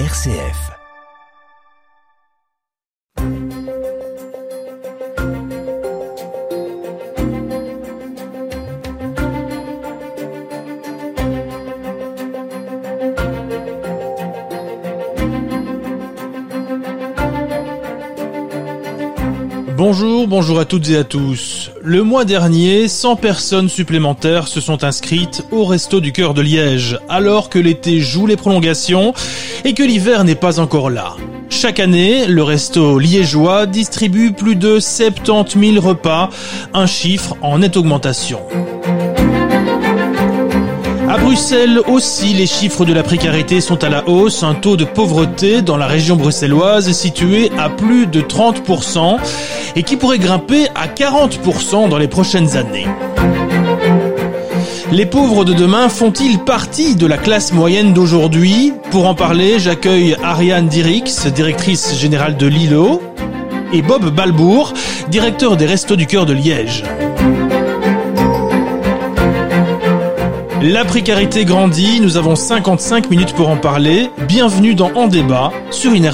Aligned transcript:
RCF. 0.00 0.72
Bonjour, 19.76 20.26
bonjour 20.26 20.58
à 20.58 20.64
toutes 20.64 20.88
et 20.90 20.96
à 20.96 21.04
tous. 21.04 21.70
Le 21.82 22.02
mois 22.02 22.24
dernier, 22.24 22.88
100 22.88 23.16
personnes 23.16 23.68
supplémentaires 23.68 24.48
se 24.48 24.60
sont 24.60 24.82
inscrites 24.82 25.44
au 25.50 25.64
Resto 25.64 26.00
du 26.00 26.10
Cœur 26.10 26.32
de 26.32 26.42
Liège, 26.42 26.98
alors 27.08 27.50
que 27.50 27.58
l'été 27.58 28.00
joue 28.00 28.26
les 28.26 28.36
prolongations 28.36 29.12
et 29.64 29.74
que 29.74 29.82
l'hiver 29.82 30.24
n'est 30.24 30.34
pas 30.34 30.60
encore 30.60 30.90
là. 30.90 31.16
Chaque 31.48 31.80
année, 31.80 32.26
le 32.26 32.42
resto 32.42 32.98
liégeois 32.98 33.66
distribue 33.66 34.32
plus 34.32 34.56
de 34.56 34.78
70 34.78 35.74
000 35.74 35.86
repas, 35.86 36.28
un 36.74 36.86
chiffre 36.86 37.36
en 37.42 37.58
nette 37.58 37.76
augmentation. 37.76 38.40
À 41.08 41.18
Bruxelles 41.18 41.80
aussi, 41.86 42.34
les 42.34 42.46
chiffres 42.46 42.84
de 42.84 42.92
la 42.92 43.02
précarité 43.02 43.60
sont 43.60 43.84
à 43.84 43.88
la 43.88 44.08
hausse. 44.08 44.42
Un 44.42 44.54
taux 44.54 44.76
de 44.76 44.84
pauvreté 44.84 45.62
dans 45.62 45.76
la 45.76 45.86
région 45.86 46.16
bruxelloise 46.16 46.88
est 46.88 46.92
situé 46.92 47.52
à 47.56 47.68
plus 47.68 48.06
de 48.06 48.20
30% 48.20 49.18
et 49.76 49.82
qui 49.84 49.96
pourrait 49.96 50.18
grimper 50.18 50.66
à 50.74 50.88
40% 50.88 51.88
dans 51.88 51.98
les 51.98 52.08
prochaines 52.08 52.56
années. 52.56 52.86
Les 54.94 55.06
pauvres 55.06 55.44
de 55.44 55.52
demain 55.52 55.88
font-ils 55.88 56.38
partie 56.38 56.94
de 56.94 57.04
la 57.08 57.18
classe 57.18 57.52
moyenne 57.52 57.92
d'aujourd'hui 57.92 58.72
Pour 58.92 59.08
en 59.08 59.16
parler, 59.16 59.58
j'accueille 59.58 60.16
Ariane 60.22 60.68
Dirix, 60.68 61.26
directrice 61.34 61.98
générale 61.98 62.36
de 62.36 62.46
Lilo, 62.46 63.02
et 63.72 63.82
Bob 63.82 64.14
Balbourg, 64.14 64.72
directeur 65.08 65.56
des 65.56 65.66
Restos 65.66 65.96
du 65.96 66.06
Cœur 66.06 66.26
de 66.26 66.32
Liège. 66.32 66.84
La 70.62 70.84
précarité 70.84 71.44
grandit, 71.44 71.98
nous 72.00 72.16
avons 72.16 72.36
55 72.36 73.10
minutes 73.10 73.34
pour 73.34 73.48
en 73.48 73.56
parler. 73.56 74.10
Bienvenue 74.28 74.76
dans 74.76 74.92
En 74.94 75.08
débat 75.08 75.50
sur 75.72 75.92
une 75.92 76.06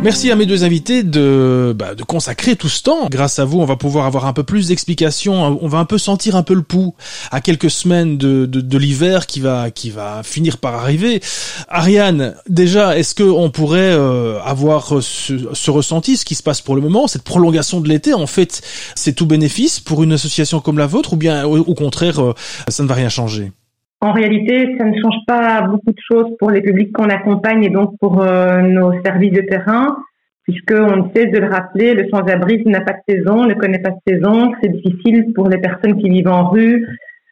Merci 0.00 0.30
à 0.30 0.36
mes 0.36 0.46
deux 0.46 0.62
invités 0.62 1.02
de, 1.02 1.74
bah, 1.76 1.96
de 1.96 2.04
consacrer 2.04 2.54
tout 2.54 2.68
ce 2.68 2.82
temps. 2.82 3.08
Grâce 3.10 3.40
à 3.40 3.44
vous, 3.44 3.58
on 3.58 3.64
va 3.64 3.74
pouvoir 3.74 4.06
avoir 4.06 4.26
un 4.26 4.32
peu 4.32 4.44
plus 4.44 4.68
d'explications. 4.68 5.58
On 5.60 5.66
va 5.66 5.78
un 5.78 5.84
peu 5.84 5.98
sentir 5.98 6.36
un 6.36 6.44
peu 6.44 6.54
le 6.54 6.62
pouls 6.62 6.94
à 7.32 7.40
quelques 7.40 7.70
semaines 7.70 8.16
de, 8.16 8.78
l'hiver 8.78 9.26
qui 9.26 9.40
va, 9.40 9.70
qui 9.72 9.90
va 9.90 10.22
finir 10.22 10.58
par 10.58 10.76
arriver. 10.76 11.20
Ariane, 11.68 12.36
déjà, 12.48 12.96
est-ce 12.96 13.14
que 13.14 13.24
on 13.24 13.50
pourrait 13.50 13.92
euh, 13.92 14.40
avoir 14.42 15.02
ce, 15.02 15.48
ce, 15.52 15.70
ressenti, 15.70 16.16
ce 16.16 16.24
qui 16.24 16.36
se 16.36 16.44
passe 16.44 16.60
pour 16.60 16.76
le 16.76 16.80
moment, 16.80 17.08
cette 17.08 17.24
prolongation 17.24 17.80
de 17.80 17.88
l'été? 17.88 18.14
En 18.14 18.28
fait, 18.28 18.62
c'est 18.94 19.14
tout 19.14 19.26
bénéfice 19.26 19.80
pour 19.80 20.04
une 20.04 20.12
association 20.12 20.60
comme 20.60 20.78
la 20.78 20.86
vôtre, 20.86 21.14
ou 21.14 21.16
bien 21.16 21.44
au, 21.44 21.58
au 21.58 21.74
contraire, 21.74 22.22
euh, 22.22 22.34
ça 22.68 22.84
ne 22.84 22.88
va 22.88 22.94
rien 22.94 23.08
changer? 23.08 23.52
En 24.00 24.12
réalité, 24.12 24.76
ça 24.78 24.84
ne 24.84 25.00
change 25.00 25.26
pas 25.26 25.62
beaucoup 25.62 25.90
de 25.90 26.00
choses 26.10 26.36
pour 26.38 26.50
les 26.50 26.60
publics 26.60 26.92
qu'on 26.92 27.08
accompagne 27.08 27.64
et 27.64 27.70
donc 27.70 27.98
pour 28.00 28.22
euh, 28.22 28.60
nos 28.62 28.92
services 29.02 29.32
de 29.32 29.40
terrain, 29.40 29.96
puisqu'on 30.44 30.96
ne 30.96 31.08
cesse 31.14 31.32
de 31.32 31.38
le 31.38 31.48
rappeler, 31.48 31.94
le 31.94 32.08
sans-abrisme 32.08 32.70
n'a 32.70 32.80
pas 32.80 32.92
de 32.92 33.14
saison, 33.14 33.44
ne 33.44 33.54
connaît 33.54 33.80
pas 33.80 33.90
de 33.90 34.00
saison. 34.06 34.52
C'est 34.62 34.70
difficile 34.70 35.32
pour 35.34 35.48
les 35.48 35.58
personnes 35.58 36.00
qui 36.00 36.08
vivent 36.08 36.28
en 36.28 36.48
rue 36.48 36.86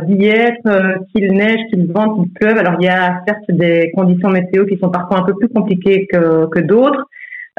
d'y 0.05 0.27
être, 0.27 0.67
euh, 0.67 0.97
qu'il 1.14 1.32
neige, 1.32 1.60
qu'il 1.71 1.91
vente, 1.91 2.16
qu'il 2.16 2.32
pleuve. 2.32 2.59
Alors 2.59 2.75
il 2.81 2.84
y 2.84 2.88
a 2.88 3.22
certes 3.26 3.49
des 3.49 3.93
conditions 3.94 4.28
météo 4.31 4.66
qui 4.66 4.76
sont 4.78 4.91
parfois 4.91 5.21
un 5.21 5.22
peu 5.22 5.34
plus 5.34 5.49
compliquées 5.49 6.06
que, 6.12 6.47
que 6.47 6.60
d'autres, 6.60 7.06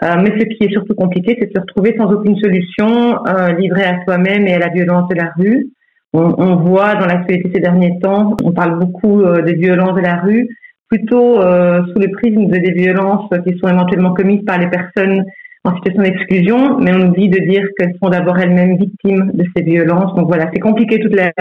euh, 0.03 0.15
mais 0.21 0.31
ce 0.39 0.45
qui 0.45 0.63
est 0.65 0.71
surtout 0.71 0.93
compliqué, 0.93 1.35
c'est 1.39 1.47
de 1.47 1.53
se 1.55 1.59
retrouver 1.59 1.95
sans 1.97 2.11
aucune 2.11 2.37
solution, 2.37 3.25
euh, 3.25 3.53
livré 3.53 3.83
à 3.83 4.03
soi-même 4.03 4.45
et 4.47 4.53
à 4.53 4.59
la 4.59 4.67
violence 4.67 5.09
de 5.09 5.15
la 5.15 5.31
rue. 5.37 5.69
On, 6.13 6.33
on 6.37 6.55
voit 6.55 6.95
dans 6.95 7.05
l'actualité 7.05 7.51
ces 7.53 7.59
derniers 7.59 7.99
temps, 8.01 8.35
on 8.43 8.51
parle 8.51 8.79
beaucoup 8.79 9.21
euh, 9.21 9.41
des 9.41 9.53
violences 9.53 9.95
de 9.95 10.01
la 10.01 10.17
rue, 10.17 10.47
plutôt 10.89 11.41
euh, 11.41 11.81
sous 11.87 11.99
le 11.99 12.09
prisme 12.11 12.47
de 12.47 12.57
des 12.57 12.71
violences 12.71 13.29
qui 13.45 13.57
sont 13.59 13.67
éventuellement 13.67 14.13
commises 14.13 14.43
par 14.45 14.57
les 14.57 14.69
personnes 14.69 15.23
en 15.65 15.75
situation 15.75 16.01
d'exclusion, 16.01 16.79
mais 16.79 16.93
on 16.93 17.09
oublie 17.09 17.29
de 17.29 17.39
dire 17.39 17.63
qu'elles 17.77 17.95
sont 18.01 18.09
d'abord 18.09 18.37
elles-mêmes 18.39 18.77
victimes 18.77 19.31
de 19.33 19.43
ces 19.55 19.63
violences. 19.63 20.15
Donc 20.15 20.27
voilà, 20.27 20.49
c'est 20.53 20.61
compliqué 20.61 20.99
toute 20.99 21.13
l'année. 21.13 21.31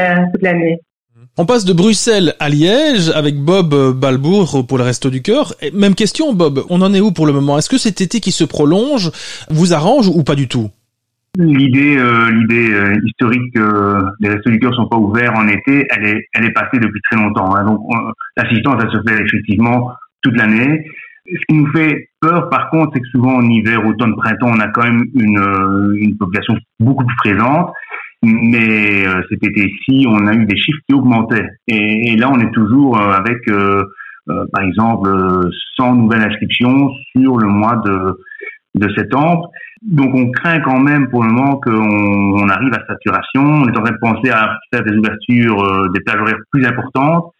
La, 0.41 0.53
on 1.39 1.45
passe 1.45 1.67
de 1.67 1.75
Bruxelles 1.75 2.35
à 2.41 2.49
Liège 2.49 3.11
avec 3.15 3.37
Bob 3.37 3.75
Balbourg 3.95 4.65
pour 4.67 4.79
le 4.79 4.85
Resto 4.85 5.11
du 5.11 5.21
Cœur. 5.21 5.55
Même 5.75 5.95
question, 5.95 6.33
Bob, 6.33 6.65
on 6.71 6.81
en 6.81 6.95
est 6.95 7.01
où 7.01 7.13
pour 7.13 7.27
le 7.27 7.35
moment? 7.35 7.59
Est-ce 7.59 7.69
que 7.69 7.79
cet 7.79 8.01
été 8.01 8.21
qui 8.21 8.33
se 8.33 8.43
prolonge 8.43 9.13
vous 9.51 9.75
arrange 9.75 10.09
ou 10.09 10.23
pas 10.23 10.35
du 10.35 10.49
tout? 10.49 10.71
L'idée, 11.39 11.99
euh, 11.99 12.31
l'idée 12.31 12.73
euh, 12.73 12.95
historique 13.05 13.55
que 13.55 13.99
les 14.21 14.31
restos 14.31 14.51
du 14.51 14.59
cœur 14.59 14.75
sont 14.75 14.89
pas 14.89 14.97
ouverts 14.97 15.35
en 15.37 15.47
été, 15.49 15.87
elle 15.91 16.07
est, 16.07 16.29
elle 16.33 16.47
est 16.47 16.53
passée 16.53 16.79
depuis 16.79 17.01
très 17.11 17.21
longtemps. 17.21 17.55
Hein. 17.55 17.65
Donc, 17.65 17.81
l'assistance, 18.37 18.83
elle 18.83 18.91
se 18.91 19.03
fait 19.07 19.23
effectivement 19.23 19.93
toute 20.23 20.37
l'année. 20.37 20.87
Ce 21.29 21.41
qui 21.49 21.59
nous 21.59 21.71
fait 21.73 22.09
peur, 22.21 22.49
par 22.49 22.71
contre, 22.71 22.93
c'est 22.95 23.01
que 23.01 23.09
souvent 23.09 23.35
en 23.35 23.49
hiver, 23.49 23.85
automne, 23.85 24.15
printemps, 24.17 24.51
on 24.55 24.61
a 24.61 24.69
quand 24.69 24.85
même 24.85 25.05
une, 25.15 25.39
euh, 25.39 25.95
une 25.99 26.17
population 26.17 26.57
beaucoup 26.81 27.05
plus 27.05 27.17
présente. 27.17 27.73
Mais 28.23 29.07
euh, 29.07 29.23
cet 29.29 29.45
été-ci, 29.45 30.07
on 30.09 30.27
a 30.27 30.35
eu 30.35 30.47
des 30.47 30.57
chiffres 30.57 30.81
qui 30.89 30.95
augmentaient. 30.95 31.49
Et, 31.69 32.13
et 32.13 32.17
là, 32.17 32.31
on 32.31 32.41
est 32.41 32.51
toujours 32.53 32.99
avec, 32.99 33.47
euh, 33.49 33.85
par 34.27 34.63
exemple, 34.63 35.11
100 35.77 35.97
nouvelles 35.97 36.23
inscriptions 36.23 36.91
sur 37.15 37.37
le 37.37 37.49
mois 37.49 37.77
de, 37.85 38.17
de 38.77 38.89
septembre. 38.95 39.51
Donc 39.83 40.15
on 40.15 40.31
craint 40.31 40.61
quand 40.61 40.79
même 40.79 41.09
pour 41.11 41.23
le 41.23 41.31
moment 41.31 41.57
qu'on 41.59 41.73
on 41.73 42.49
arrive 42.49 42.73
à 42.75 42.87
saturation. 42.87 43.43
On 43.43 43.69
est 43.69 43.77
en 43.77 43.83
train 43.83 43.93
de 43.93 43.99
penser 44.01 44.31
à 44.31 44.59
faire 44.73 44.85
des 44.85 44.93
ouvertures, 44.97 45.63
euh, 45.63 45.89
des 45.95 46.01
plages 46.01 46.21
horaires 46.21 46.39
plus 46.51 46.67
importantes. 46.67 47.33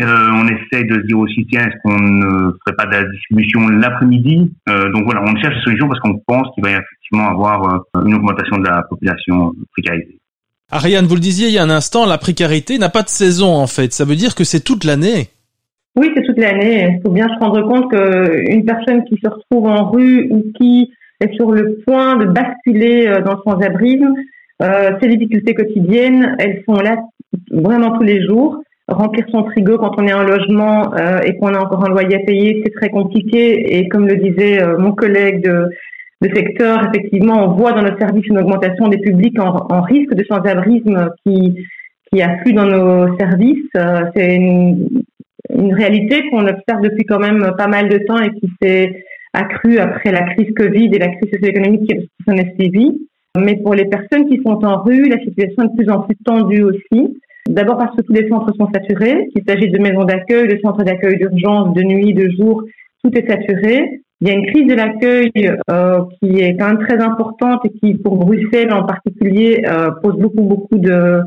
Euh, 0.00 0.30
on 0.32 0.46
essaye 0.46 0.86
de 0.86 0.94
se 0.94 1.06
dire 1.06 1.18
aussi, 1.18 1.46
tiens, 1.50 1.66
est-ce 1.66 1.76
qu'on 1.84 1.98
ne 1.98 2.50
ferait 2.64 2.76
pas 2.76 2.86
de 2.86 2.92
la 2.92 3.04
distribution 3.04 3.68
l'après-midi? 3.68 4.50
Euh, 4.68 4.90
Donc 4.90 5.04
voilà, 5.04 5.22
on 5.22 5.36
cherche 5.36 5.54
des 5.56 5.62
solutions 5.62 5.88
parce 5.88 6.00
qu'on 6.00 6.18
pense 6.26 6.48
qu'il 6.54 6.64
va 6.64 6.70
effectivement 6.70 7.28
avoir 7.28 7.82
une 8.06 8.14
augmentation 8.14 8.56
de 8.56 8.64
la 8.64 8.82
population 8.88 9.52
précarisée. 9.72 10.18
Ariane, 10.70 11.04
vous 11.04 11.14
le 11.14 11.20
disiez 11.20 11.48
il 11.48 11.52
y 11.52 11.58
a 11.58 11.62
un 11.62 11.68
instant, 11.68 12.06
la 12.06 12.16
précarité 12.16 12.78
n'a 12.78 12.88
pas 12.88 13.02
de 13.02 13.10
saison 13.10 13.54
en 13.54 13.66
fait. 13.66 13.92
Ça 13.92 14.06
veut 14.06 14.16
dire 14.16 14.34
que 14.34 14.44
c'est 14.44 14.64
toute 14.64 14.84
l'année. 14.84 15.28
Oui, 15.94 16.10
c'est 16.16 16.22
toute 16.22 16.38
l'année. 16.38 16.96
Il 16.96 17.02
faut 17.04 17.12
bien 17.12 17.28
se 17.28 17.38
rendre 17.38 17.62
compte 17.68 17.90
qu'une 17.90 18.64
personne 18.64 19.04
qui 19.04 19.18
se 19.22 19.28
retrouve 19.28 19.66
en 19.66 19.90
rue 19.90 20.26
ou 20.30 20.44
qui 20.58 20.90
est 21.20 21.34
sur 21.34 21.52
le 21.52 21.78
point 21.86 22.16
de 22.16 22.26
basculer 22.26 23.06
euh, 23.08 23.20
dans 23.20 23.32
le 23.32 23.38
sans-abrisme. 23.44 24.14
Euh, 24.62 24.92
ces 25.00 25.08
difficultés 25.08 25.54
quotidiennes, 25.54 26.36
elles 26.38 26.62
sont 26.66 26.80
là 26.80 26.96
vraiment 27.50 27.90
tous 27.98 28.04
les 28.04 28.26
jours. 28.26 28.62
Remplir 28.88 29.26
son 29.30 29.44
frigo 29.44 29.78
quand 29.78 29.92
on 29.98 30.06
est 30.06 30.12
en 30.14 30.22
logement 30.22 30.94
euh, 30.94 31.20
et 31.20 31.36
qu'on 31.36 31.54
a 31.54 31.58
encore 31.58 31.84
un 31.84 31.90
loyer 31.90 32.16
à 32.16 32.20
payer, 32.20 32.62
c'est 32.64 32.72
très 32.72 32.88
compliqué. 32.88 33.78
Et 33.78 33.88
comme 33.88 34.06
le 34.06 34.16
disait 34.16 34.60
mon 34.78 34.92
collègue 34.92 35.44
de, 35.44 35.68
de, 36.22 36.34
secteur, 36.34 36.88
effectivement, 36.88 37.44
on 37.44 37.52
voit 37.52 37.72
dans 37.72 37.82
nos 37.82 37.98
services 37.98 38.26
une 38.26 38.38
augmentation 38.38 38.88
des 38.88 38.98
publics 38.98 39.38
en, 39.38 39.66
en 39.70 39.82
risque 39.82 40.14
de 40.14 40.24
sans-abrisme 40.24 41.10
qui, 41.24 41.54
qui 42.10 42.22
affluent 42.22 42.54
dans 42.54 42.66
nos 42.66 43.16
services. 43.18 43.70
c'est 44.14 44.36
une, 44.36 44.88
une 45.56 45.74
réalité 45.74 46.28
qu'on 46.30 46.46
observe 46.46 46.82
depuis 46.82 47.04
quand 47.04 47.18
même 47.18 47.52
pas 47.56 47.68
mal 47.68 47.88
de 47.88 47.98
temps 47.98 48.20
et 48.20 48.30
qui 48.30 48.48
s'est 48.60 49.04
accrue 49.32 49.78
après 49.78 50.12
la 50.12 50.22
crise 50.22 50.52
Covid 50.54 50.90
et 50.92 50.98
la 50.98 51.08
crise 51.08 51.30
socio-économique 51.32 51.88
qui 51.88 52.08
s'en 52.26 52.36
est 52.36 52.54
suivie. 52.58 53.08
Mais 53.38 53.56
pour 53.56 53.74
les 53.74 53.86
personnes 53.86 54.28
qui 54.28 54.40
sont 54.42 54.64
en 54.64 54.82
rue, 54.82 55.08
la 55.08 55.18
situation 55.20 55.62
est 55.62 55.68
de 55.68 55.76
plus 55.76 55.90
en 55.90 56.00
plus 56.02 56.16
tendue 56.24 56.62
aussi. 56.62 57.18
D'abord 57.48 57.78
parce 57.78 57.96
que 57.96 58.02
tous 58.02 58.12
les 58.12 58.28
centres 58.28 58.54
sont 58.56 58.68
saturés, 58.72 59.26
qu'il 59.34 59.42
s'agisse 59.46 59.72
de 59.72 59.78
maisons 59.78 60.04
d'accueil, 60.04 60.48
de 60.48 60.58
centres 60.62 60.84
d'accueil 60.84 61.16
d'urgence, 61.16 61.74
de 61.74 61.82
nuit, 61.82 62.14
de 62.14 62.30
jour, 62.38 62.62
tout 63.02 63.10
est 63.16 63.26
saturé. 63.26 64.02
Il 64.20 64.28
y 64.28 64.30
a 64.30 64.34
une 64.34 64.46
crise 64.46 64.68
de 64.68 64.74
l'accueil 64.74 65.32
euh, 65.70 66.00
qui 66.20 66.40
est 66.40 66.56
quand 66.56 66.68
même 66.68 66.86
très 66.86 67.02
importante 67.02 67.62
et 67.64 67.70
qui, 67.70 67.94
pour 67.94 68.16
Bruxelles 68.16 68.72
en 68.72 68.84
particulier, 68.84 69.62
euh, 69.66 69.90
pose 70.02 70.16
beaucoup, 70.16 70.42
beaucoup 70.42 70.78
de, 70.78 71.22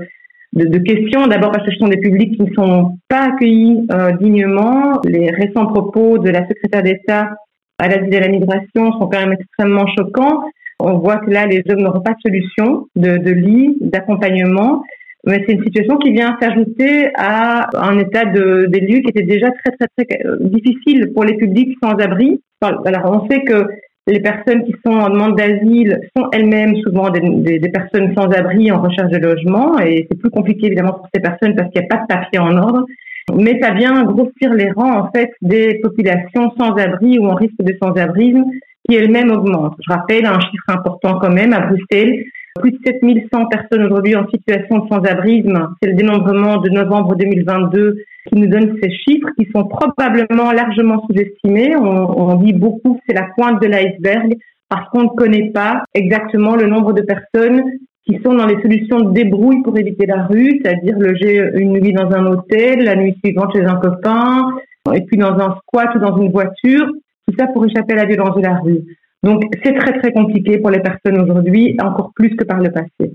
de, 0.55 0.65
de 0.65 0.79
questions. 0.79 1.27
D'abord 1.27 1.51
parce 1.51 1.65
que 1.65 1.71
ce 1.71 1.77
sont 1.77 1.87
des 1.87 1.97
publics 1.97 2.35
qui 2.35 2.43
ne 2.43 2.53
sont 2.53 2.97
pas 3.07 3.29
accueillis 3.29 3.85
euh, 3.91 4.11
dignement. 4.13 5.01
Les 5.03 5.29
récents 5.31 5.67
propos 5.67 6.17
de 6.17 6.29
la 6.29 6.47
secrétaire 6.47 6.83
d'État 6.83 7.35
à 7.77 7.87
et 7.87 8.17
à 8.17 8.19
la 8.21 8.29
migration 8.29 8.91
sont 8.93 9.07
quand 9.07 9.19
même 9.19 9.33
extrêmement 9.33 9.85
choquants. 9.97 10.43
On 10.79 10.97
voit 10.97 11.17
que 11.17 11.29
là, 11.29 11.45
les 11.45 11.61
hommes 11.69 11.81
n'auront 11.81 12.01
pas 12.01 12.13
de 12.13 12.21
solution 12.25 12.87
de, 12.95 13.17
de 13.17 13.31
lit, 13.31 13.77
d'accompagnement. 13.81 14.83
Mais 15.27 15.43
c'est 15.45 15.53
une 15.53 15.63
situation 15.63 15.97
qui 15.97 16.11
vient 16.11 16.37
s'ajouter 16.39 17.09
à 17.15 17.67
un 17.75 17.97
état 17.97 18.25
de, 18.25 18.67
des 18.67 18.79
lieux 18.79 18.99
qui 18.99 19.09
était 19.09 19.23
déjà 19.23 19.49
très, 19.51 19.71
très, 19.75 20.05
très 20.05 20.19
difficile 20.41 21.11
pour 21.13 21.23
les 21.23 21.35
publics 21.35 21.75
sans 21.83 21.93
abri. 21.93 22.41
Alors, 22.61 23.23
on 23.23 23.27
sait 23.29 23.41
que 23.41 23.67
Les 24.07 24.19
personnes 24.19 24.63
qui 24.65 24.75
sont 24.85 24.93
en 24.93 25.09
demande 25.09 25.35
d'asile 25.35 25.99
sont 26.15 26.29
elles-mêmes 26.31 26.75
souvent 26.77 27.09
des, 27.09 27.59
personnes 27.73 28.13
sans 28.15 28.29
abri 28.29 28.71
en 28.71 28.79
recherche 28.79 29.09
de 29.09 29.17
logement 29.17 29.79
et 29.79 30.05
c'est 30.09 30.19
plus 30.19 30.29
compliqué 30.29 30.67
évidemment 30.67 30.93
pour 30.93 31.07
ces 31.11 31.19
personnes 31.19 31.55
parce 31.55 31.71
qu'il 31.71 31.81
n'y 31.81 31.87
a 31.87 31.95
pas 31.95 32.03
de 32.03 32.07
papier 32.07 32.37
en 32.37 32.55
ordre. 32.55 32.85
Mais 33.33 33.59
ça 33.59 33.71
vient 33.71 34.03
grossir 34.03 34.53
les 34.53 34.69
rangs 34.69 34.99
en 34.99 35.11
fait 35.11 35.31
des 35.41 35.79
populations 35.79 36.51
sans 36.59 36.75
abri 36.75 37.17
ou 37.17 37.25
en 37.25 37.33
risque 37.33 37.59
de 37.59 37.75
sans-abrisme 37.81 38.43
qui 38.87 38.95
elles-mêmes 38.95 39.31
augmentent. 39.31 39.77
Je 39.83 39.91
rappelle 39.91 40.25
un 40.27 40.39
chiffre 40.39 40.69
important 40.69 41.17
quand 41.17 41.31
même 41.31 41.53
à 41.53 41.61
Bruxelles. 41.61 42.25
Plus 42.61 42.71
de 42.71 42.77
7100 42.85 43.47
personnes 43.47 43.83
aujourd'hui 43.83 44.15
en 44.15 44.25
situation 44.29 44.79
de 44.79 44.87
sans-abrisme. 44.87 45.75
C'est 45.81 45.89
le 45.89 45.95
dénombrement 45.95 46.57
de 46.57 46.69
novembre 46.69 47.15
2022 47.15 47.97
qui 48.27 48.35
nous 48.35 48.47
donne 48.47 48.77
ces 48.81 48.91
chiffres 48.91 49.27
qui 49.37 49.45
sont 49.53 49.65
probablement 49.65 50.53
largement 50.53 51.05
sous-estimés. 51.05 51.75
On, 51.75 52.35
dit 52.35 52.53
beaucoup 52.53 52.97
c'est 53.05 53.13
la 53.13 53.27
pointe 53.35 53.61
de 53.61 53.67
l'iceberg 53.67 54.35
parce 54.69 54.89
qu'on 54.89 55.03
ne 55.03 55.09
connaît 55.09 55.51
pas 55.51 55.83
exactement 55.93 56.55
le 56.55 56.67
nombre 56.67 56.93
de 56.93 57.01
personnes 57.01 57.61
qui 58.07 58.19
sont 58.23 58.33
dans 58.33 58.45
les 58.45 58.61
solutions 58.61 59.01
de 59.01 59.11
débrouille 59.11 59.61
pour 59.61 59.77
éviter 59.77 60.05
la 60.05 60.23
rue, 60.23 60.61
c'est-à-dire 60.63 60.97
loger 60.97 61.49
une 61.55 61.73
nuit 61.73 61.91
dans 61.91 62.09
un 62.11 62.25
hôtel, 62.25 62.85
la 62.85 62.95
nuit 62.95 63.17
suivante 63.23 63.53
chez 63.53 63.65
un 63.65 63.75
copain, 63.75 64.51
et 64.93 65.01
puis 65.01 65.17
dans 65.17 65.37
un 65.39 65.57
squat 65.57 65.93
ou 65.95 65.99
dans 65.99 66.17
une 66.21 66.31
voiture, 66.31 66.87
tout 67.27 67.35
ça 67.37 67.47
pour 67.47 67.65
échapper 67.65 67.93
à 67.93 67.97
la 67.97 68.05
violence 68.05 68.35
de 68.37 68.41
la 68.41 68.59
rue. 68.59 68.81
Donc 69.25 69.43
c'est 69.63 69.73
très 69.73 69.99
très 69.99 70.11
compliqué 70.11 70.59
pour 70.59 70.69
les 70.69 70.79
personnes 70.79 71.19
aujourd'hui, 71.19 71.75
encore 71.81 72.11
plus 72.15 72.35
que 72.35 72.43
par 72.43 72.59
le 72.59 72.71
passé. 72.71 73.13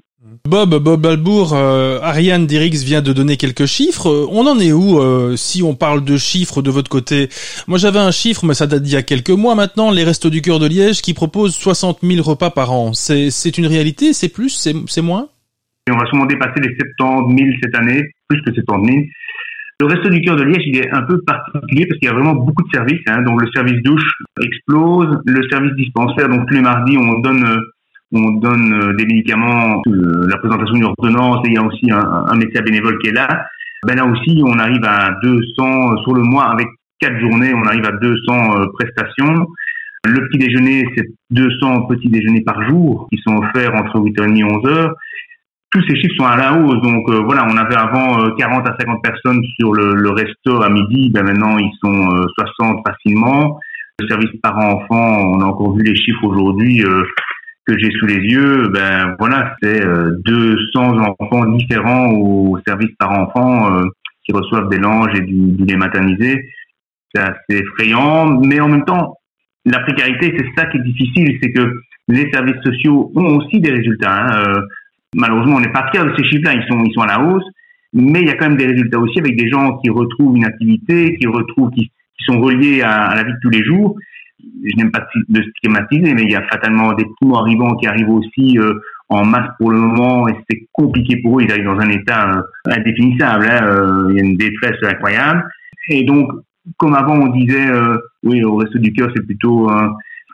Bob, 0.49 0.75
Bob 0.83 1.01
Balbour, 1.01 1.53
euh, 1.55 2.01
Ariane 2.03 2.47
Dirix 2.47 2.83
vient 2.85 3.01
de 3.01 3.13
donner 3.13 3.37
quelques 3.37 3.67
chiffres. 3.67 4.09
Euh, 4.09 4.27
on 4.33 4.45
en 4.49 4.59
est 4.59 4.73
où 4.73 4.99
euh, 4.99 5.37
si 5.37 5.63
on 5.63 5.77
parle 5.77 6.05
de 6.05 6.17
chiffres 6.17 6.63
de 6.63 6.71
votre 6.71 6.91
côté? 6.91 7.29
Moi 7.69 7.79
j'avais 7.79 8.01
un 8.01 8.11
chiffre, 8.11 8.45
mais 8.45 8.55
ça 8.55 8.67
date 8.67 8.83
d'il 8.83 8.95
y 8.95 8.97
a 8.97 9.03
quelques 9.03 9.31
mois 9.31 9.55
maintenant, 9.55 9.93
les 9.93 10.03
Restos 10.03 10.31
du 10.31 10.43
Cœur 10.43 10.59
de 10.59 10.67
Liège 10.67 11.01
qui 11.01 11.15
proposent 11.15 11.55
60 11.55 12.01
000 12.03 12.29
repas 12.29 12.51
par 12.51 12.73
an. 12.73 12.93
C'est 12.93 13.59
une 13.59 13.67
réalité? 13.67 14.13
C'est 14.13 14.31
plus? 14.31 14.69
C'est 14.89 15.03
moins? 15.03 15.29
On 15.89 15.97
va 15.97 16.07
sûrement 16.07 16.27
dépasser 16.27 16.61
les 16.61 16.77
70 16.99 17.37
000 17.37 17.57
cette 17.63 17.75
année, 17.77 18.03
plus 18.29 18.43
que 18.43 18.53
70 18.53 18.93
000. 18.93 19.05
Le 19.81 19.87
Resto 19.87 20.11
du 20.11 20.21
Cœur 20.21 20.37
de 20.37 20.43
Liège, 20.43 20.63
il 20.67 20.77
est 20.77 20.91
un 20.93 21.03
peu 21.03 21.23
particulier 21.23 21.87
parce 21.87 21.99
qu'il 21.99 22.09
y 22.09 22.11
a 22.11 22.15
vraiment 22.15 22.35
beaucoup 22.35 22.63
de 22.63 22.69
services. 22.71 23.01
Hein. 23.07 23.23
Donc 23.23 23.41
le 23.41 23.49
service 23.51 23.83
douche 23.83 24.13
explose, 24.43 25.19
le 25.25 25.49
service 25.49 25.73
dispensaire, 25.73 26.29
donc 26.29 26.47
tous 26.49 26.55
les 26.55 26.61
mardis 26.61 26.99
on 26.99 27.19
donne 27.21 27.61
on 28.13 28.33
donne 28.33 28.73
euh, 28.75 28.93
des 28.95 29.07
médicaments, 29.07 29.81
euh, 29.87 30.27
la 30.29 30.37
présentation 30.37 30.75
d'une 30.75 30.85
ordonnance, 30.85 31.39
et 31.47 31.51
il 31.51 31.55
y 31.55 31.59
a 31.59 31.63
aussi 31.63 31.91
un, 31.91 32.27
un, 32.29 32.37
médecin 32.37 32.61
bénévole 32.61 32.99
qui 32.99 33.09
est 33.09 33.13
là. 33.13 33.47
Ben 33.87 33.95
là 33.95 34.05
aussi, 34.05 34.43
on 34.45 34.59
arrive 34.59 34.85
à 34.85 35.13
200 35.23 35.97
sur 36.03 36.15
le 36.15 36.23
mois 36.23 36.51
avec 36.51 36.67
quatre 36.99 37.19
journées, 37.19 37.55
on 37.55 37.63
arrive 37.63 37.87
à 37.87 37.93
200 37.93 38.61
euh, 38.61 38.67
prestations. 38.79 39.47
Le 40.05 40.29
petit 40.29 40.39
déjeuner, 40.39 40.85
c'est 40.97 41.07
200 41.31 41.87
petits 41.87 42.09
déjeuners 42.09 42.43
par 42.43 42.69
jour 42.69 43.07
qui 43.13 43.19
sont 43.23 43.37
offerts 43.37 43.75
entre 43.75 43.99
8h30 43.99 44.37
et 44.37 44.43
11h. 44.43 44.93
Tous 45.71 45.83
ces 45.89 45.97
chiffres 45.97 46.15
sont 46.19 46.27
à 46.27 46.37
la 46.37 46.55
hausse. 46.55 46.83
Donc 46.83 47.09
voilà, 47.25 47.47
on 47.49 47.57
avait 47.57 47.77
avant 47.77 48.29
40 48.37 48.69
à 48.69 48.77
50 48.79 49.03
personnes 49.03 49.41
sur 49.59 49.73
le, 49.73 49.95
le 49.95 50.11
resto 50.11 50.63
à 50.63 50.69
midi. 50.69 51.11
Ben 51.11 51.25
maintenant, 51.25 51.59
ils 51.59 51.73
sont 51.81 52.11
60 52.59 52.81
facilement. 52.87 53.59
Le 54.01 54.09
service 54.09 54.31
parents-enfants, 54.43 55.17
on 55.33 55.41
a 55.41 55.45
encore 55.45 55.77
vu 55.77 55.85
les 55.85 55.95
chiffres 55.95 56.25
aujourd'hui 56.25 56.83
que 57.71 57.79
j'ai 57.79 57.91
sous 57.99 58.07
les 58.07 58.17
yeux, 58.17 58.69
ben 58.69 59.15
voilà, 59.19 59.55
c'est 59.63 59.81
200 59.81 60.99
euh, 60.99 61.15
enfants 61.19 61.47
différents 61.47 62.11
au 62.13 62.59
service 62.67 62.91
par 62.99 63.13
enfant 63.13 63.77
euh, 63.77 63.83
qui 64.25 64.33
reçoivent 64.33 64.69
des 64.69 64.79
langes 64.79 65.17
et 65.17 65.21
du, 65.21 65.53
du 65.53 65.65
lait 65.65 65.77
maternisé. 65.77 66.49
C'est 67.15 67.23
assez 67.23 67.63
effrayant, 67.63 68.41
mais 68.41 68.61
en 68.61 68.69
même 68.69 68.85
temps, 68.85 69.17
la 69.65 69.81
précarité, 69.81 70.35
c'est 70.37 70.61
ça 70.61 70.67
qui 70.67 70.79
est 70.79 70.83
difficile, 70.83 71.39
c'est 71.43 71.53
que 71.53 71.73
les 72.09 72.31
services 72.33 72.63
sociaux 72.65 73.13
ont 73.15 73.37
aussi 73.37 73.61
des 73.61 73.71
résultats. 73.71 74.25
Hein. 74.25 74.63
Euh, 75.15 75.21
malheureusement, 75.21 75.57
on 75.57 75.61
n'est 75.61 75.73
pas 75.73 75.91
fiers 75.93 76.05
de 76.05 76.15
ces 76.17 76.25
chiffres-là, 76.25 76.55
ils 76.55 76.67
sont, 76.69 76.83
ils 76.85 76.93
sont 76.93 77.03
à 77.03 77.07
la 77.07 77.21
hausse, 77.21 77.45
mais 77.93 78.21
il 78.23 78.29
y 78.29 78.31
a 78.31 78.35
quand 78.35 78.49
même 78.49 78.59
des 78.59 78.67
résultats 78.67 78.99
aussi 78.99 79.19
avec 79.19 79.37
des 79.37 79.49
gens 79.49 79.77
qui 79.79 79.91
retrouvent 79.91 80.37
une 80.37 80.45
activité, 80.45 81.17
qui 81.17 81.27
retrouvent, 81.27 81.71
qui, 81.71 81.91
sont 82.27 82.39
reliés 82.39 82.83
à, 82.83 83.15
la 83.15 83.25
vie 83.25 83.33
de 83.33 83.39
tous 83.41 83.49
les 83.49 83.65
jours 83.65 83.97
je 84.65 84.77
n'aime 84.77 84.91
pas 84.91 85.07
de 85.29 85.43
schématiser, 85.63 86.15
mais 86.15 86.23
il 86.23 86.31
y 86.31 86.37
a 86.37 86.43
fatalement 86.49 86.93
des 86.93 87.05
primo 87.17 87.37
arrivants 87.37 87.75
qui 87.77 87.87
arrivent 87.87 88.11
aussi 88.11 88.59
euh, 88.59 88.75
en 89.09 89.25
masse 89.25 89.49
pour 89.59 89.71
le 89.71 89.79
moment 89.79 90.29
et 90.29 90.35
c'est 90.49 90.67
compliqué 90.73 91.17
pour 91.23 91.39
eux. 91.39 91.43
Ils 91.43 91.51
arrivent 91.51 91.67
dans 91.67 91.79
un 91.79 91.89
état 91.89 92.31
euh, 92.31 92.43
indéfinissable. 92.73 93.47
Hein, 93.47 93.61
euh, 93.65 94.09
il 94.11 94.17
y 94.17 94.21
a 94.21 94.25
une 94.25 94.37
détresse 94.37 94.77
incroyable. 94.83 95.47
Et 95.89 96.05
donc, 96.05 96.31
comme 96.77 96.95
avant, 96.95 97.15
on 97.15 97.29
disait, 97.29 97.69
oui, 98.23 98.45
au 98.45 98.57
reste 98.57 98.77
du 98.77 98.93
cœur, 98.93 99.11
c'est 99.15 99.25
plutôt 99.25 99.69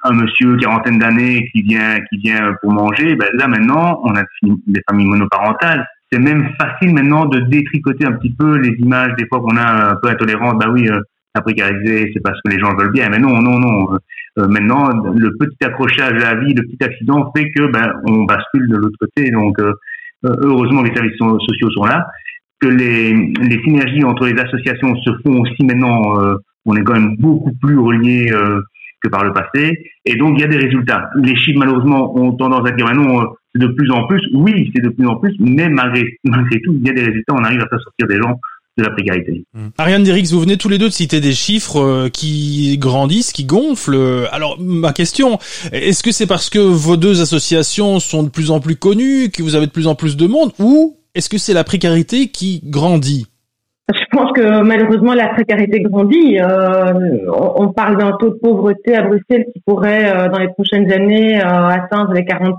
un, 0.02 0.12
monsieur 0.12 0.56
quarantaine 0.56 0.98
d'années 0.98 1.48
qui 1.52 1.62
vient 1.62 1.98
qui 2.10 2.18
vient 2.18 2.54
pour 2.62 2.72
manger. 2.72 3.14
Ben, 3.16 3.28
là 3.34 3.48
maintenant, 3.48 4.00
on 4.04 4.14
a 4.14 4.22
des 4.66 4.80
familles 4.88 5.06
monoparentales. 5.06 5.86
C'est 6.12 6.20
même 6.20 6.50
facile 6.60 6.94
maintenant 6.94 7.26
de 7.26 7.40
détricoter 7.40 8.06
un 8.06 8.12
petit 8.12 8.32
peu 8.32 8.58
les 8.58 8.76
images 8.78 9.12
des 9.18 9.26
fois 9.26 9.40
qu'on 9.40 9.56
a 9.56 9.92
un 9.92 9.96
peu 9.96 10.08
intolérantes. 10.08 10.58
Bah 10.58 10.70
oui, 10.70 10.88
la 11.36 11.42
précarité, 11.42 12.10
c'est 12.12 12.22
parce 12.22 12.40
que 12.42 12.50
les 12.50 12.58
gens 12.58 12.74
veulent 12.74 12.92
bien. 12.92 13.08
Mais 13.10 13.18
non, 13.18 13.40
non, 13.42 13.58
non. 13.58 13.92
Euh, 13.94 13.98
euh, 14.38 14.48
maintenant, 14.48 14.88
le 14.88 15.30
petit 15.38 15.64
accrochage 15.64 16.22
à 16.22 16.34
la 16.34 16.40
vie, 16.40 16.54
le 16.54 16.62
petit 16.62 16.82
accident 16.82 17.30
fait 17.36 17.50
que 17.50 17.70
ben 17.70 17.92
on 18.08 18.24
bascule 18.24 18.68
de 18.68 18.76
l'autre 18.76 18.96
côté. 18.98 19.30
Donc, 19.30 19.58
euh, 19.60 19.72
heureusement, 20.24 20.82
les 20.82 20.94
services 20.94 21.18
sociaux 21.18 21.70
sont 21.70 21.84
là. 21.84 22.06
Que 22.60 22.68
les, 22.68 23.12
les 23.12 23.62
synergies 23.64 24.02
entre 24.04 24.26
les 24.26 24.40
associations 24.40 24.96
se 24.96 25.10
font 25.22 25.40
aussi 25.40 25.62
maintenant. 25.62 26.00
on 26.64 26.74
est 26.74 26.82
quand 26.82 26.94
même 26.94 27.16
beaucoup 27.18 27.52
plus 27.60 27.78
reliés 27.78 28.32
que 29.02 29.08
par 29.08 29.24
le 29.24 29.32
passé. 29.32 29.90
Et 30.04 30.16
donc, 30.16 30.34
il 30.36 30.40
y 30.40 30.44
a 30.44 30.48
des 30.48 30.58
résultats. 30.58 31.10
Les 31.16 31.36
chiffres, 31.36 31.58
malheureusement, 31.58 32.16
ont 32.16 32.32
tendance 32.32 32.68
à 32.68 32.72
dire, 32.72 32.86
ben 32.86 32.94
non, 32.94 33.26
c'est 33.54 33.60
de 33.60 33.68
plus 33.68 33.90
en 33.90 34.06
plus. 34.06 34.20
Oui, 34.32 34.70
c'est 34.74 34.82
de 34.82 34.90
plus 34.90 35.06
en 35.06 35.16
plus, 35.16 35.34
mais 35.38 35.68
malgré, 35.68 36.18
malgré 36.24 36.60
tout, 36.62 36.74
il 36.78 36.86
y 36.86 36.90
a 36.90 36.94
des 36.94 37.04
résultats. 37.04 37.34
On 37.34 37.44
arrive 37.44 37.60
à 37.60 37.68
faire 37.68 37.80
sortir 37.80 38.06
des 38.08 38.16
gens 38.16 38.38
de 38.78 38.82
la 38.84 38.90
précarité. 38.90 39.42
Mmh. 39.54 39.68
Ariane 39.78 40.02
Derix, 40.02 40.28
vous 40.32 40.40
venez 40.40 40.58
tous 40.58 40.68
les 40.68 40.76
deux 40.76 40.88
de 40.88 40.92
citer 40.92 41.20
des 41.22 41.32
chiffres 41.32 41.80
euh, 41.80 42.08
qui 42.10 42.76
grandissent, 42.76 43.32
qui 43.32 43.44
gonflent. 43.44 44.28
Alors 44.32 44.60
ma 44.60 44.92
question, 44.92 45.38
est-ce 45.72 46.02
que 46.02 46.12
c'est 46.12 46.26
parce 46.26 46.50
que 46.50 46.58
vos 46.58 46.98
deux 46.98 47.22
associations 47.22 48.00
sont 48.00 48.22
de 48.22 48.28
plus 48.28 48.50
en 48.50 48.60
plus 48.60 48.76
connues, 48.76 49.30
que 49.30 49.42
vous 49.42 49.54
avez 49.54 49.64
de 49.64 49.70
plus 49.70 49.86
en 49.86 49.94
plus 49.94 50.18
de 50.18 50.26
monde, 50.26 50.52
ou 50.58 50.98
est-ce 51.14 51.30
que 51.30 51.38
c'est 51.38 51.54
la 51.54 51.64
précarité 51.64 52.28
qui 52.28 52.60
grandit? 52.64 53.26
Je 53.94 54.04
pense 54.10 54.32
que 54.32 54.62
malheureusement 54.62 55.14
la 55.14 55.28
précarité 55.28 55.80
grandit. 55.80 56.40
Euh, 56.40 57.18
on 57.30 57.68
parle 57.68 57.96
d'un 57.98 58.12
taux 58.12 58.30
de 58.30 58.38
pauvreté 58.38 58.96
à 58.96 59.02
Bruxelles 59.02 59.46
qui 59.52 59.60
pourrait 59.64 60.10
euh, 60.10 60.28
dans 60.28 60.38
les 60.38 60.48
prochaines 60.48 60.90
années 60.92 61.40
atteindre 61.40 62.12
les 62.12 62.24
40 62.24 62.56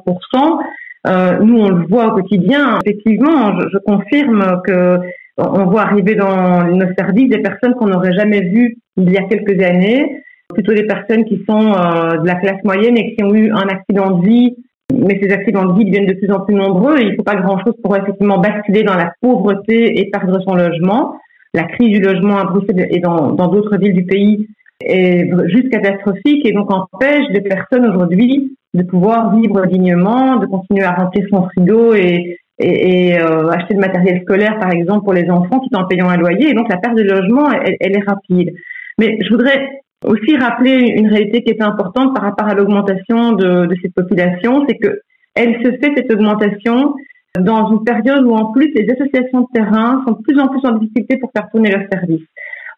nous, 1.41 1.57
on 1.59 1.69
le 1.69 1.85
voit 1.87 2.07
au 2.07 2.15
quotidien. 2.15 2.79
Effectivement, 2.85 3.57
je, 3.59 3.67
je 3.71 3.77
confirme 3.77 4.61
que 4.65 4.99
on 5.37 5.65
voit 5.65 5.83
arriver 5.83 6.15
dans 6.15 6.63
nos 6.63 6.93
services 6.97 7.29
des 7.29 7.39
personnes 7.39 7.75
qu'on 7.75 7.87
n'aurait 7.87 8.13
jamais 8.13 8.41
vues 8.41 8.77
il 8.97 9.11
y 9.11 9.17
a 9.17 9.23
quelques 9.23 9.61
années, 9.63 10.23
plutôt 10.53 10.73
des 10.73 10.85
personnes 10.85 11.25
qui 11.25 11.43
sont 11.47 11.73
euh, 11.73 12.17
de 12.17 12.25
la 12.25 12.35
classe 12.35 12.63
moyenne 12.63 12.97
et 12.97 13.15
qui 13.15 13.23
ont 13.23 13.33
eu 13.33 13.51
un 13.51 13.67
accident 13.67 14.17
de 14.17 14.27
vie, 14.27 14.55
mais 14.93 15.19
ces 15.21 15.31
accidents 15.31 15.65
de 15.65 15.77
vie 15.77 15.85
deviennent 15.85 16.07
de 16.07 16.13
plus 16.13 16.31
en 16.31 16.41
plus 16.41 16.55
nombreux 16.55 16.97
et 16.99 17.03
il 17.03 17.11
ne 17.11 17.15
faut 17.15 17.23
pas 17.23 17.35
grand-chose 17.35 17.75
pour 17.83 17.95
effectivement 17.95 18.39
basculer 18.39 18.83
dans 18.83 18.95
la 18.95 19.13
pauvreté 19.21 19.99
et 19.99 20.09
perdre 20.09 20.39
son 20.41 20.55
logement. 20.55 21.15
La 21.53 21.63
crise 21.63 21.91
du 21.91 21.99
logement 21.99 22.37
à 22.37 22.45
Bruxelles 22.45 22.87
et 22.91 22.99
dans 22.99 23.31
d'autres 23.31 23.77
villes 23.77 23.93
du 23.93 24.05
pays 24.05 24.47
est 24.79 25.29
juste 25.47 25.69
catastrophique 25.69 26.45
et 26.45 26.51
donc 26.51 26.71
empêche 26.71 27.27
des 27.33 27.41
personnes 27.41 27.85
aujourd'hui 27.85 28.57
de 28.73 28.83
pouvoir 28.83 29.35
vivre 29.35 29.65
dignement, 29.65 30.37
de 30.37 30.45
continuer 30.45 30.83
à 30.83 30.93
remplir 30.93 31.25
son 31.29 31.43
frigo 31.49 31.93
et 31.93 32.37
euh, 32.61 33.49
acheter 33.49 33.73
le 33.73 33.79
matériel 33.79 34.21
scolaire, 34.21 34.57
par 34.59 34.71
exemple, 34.71 35.03
pour 35.03 35.13
les 35.13 35.29
enfants, 35.29 35.59
tout 35.59 35.75
en 35.75 35.85
payant 35.85 36.09
un 36.09 36.17
loyer. 36.17 36.49
Et 36.49 36.53
donc, 36.53 36.69
la 36.69 36.77
perte 36.77 36.95
de 36.95 37.03
logement, 37.03 37.51
elle, 37.51 37.75
elle 37.79 37.97
est 37.97 38.03
rapide. 38.07 38.53
Mais 38.99 39.17
je 39.21 39.29
voudrais 39.29 39.81
aussi 40.05 40.37
rappeler 40.37 40.93
une 40.95 41.07
réalité 41.07 41.43
qui 41.43 41.51
est 41.51 41.61
importante 41.61 42.13
par 42.13 42.23
rapport 42.23 42.47
à 42.47 42.53
l'augmentation 42.53 43.33
de, 43.33 43.65
de 43.65 43.75
cette 43.81 43.93
population, 43.93 44.65
c'est 44.67 44.77
que 44.77 45.01
elle 45.35 45.55
se 45.63 45.71
fait 45.71 45.93
cette 45.95 46.11
augmentation 46.11 46.95
dans 47.39 47.71
une 47.71 47.83
période 47.83 48.25
où 48.25 48.33
en 48.33 48.51
plus 48.51 48.71
les 48.73 48.89
associations 48.89 49.41
de 49.41 49.47
terrain 49.53 50.03
sont 50.07 50.13
de 50.13 50.21
plus 50.23 50.39
en 50.39 50.47
plus 50.47 50.61
en 50.67 50.77
difficulté 50.77 51.17
pour 51.17 51.31
faire 51.35 51.49
tourner 51.51 51.71
leurs 51.71 51.87
services. 51.91 52.25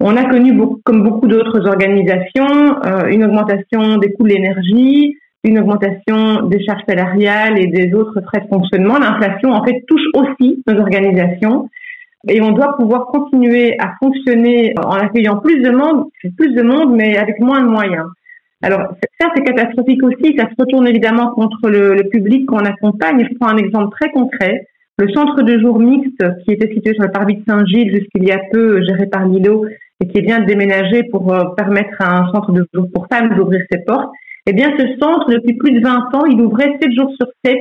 On 0.01 0.15
a 0.15 0.25
connu, 0.25 0.57
comme 0.83 1.03
beaucoup 1.03 1.27
d'autres 1.27 1.67
organisations, 1.67 2.81
euh, 2.85 3.07
une 3.07 3.23
augmentation 3.25 3.97
des 3.97 4.13
coûts 4.13 4.23
de 4.23 4.29
l'énergie, 4.29 5.17
une 5.43 5.59
augmentation 5.59 6.47
des 6.47 6.63
charges 6.63 6.83
salariales 6.87 7.59
et 7.59 7.67
des 7.67 7.93
autres 7.93 8.21
frais 8.21 8.41
de 8.41 8.47
fonctionnement. 8.47 8.97
L'inflation, 8.97 9.51
en 9.51 9.63
fait, 9.63 9.83
touche 9.87 10.05
aussi 10.13 10.63
nos 10.67 10.79
organisations. 10.79 11.69
Et 12.27 12.41
on 12.41 12.51
doit 12.51 12.75
pouvoir 12.75 13.05
continuer 13.07 13.77
à 13.79 13.93
fonctionner 14.01 14.73
en 14.77 14.91
accueillant 14.91 15.37
plus 15.37 15.61
de 15.61 15.71
monde, 15.71 16.05
plus 16.37 16.53
de 16.53 16.61
monde, 16.61 16.95
mais 16.95 17.17
avec 17.17 17.39
moins 17.39 17.61
de 17.61 17.69
moyens. 17.69 18.07
Alors, 18.61 18.93
ça, 19.19 19.29
c'est 19.33 19.43
catastrophique 19.43 20.03
aussi. 20.03 20.35
Ça 20.37 20.49
se 20.49 20.55
retourne 20.59 20.85
évidemment 20.87 21.31
contre 21.31 21.69
le, 21.69 21.93
le 21.93 22.09
public 22.09 22.45
qu'on 22.45 22.57
accompagne. 22.57 23.25
Je 23.29 23.37
prends 23.37 23.49
un 23.49 23.57
exemple 23.57 23.95
très 23.97 24.11
concret. 24.11 24.67
Le 24.97 25.07
centre 25.13 25.43
de 25.43 25.57
jour 25.59 25.79
mixte, 25.79 26.21
qui 26.43 26.51
était 26.51 26.73
situé 26.73 26.93
sur 26.93 27.03
le 27.03 27.11
parvis 27.11 27.37
de 27.37 27.43
Saint-Gilles 27.47 27.89
jusqu'il 27.89 28.25
y 28.25 28.31
a 28.31 28.41
peu, 28.51 28.83
géré 28.83 29.05
par 29.05 29.25
Lilo, 29.25 29.65
et 30.01 30.07
qui 30.07 30.21
vient 30.21 30.41
de 30.41 30.45
déménager 30.45 31.03
pour 31.03 31.33
euh, 31.33 31.45
permettre 31.55 32.01
à 32.01 32.19
un 32.19 32.31
centre 32.33 32.51
de 32.51 32.67
jour 32.73 32.87
pour 32.93 33.07
femmes 33.07 33.33
d'ouvrir 33.35 33.61
ses 33.71 33.79
portes, 33.85 34.11
Eh 34.45 34.51
bien, 34.51 34.71
ce 34.77 34.85
centre, 34.99 35.29
depuis 35.29 35.53
plus 35.53 35.71
de 35.71 35.79
20 35.81 36.15
ans, 36.15 36.25
il 36.25 36.41
ouvrait 36.41 36.77
7 36.81 36.91
jours 36.91 37.11
sur 37.17 37.27
7 37.45 37.57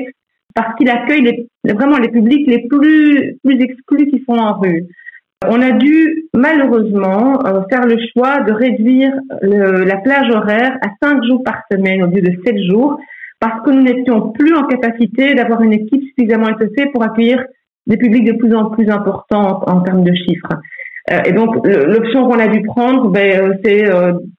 parce 0.58 0.74
qu'il 0.74 0.90
accueille 0.90 1.46
vraiment 1.62 1.98
les 1.98 2.08
publics 2.08 2.48
les 2.48 2.66
plus, 2.66 3.38
exclus 3.48 4.10
qui 4.10 4.24
sont 4.28 4.36
en 4.36 4.58
rue. 4.58 4.86
On 5.46 5.62
a 5.62 5.70
dû 5.70 6.24
malheureusement 6.34 7.46
euh, 7.46 7.60
faire 7.70 7.86
le 7.86 7.96
choix 8.12 8.40
de 8.40 8.52
réduire 8.52 9.12
la 9.40 9.96
plage 9.98 10.28
horaire 10.34 10.76
à 10.82 10.88
5 11.00 11.22
jours 11.22 11.44
par 11.44 11.62
semaine 11.70 12.02
au 12.02 12.06
lieu 12.08 12.22
de 12.22 12.32
7 12.44 12.56
jours 12.68 12.98
parce 13.38 13.62
que 13.62 13.70
nous 13.70 13.82
n'étions 13.82 14.32
plus 14.32 14.52
en 14.56 14.64
capacité 14.64 15.34
d'avoir 15.34 15.62
une 15.62 15.74
équipe 15.74 16.02
suffisamment 16.08 16.48
étoffée 16.48 16.90
pour 16.92 17.04
accueillir 17.04 17.44
des 17.86 17.96
publics 17.96 18.24
de 18.24 18.32
plus 18.32 18.52
en 18.52 18.70
plus 18.70 18.90
importants 18.90 19.62
en, 19.64 19.80
termes 19.82 20.02
de 20.02 20.12
chiffres. 20.12 20.54
Euh, 21.12 21.20
et 21.24 21.32
donc 21.32 21.54
l'option 21.64 22.28
qu'on 22.28 22.40
a 22.40 22.48
dû 22.48 22.62
prendre, 22.62 23.10
ben, 23.10 23.40
euh, 23.40 23.54
c'est 23.64 23.84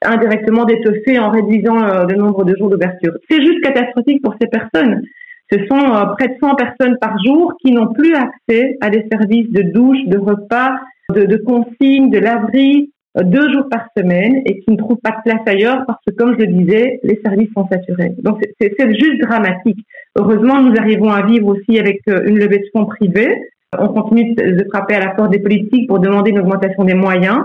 indirectement 0.05 0.65
d'étoffer 0.65 1.17
en 1.17 1.29
réduisant 1.29 1.77
le 2.09 2.15
nombre 2.17 2.43
de 2.43 2.57
jours 2.57 2.69
d'ouverture. 2.69 3.13
C'est 3.29 3.41
juste 3.41 3.61
catastrophique 3.61 4.21
pour 4.21 4.35
ces 4.41 4.47
personnes. 4.47 5.01
Ce 5.51 5.57
sont 5.65 6.15
près 6.17 6.27
de 6.27 6.35
100 6.39 6.55
personnes 6.55 6.97
par 7.01 7.15
jour 7.25 7.53
qui 7.61 7.71
n'ont 7.71 7.91
plus 7.93 8.13
accès 8.15 8.77
à 8.81 8.89
des 8.89 9.05
services 9.11 9.49
de 9.51 9.63
douche, 9.63 10.05
de 10.05 10.17
repas, 10.17 10.79
de, 11.09 11.37
consignes, 11.37 12.11
de 12.11 12.19
laverie, 12.19 12.91
deux 13.19 13.51
jours 13.51 13.67
par 13.69 13.87
semaine 13.97 14.41
et 14.45 14.59
qui 14.59 14.71
ne 14.71 14.77
trouvent 14.77 14.99
pas 15.01 15.11
de 15.11 15.21
place 15.25 15.41
ailleurs 15.47 15.83
parce 15.87 15.99
que, 16.05 16.13
comme 16.13 16.33
je 16.33 16.45
le 16.45 16.53
disais, 16.53 16.99
les 17.03 17.19
services 17.25 17.49
sont 17.55 17.67
saturés. 17.67 18.13
Donc 18.19 18.39
c'est 18.61 18.99
juste 18.99 19.21
dramatique. 19.21 19.79
Heureusement, 20.15 20.61
nous 20.61 20.75
arrivons 20.77 21.09
à 21.09 21.23
vivre 21.23 21.47
aussi 21.47 21.79
avec 21.79 22.01
euh, 22.09 22.23
une 22.25 22.37
levée 22.37 22.59
de 22.59 22.65
fonds 22.73 22.85
privée. 22.85 23.35
On 23.77 23.87
continue 23.89 24.35
de 24.35 24.65
frapper 24.71 24.95
à 24.95 24.99
la 24.99 25.09
porte 25.13 25.31
des 25.31 25.39
politiques 25.39 25.87
pour 25.87 25.99
demander 25.99 26.31
une 26.31 26.39
augmentation 26.39 26.83
des 26.83 26.95
moyens. 26.95 27.43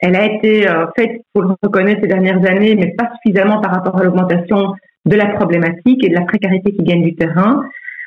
Elle 0.00 0.16
a 0.16 0.26
été 0.26 0.68
euh, 0.68 0.86
faite, 0.96 1.22
pour 1.32 1.42
le 1.42 1.54
reconnaître, 1.62 2.00
ces 2.02 2.08
dernières 2.08 2.44
années, 2.44 2.74
mais 2.74 2.94
pas 2.96 3.10
suffisamment 3.16 3.60
par 3.60 3.72
rapport 3.72 3.96
à 3.96 4.04
l'augmentation 4.04 4.74
de 5.06 5.16
la 5.16 5.26
problématique 5.26 6.04
et 6.04 6.08
de 6.08 6.14
la 6.14 6.22
précarité 6.22 6.72
qui 6.72 6.82
gagne 6.82 7.02
du 7.02 7.14
terrain. 7.14 7.62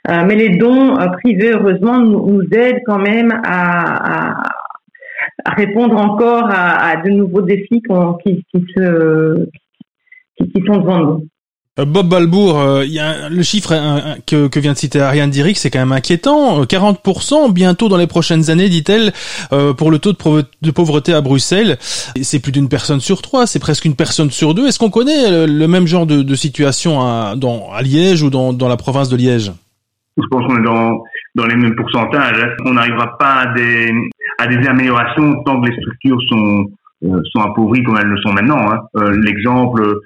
Euh, 0.10 0.24
mais 0.26 0.36
les 0.36 0.50
dons 0.50 0.96
privés, 1.14 1.52
heureusement, 1.54 2.00
nous, 2.00 2.42
aident 2.52 2.82
quand 2.86 3.00
même 3.00 3.32
à, 3.44 4.44
répondre 5.46 5.98
encore 5.98 6.50
à, 6.52 6.98
de 6.98 7.10
nouveaux 7.10 7.42
défis 7.42 7.82
qui, 8.24 8.46
qui, 8.52 8.64
sont 10.66 10.78
devant 10.78 11.00
nous. 11.00 11.28
Euh, 11.80 11.86
Bob 11.86 12.10
Balbour, 12.10 12.60
euh, 12.60 12.86
y 12.86 13.00
a 13.00 13.30
le 13.30 13.44
chiffre 13.44 13.74
que, 14.28 14.48
que, 14.48 14.60
vient 14.60 14.74
de 14.74 14.78
citer 14.78 15.00
Ariane 15.00 15.30
Diric, 15.30 15.58
c'est 15.58 15.70
quand 15.70 15.80
même 15.80 15.92
inquiétant. 15.92 16.64
40% 16.64 17.52
bientôt 17.54 17.90
dans 17.90 17.98
les 17.98 18.08
prochaines 18.08 18.50
années, 18.50 18.70
dit-elle, 18.70 19.14
euh, 19.54 19.74
pour 19.74 19.92
le 19.92 20.00
taux 20.00 20.14
de, 20.14 20.72
pauvreté 20.72 21.14
à 21.14 21.22
Bruxelles. 21.22 21.78
C'est 22.22 22.42
plus 22.42 22.52
d'une 22.52 22.70
personne 22.70 23.00
sur 23.00 23.22
trois, 23.22 23.48
c'est 23.48 23.60
presque 23.60 23.86
une 23.86 23.96
personne 23.96 24.30
sur 24.32 24.54
deux. 24.54 24.68
Est-ce 24.68 24.80
qu'on 24.80 24.90
connaît 24.90 25.48
le, 25.48 25.68
même 25.68 25.88
genre 25.88 26.06
de, 26.06 26.36
situation 26.36 27.02
à, 27.02 27.36
dans, 27.36 27.72
à 27.74 27.82
Liège 27.82 28.24
ou 28.24 28.30
dans, 28.30 28.54
dans 28.54 28.68
la 28.68 28.78
province 28.78 29.10
de 29.10 29.18
Liège? 29.18 29.52
Je 30.18 30.28
pense 30.30 30.46
qu'on 30.48 30.58
est 30.58 30.66
dans, 30.66 31.02
dans 31.36 31.46
les 31.46 31.56
mêmes 31.56 31.76
pourcentages. 31.76 32.56
On 32.66 32.74
n'arrivera 32.74 33.18
pas 33.18 33.34
à 33.36 33.54
des, 33.54 33.94
à 34.38 34.48
des 34.48 34.68
améliorations 34.68 35.44
tant 35.46 35.62
que 35.62 35.70
les 35.70 35.76
structures 35.78 36.20
sont 36.30 36.66
euh, 37.06 37.22
sont 37.32 37.40
appauvries 37.40 37.82
comme 37.84 37.98
elles 37.98 38.08
le 38.08 38.18
sont 38.18 38.34
maintenant. 38.34 38.72
Hein. 38.72 38.82
Euh, 38.98 39.18
L'exemple, 39.24 40.02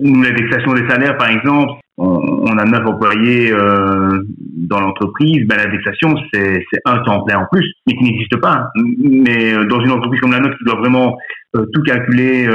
nous 0.00 0.22
l'indexation 0.22 0.74
des 0.74 0.88
salaires 0.88 1.16
par 1.16 1.28
exemple, 1.28 1.72
on, 1.98 2.58
a 2.58 2.64
neuf 2.64 2.86
employés 2.86 3.52
euh, 3.52 4.22
dans 4.56 4.80
l'entreprise, 4.80 5.46
ben 5.46 5.56
l'indexation 5.56 6.14
c'est 6.32 6.64
un 6.84 6.98
temps 6.98 7.22
plein 7.22 7.40
en 7.40 7.46
plus, 7.50 7.70
mais 7.86 7.94
qui 7.94 8.04
n'existe 8.04 8.36
pas. 8.40 8.70
Mais 8.74 9.52
euh, 9.54 9.64
dans 9.66 9.80
une 9.80 9.92
entreprise 9.92 10.20
comme 10.20 10.32
la 10.32 10.40
nôtre 10.40 10.56
qui 10.58 10.64
doit 10.64 10.78
vraiment 10.78 11.16
euh, 11.56 11.66
tout 11.72 11.82
calculer 11.82 12.48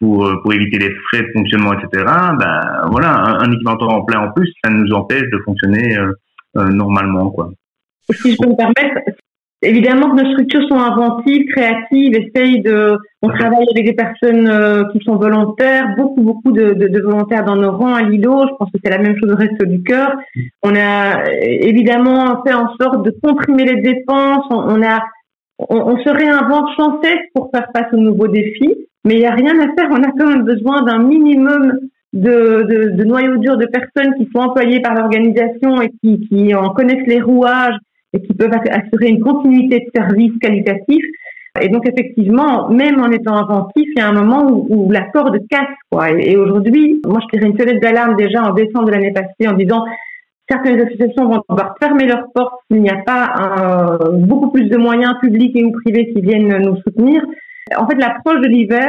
pour 0.00 0.30
pour 0.42 0.52
éviter 0.52 0.78
les 0.78 0.94
frais 1.08 1.22
de 1.22 1.32
fonctionnement, 1.34 1.72
etc. 1.74 2.04
Ben 2.38 2.86
voilà, 2.90 3.14
un, 3.14 3.40
un 3.40 3.52
équivalent 3.52 3.76
temps 3.76 4.04
plein 4.04 4.20
en 4.20 4.32
plus, 4.32 4.52
ça 4.64 4.70
nous 4.70 4.90
empêche 4.92 5.28
de 5.30 5.38
fonctionner 5.44 5.96
normalement 6.54 7.30
quoi. 7.30 7.50
Si 8.10 8.32
je 8.32 8.36
peux 8.36 8.48
me 8.48 8.56
permettre, 8.56 9.00
Évidemment 9.64 10.10
que 10.10 10.22
nos 10.22 10.32
structures 10.32 10.66
sont 10.68 10.78
inventives, 10.78 11.46
créatives, 11.46 12.16
essayent 12.16 12.62
de. 12.62 12.98
On 13.22 13.28
travaille 13.28 13.64
avec 13.70 13.84
des 13.84 13.92
personnes 13.92 14.48
euh, 14.48 14.82
qui 14.92 14.98
sont 15.04 15.14
volontaires, 15.14 15.94
beaucoup 15.96 16.20
beaucoup 16.20 16.50
de, 16.50 16.72
de, 16.72 16.88
de, 16.88 17.00
volontaires 17.00 17.44
dans 17.44 17.54
nos 17.54 17.70
rangs 17.70 17.94
à 17.94 18.02
Lilo. 18.02 18.44
Je 18.48 18.54
pense 18.58 18.72
que 18.72 18.78
c'est 18.82 18.90
la 18.90 18.98
même 18.98 19.16
chose 19.20 19.32
au 19.32 19.36
reste 19.36 19.62
du 19.62 19.84
cœur. 19.84 20.16
On 20.64 20.74
a 20.74 21.20
euh, 21.20 21.38
évidemment 21.40 22.42
fait 22.44 22.54
en 22.54 22.74
sorte 22.80 23.04
de 23.04 23.14
comprimer 23.22 23.64
les 23.64 23.80
dépenses. 23.82 24.46
On, 24.50 24.82
a, 24.82 25.00
on, 25.60 25.76
on, 25.76 25.96
se 26.02 26.10
réinvente 26.10 26.68
sans 26.76 27.00
cesse 27.00 27.22
pour 27.32 27.50
faire 27.54 27.68
face 27.72 27.92
aux 27.92 27.98
nouveaux 27.98 28.26
défis, 28.26 28.74
mais 29.04 29.14
il 29.14 29.20
n'y 29.20 29.26
a 29.26 29.34
rien 29.34 29.54
à 29.60 29.72
faire. 29.76 29.88
On 29.92 30.02
a 30.02 30.10
quand 30.18 30.26
même 30.26 30.42
besoin 30.42 30.82
d'un 30.82 30.98
minimum 30.98 31.78
de, 32.12 32.66
de, 32.68 32.90
de 32.96 33.04
noyau 33.04 33.36
dur 33.36 33.56
de 33.56 33.66
personnes 33.66 34.14
qui 34.16 34.28
sont 34.34 34.40
employées 34.40 34.80
par 34.80 34.94
l'organisation 34.94 35.80
et 35.80 35.90
qui, 36.02 36.26
qui 36.28 36.52
en 36.52 36.70
connaissent 36.70 37.06
les 37.06 37.20
rouages 37.20 37.76
et 38.12 38.20
qui 38.20 38.34
peuvent 38.34 38.50
assurer 38.52 39.08
une 39.08 39.20
continuité 39.20 39.80
de 39.80 39.90
service 39.94 40.32
qualitatif. 40.40 41.04
Et 41.60 41.68
donc 41.68 41.86
effectivement, 41.86 42.68
même 42.70 43.00
en 43.00 43.10
étant 43.10 43.36
inventif, 43.36 43.86
il 43.94 43.98
y 43.98 44.00
a 44.00 44.08
un 44.08 44.12
moment 44.12 44.50
où, 44.50 44.90
la 44.90 45.02
corde 45.02 45.38
casse. 45.50 45.66
Quoi. 45.90 46.10
Et, 46.12 46.36
aujourd'hui, 46.36 47.00
moi 47.06 47.20
je 47.22 47.26
tirais 47.36 47.50
une 47.50 47.58
sonnette 47.58 47.82
d'alarme 47.82 48.16
déjà 48.16 48.42
en 48.42 48.52
décembre 48.52 48.86
de 48.86 48.92
l'année 48.92 49.12
passée 49.12 49.48
en 49.48 49.52
disant 49.52 49.84
certaines 50.48 50.80
associations 50.80 51.26
vont 51.26 51.42
devoir 51.48 51.74
fermer 51.80 52.06
leurs 52.06 52.24
portes 52.34 52.54
s'il 52.70 52.82
n'y 52.82 52.90
a 52.90 53.02
pas 53.04 53.98
beaucoup 54.12 54.50
plus 54.50 54.68
de 54.68 54.76
moyens 54.76 55.14
publics 55.20 55.56
et 55.56 55.64
ou 55.64 55.72
privés 55.72 56.12
qui 56.12 56.22
viennent 56.22 56.56
nous 56.58 56.76
soutenir. 56.76 57.22
En 57.76 57.86
fait, 57.86 57.96
l'approche 57.96 58.40
de 58.40 58.48
l'hiver, 58.48 58.88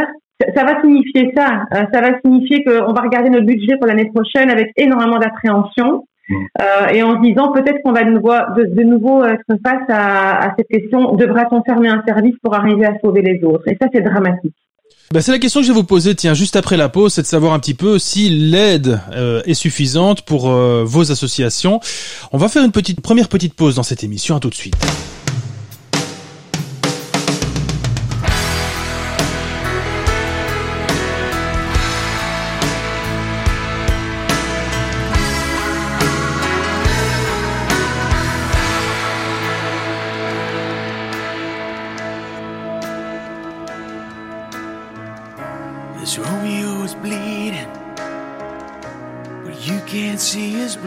ça, 0.55 0.63
va 0.63 0.81
signifier 0.81 1.31
ça. 1.35 1.63
Euh, 1.73 1.83
ça 1.93 2.01
va 2.01 2.19
signifier 2.23 2.63
qu'on 2.63 2.93
va 2.93 3.01
regarder 3.01 3.29
notre 3.29 3.45
budget 3.45 3.77
pour 3.77 3.87
l'année 3.87 4.09
prochaine 4.13 4.49
avec 4.49 4.71
énormément 4.77 5.19
d'appréhension 5.19 6.05
euh, 6.31 6.87
et 6.87 7.03
en 7.03 7.17
se 7.17 7.21
disant 7.21 7.51
peut-être 7.51 7.81
qu'on 7.83 7.91
va 7.91 8.03
de 8.03 8.11
nouveau, 8.11 9.23
de, 9.23 9.33
être 9.33 9.61
face 9.63 9.83
à, 9.89 10.53
cette 10.57 10.67
question 10.67 11.15
devra-t-on 11.15 11.63
fermer 11.63 11.89
un 11.89 12.01
service 12.07 12.35
pour 12.41 12.55
arriver 12.55 12.85
à 12.85 12.97
sauver 12.99 13.21
les 13.21 13.43
autres? 13.43 13.67
Et 13.67 13.77
ça, 13.79 13.87
c'est 13.93 14.01
dramatique. 14.01 14.53
Ben 15.11 15.21
c'est 15.21 15.31
la 15.31 15.37
question 15.37 15.59
que 15.59 15.67
je 15.67 15.71
vais 15.71 15.77
vous 15.77 15.83
poser, 15.83 16.15
tiens, 16.15 16.33
juste 16.33 16.55
après 16.55 16.75
la 16.75 16.89
pause, 16.89 17.13
c'est 17.13 17.21
de 17.21 17.27
savoir 17.27 17.53
un 17.53 17.59
petit 17.59 17.75
peu 17.75 17.99
si 17.99 18.29
l'aide 18.29 18.99
euh, 19.11 19.43
est 19.45 19.53
suffisante 19.53 20.23
pour 20.23 20.49
euh, 20.49 20.83
vos 20.85 21.11
associations. 21.11 21.81
On 22.31 22.37
va 22.37 22.47
faire 22.47 22.63
une 22.63 22.71
petite 22.71 23.01
première 23.01 23.27
petite 23.27 23.53
pause 23.53 23.75
dans 23.75 23.83
cette 23.83 24.03
émission, 24.03 24.35
à 24.35 24.39
tout 24.39 24.49
de 24.49 24.55
suite. 24.55 24.75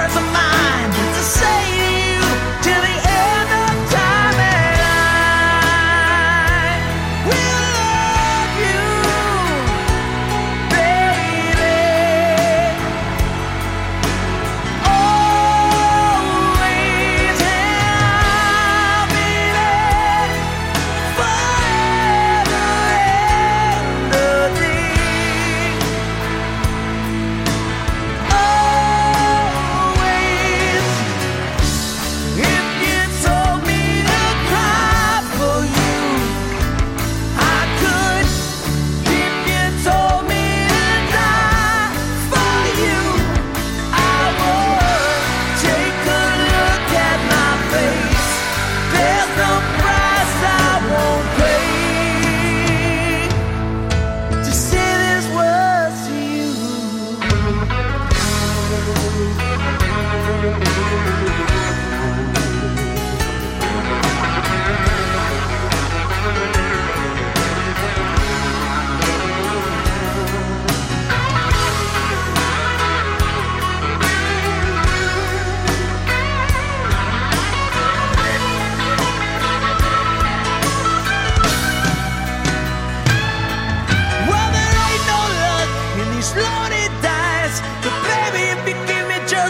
words 0.00 0.16
of 0.16 0.22
mine. 0.32 0.90
To 1.16 1.22
say 1.22 1.79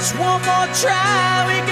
just 0.01 0.19
one 0.19 0.41
more 0.41 0.67
try, 0.73 1.70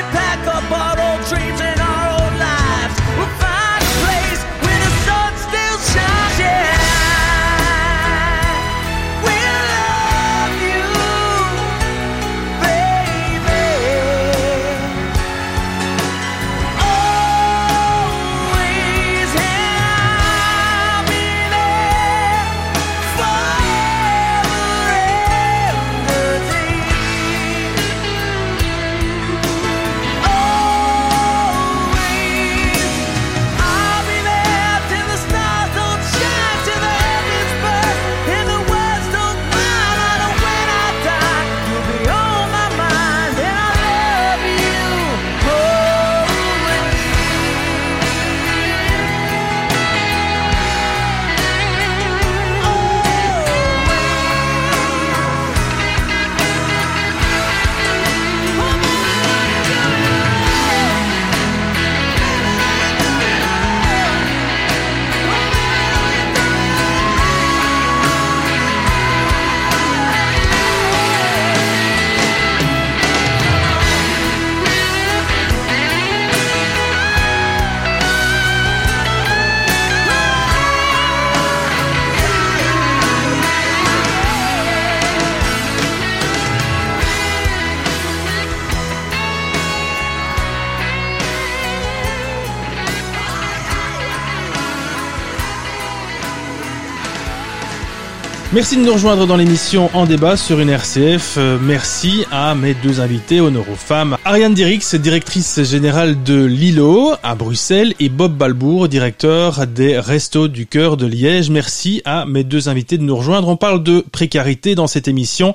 Merci 98.58 98.76
de 98.76 98.82
nous 98.82 98.92
rejoindre 98.92 99.24
dans 99.28 99.36
l'émission 99.36 99.88
En 99.94 100.04
débat 100.04 100.36
sur 100.36 100.58
une 100.58 100.68
RCF. 100.70 101.36
Euh, 101.38 101.58
merci 101.62 102.24
à 102.32 102.56
mes 102.56 102.74
deux 102.74 103.00
invités, 103.00 103.40
honneur 103.40 103.62
aux 103.70 103.76
femmes. 103.76 104.16
Ariane 104.24 104.52
Dirix, 104.52 104.96
directrice 104.96 105.62
générale 105.62 106.24
de 106.24 106.44
Lilo 106.44 107.12
à 107.22 107.36
Bruxelles 107.36 107.94
et 108.00 108.08
Bob 108.08 108.36
Balbourg, 108.36 108.88
directeur 108.88 109.64
des 109.68 109.96
Restos 110.00 110.48
du 110.48 110.66
Cœur 110.66 110.96
de 110.96 111.06
Liège. 111.06 111.50
Merci 111.50 112.02
à 112.04 112.24
mes 112.26 112.42
deux 112.42 112.68
invités 112.68 112.98
de 112.98 113.04
nous 113.04 113.14
rejoindre. 113.16 113.46
On 113.46 113.56
parle 113.56 113.84
de 113.84 114.04
précarité 114.10 114.74
dans 114.74 114.88
cette 114.88 115.06
émission. 115.06 115.54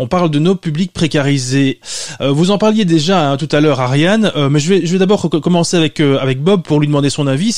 On 0.00 0.08
parle 0.08 0.28
de 0.28 0.40
nos 0.40 0.56
publics 0.56 0.92
précarisés. 0.92 1.78
Euh, 2.20 2.32
vous 2.32 2.50
en 2.50 2.58
parliez 2.58 2.84
déjà 2.84 3.30
hein, 3.30 3.36
tout 3.36 3.48
à 3.52 3.60
l'heure, 3.60 3.78
Ariane, 3.80 4.32
euh, 4.34 4.48
mais 4.48 4.58
je 4.58 4.74
vais, 4.74 4.98
d'abord 4.98 5.30
co- 5.30 5.40
commencer 5.40 5.76
avec, 5.76 6.02
Bob 6.42 6.62
pour 6.64 6.80
lui 6.80 6.88
demander 6.88 7.10
son 7.10 7.28
avis. 7.28 7.56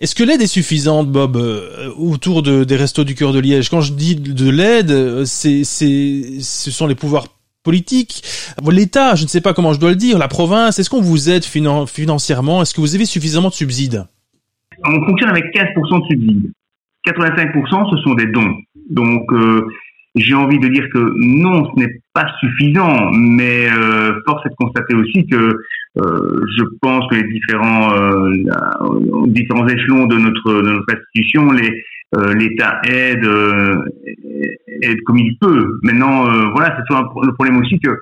Est-ce 0.00 0.14
que 0.14 0.22
l'aide 0.22 0.42
est 0.42 0.46
suffisante, 0.46 1.08
Bob, 1.08 1.36
autour 1.98 2.44
de, 2.44 2.62
des 2.62 2.76
Restos 2.76 3.02
du 3.02 3.16
Cœur 3.16 3.32
de 3.32 3.40
Liège? 3.40 3.68
Quand 3.68 3.80
je 3.80 3.92
dis 3.92 4.14
de 4.34 4.50
l'aide, 4.50 4.90
euh, 4.90 5.24
c'est, 5.24 5.64
c'est, 5.64 6.40
ce 6.40 6.70
sont 6.70 6.86
les 6.86 6.94
pouvoirs 6.94 7.26
politiques, 7.64 8.22
l'État, 8.70 9.14
je 9.14 9.24
ne 9.24 9.28
sais 9.28 9.40
pas 9.42 9.52
comment 9.52 9.72
je 9.74 9.80
dois 9.80 9.90
le 9.90 9.96
dire, 9.96 10.18
la 10.18 10.28
province. 10.28 10.78
Est-ce 10.78 10.88
qu'on 10.88 11.02
vous 11.02 11.28
aide 11.28 11.42
finan- 11.44 11.86
financièrement? 11.86 12.62
Est-ce 12.62 12.72
que 12.74 12.80
vous 12.80 12.94
avez 12.94 13.04
suffisamment 13.04 13.48
de 13.50 13.54
subsides? 13.54 14.04
On 14.86 15.04
fonctionne 15.06 15.30
avec 15.30 15.44
15% 15.54 16.00
de 16.00 16.06
subsides. 16.06 16.52
85% 17.06 17.90
ce 17.90 17.96
sont 18.02 18.14
des 18.14 18.26
dons. 18.26 18.54
Donc 18.90 19.24
euh, 19.32 19.66
j'ai 20.14 20.34
envie 20.34 20.58
de 20.58 20.68
dire 20.68 20.84
que 20.92 21.12
non, 21.16 21.66
ce 21.74 21.80
n'est 21.80 22.00
pas 22.14 22.26
suffisant, 22.40 23.10
mais 23.12 23.68
euh, 23.70 24.12
force 24.26 24.44
est 24.46 24.50
de 24.50 24.54
constater 24.56 24.94
aussi 24.94 25.26
que 25.26 25.52
je 25.96 26.62
pense 26.80 27.04
que 27.10 27.16
les 27.16 27.24
différents 27.24 27.92
différents 29.26 29.66
échelons 29.66 30.06
de 30.06 30.16
notre 30.16 30.62
de 30.62 30.70
notre 30.70 30.86
institution, 30.94 31.50
les 31.52 31.70
euh, 32.16 32.34
l'État 32.34 32.80
aide 32.84 33.24
euh, 33.24 33.82
aide 34.82 35.00
comme 35.04 35.18
il 35.18 35.36
peut. 35.38 35.78
Maintenant, 35.82 36.26
euh, 36.26 36.50
voilà, 36.54 36.76
c'est 36.76 36.84
toujours 36.88 37.24
le 37.24 37.32
problème 37.32 37.58
aussi 37.58 37.78
que 37.80 37.98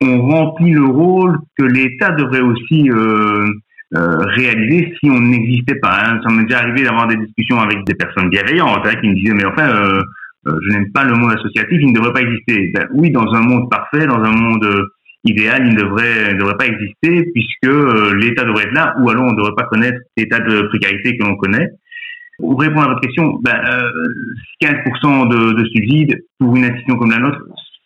on 0.00 0.22
remplit 0.22 0.72
le 0.72 0.84
rôle 0.84 1.38
que 1.56 1.64
l'État 1.64 2.10
devrait 2.12 2.40
aussi 2.40 2.90
euh, 2.90 3.46
euh, 3.94 4.16
réaliser 4.36 4.92
si 4.98 5.10
on 5.10 5.20
n'existait 5.20 5.76
pas. 5.76 6.02
Hein. 6.04 6.20
Ça 6.24 6.32
m'est 6.32 6.44
déjà 6.44 6.58
arrivé 6.58 6.82
d'avoir 6.82 7.06
des 7.06 7.16
discussions 7.16 7.60
avec 7.60 7.84
des 7.84 7.94
personnes 7.94 8.28
bienveillantes 8.28 8.84
hein, 8.84 8.94
qui 9.00 9.08
me 9.08 9.14
disaient 9.14 9.34
mais 9.34 9.46
enfin 9.46 9.68
je 10.46 10.68
n'aime 10.74 10.92
pas 10.92 11.04
le 11.04 11.14
monde 11.14 11.32
associatif, 11.32 11.78
il 11.80 11.88
ne 11.88 11.94
devrait 11.94 12.12
pas 12.12 12.20
exister. 12.20 12.70
Ben, 12.74 12.86
oui, 12.92 13.10
dans 13.10 13.32
un 13.32 13.40
monde 13.40 13.70
parfait, 13.70 14.06
dans 14.06 14.22
un 14.22 14.30
monde 14.30 14.68
idéal, 15.24 15.62
il 15.66 15.74
ne 15.74 15.80
devrait, 15.80 16.34
devrait 16.34 16.58
pas 16.58 16.66
exister 16.66 17.30
puisque 17.32 17.74
l'État 18.14 18.44
devrait 18.44 18.64
être 18.64 18.74
là, 18.74 18.94
ou 19.00 19.08
alors 19.08 19.24
on 19.24 19.32
ne 19.32 19.36
devrait 19.38 19.54
pas 19.56 19.64
connaître 19.64 19.96
l'état 20.18 20.40
de 20.40 20.68
précarité 20.68 21.16
que 21.16 21.24
l'on 21.24 21.36
connaît. 21.36 21.70
Pour 22.38 22.60
répondre 22.60 22.82
à 22.82 22.88
votre 22.88 23.00
question, 23.00 23.38
ben, 23.42 23.56
euh, 23.68 23.90
15% 24.60 25.28
de, 25.28 25.52
de 25.52 25.64
subsides 25.68 26.24
pour 26.38 26.56
une 26.56 26.64
institution 26.64 26.96
comme 26.96 27.10
la 27.10 27.18
nôtre, 27.18 27.40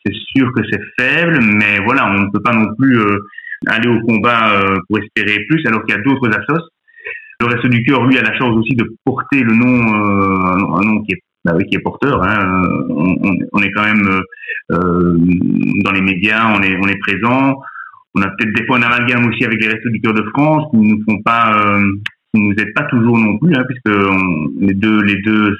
c'est 0.04 0.14
sûr 0.36 0.50
que 0.54 0.62
c'est 0.70 0.80
faible, 0.98 1.40
mais 1.42 1.80
voilà, 1.84 2.10
on 2.10 2.20
ne 2.20 2.30
peut 2.30 2.42
pas 2.42 2.54
non 2.54 2.74
plus 2.78 2.98
euh, 2.98 3.18
aller 3.66 3.88
au 3.88 4.00
combat 4.00 4.54
euh, 4.54 4.76
pour 4.88 4.98
espérer 4.98 5.44
plus, 5.48 5.64
alors 5.66 5.84
qu'il 5.84 5.94
y 5.94 5.98
a 5.98 6.02
d'autres 6.02 6.28
assos. 6.30 6.64
Le 7.40 7.46
reste 7.46 7.66
du 7.66 7.84
cœur, 7.84 8.04
lui, 8.04 8.18
a 8.18 8.22
la 8.22 8.36
chance 8.36 8.56
aussi 8.56 8.74
de 8.74 8.84
porter 9.04 9.42
le 9.42 9.54
nom, 9.54 10.74
un 10.74 10.82
nom 10.82 11.02
qui 11.02 11.12
est 11.12 11.22
bah 11.44 11.52
oui, 11.56 11.64
qui 11.66 11.76
est 11.76 11.80
porteur. 11.80 12.22
Hein. 12.22 12.62
On, 12.90 13.16
on, 13.52 13.62
est 13.62 13.70
quand 13.70 13.84
même 13.84 14.22
euh, 14.72 15.16
dans 15.84 15.92
les 15.92 16.00
médias, 16.00 16.52
on 16.54 16.62
est, 16.62 16.76
on 16.76 16.88
est 16.88 16.98
présent. 16.98 17.54
On 18.14 18.22
a 18.22 18.28
peut-être 18.28 18.54
des 18.54 18.66
fois 18.66 18.78
un 18.78 18.82
amalgame 18.82 19.26
aussi 19.26 19.44
avec 19.44 19.60
les 19.62 19.68
restos 19.68 19.90
du 19.90 20.00
cœur 20.00 20.14
de 20.14 20.24
France 20.34 20.64
qui 20.70 20.78
nous 20.78 21.02
font 21.08 21.22
pas, 21.22 21.54
euh, 21.54 21.80
qui 22.32 22.40
nous 22.40 22.52
aident 22.52 22.74
pas 22.74 22.84
toujours 22.84 23.18
non 23.18 23.38
plus, 23.38 23.54
hein, 23.54 23.64
puisque 23.68 23.96
on, 23.96 24.48
les 24.60 24.74
deux, 24.74 25.02
les 25.02 25.20
deux, 25.22 25.56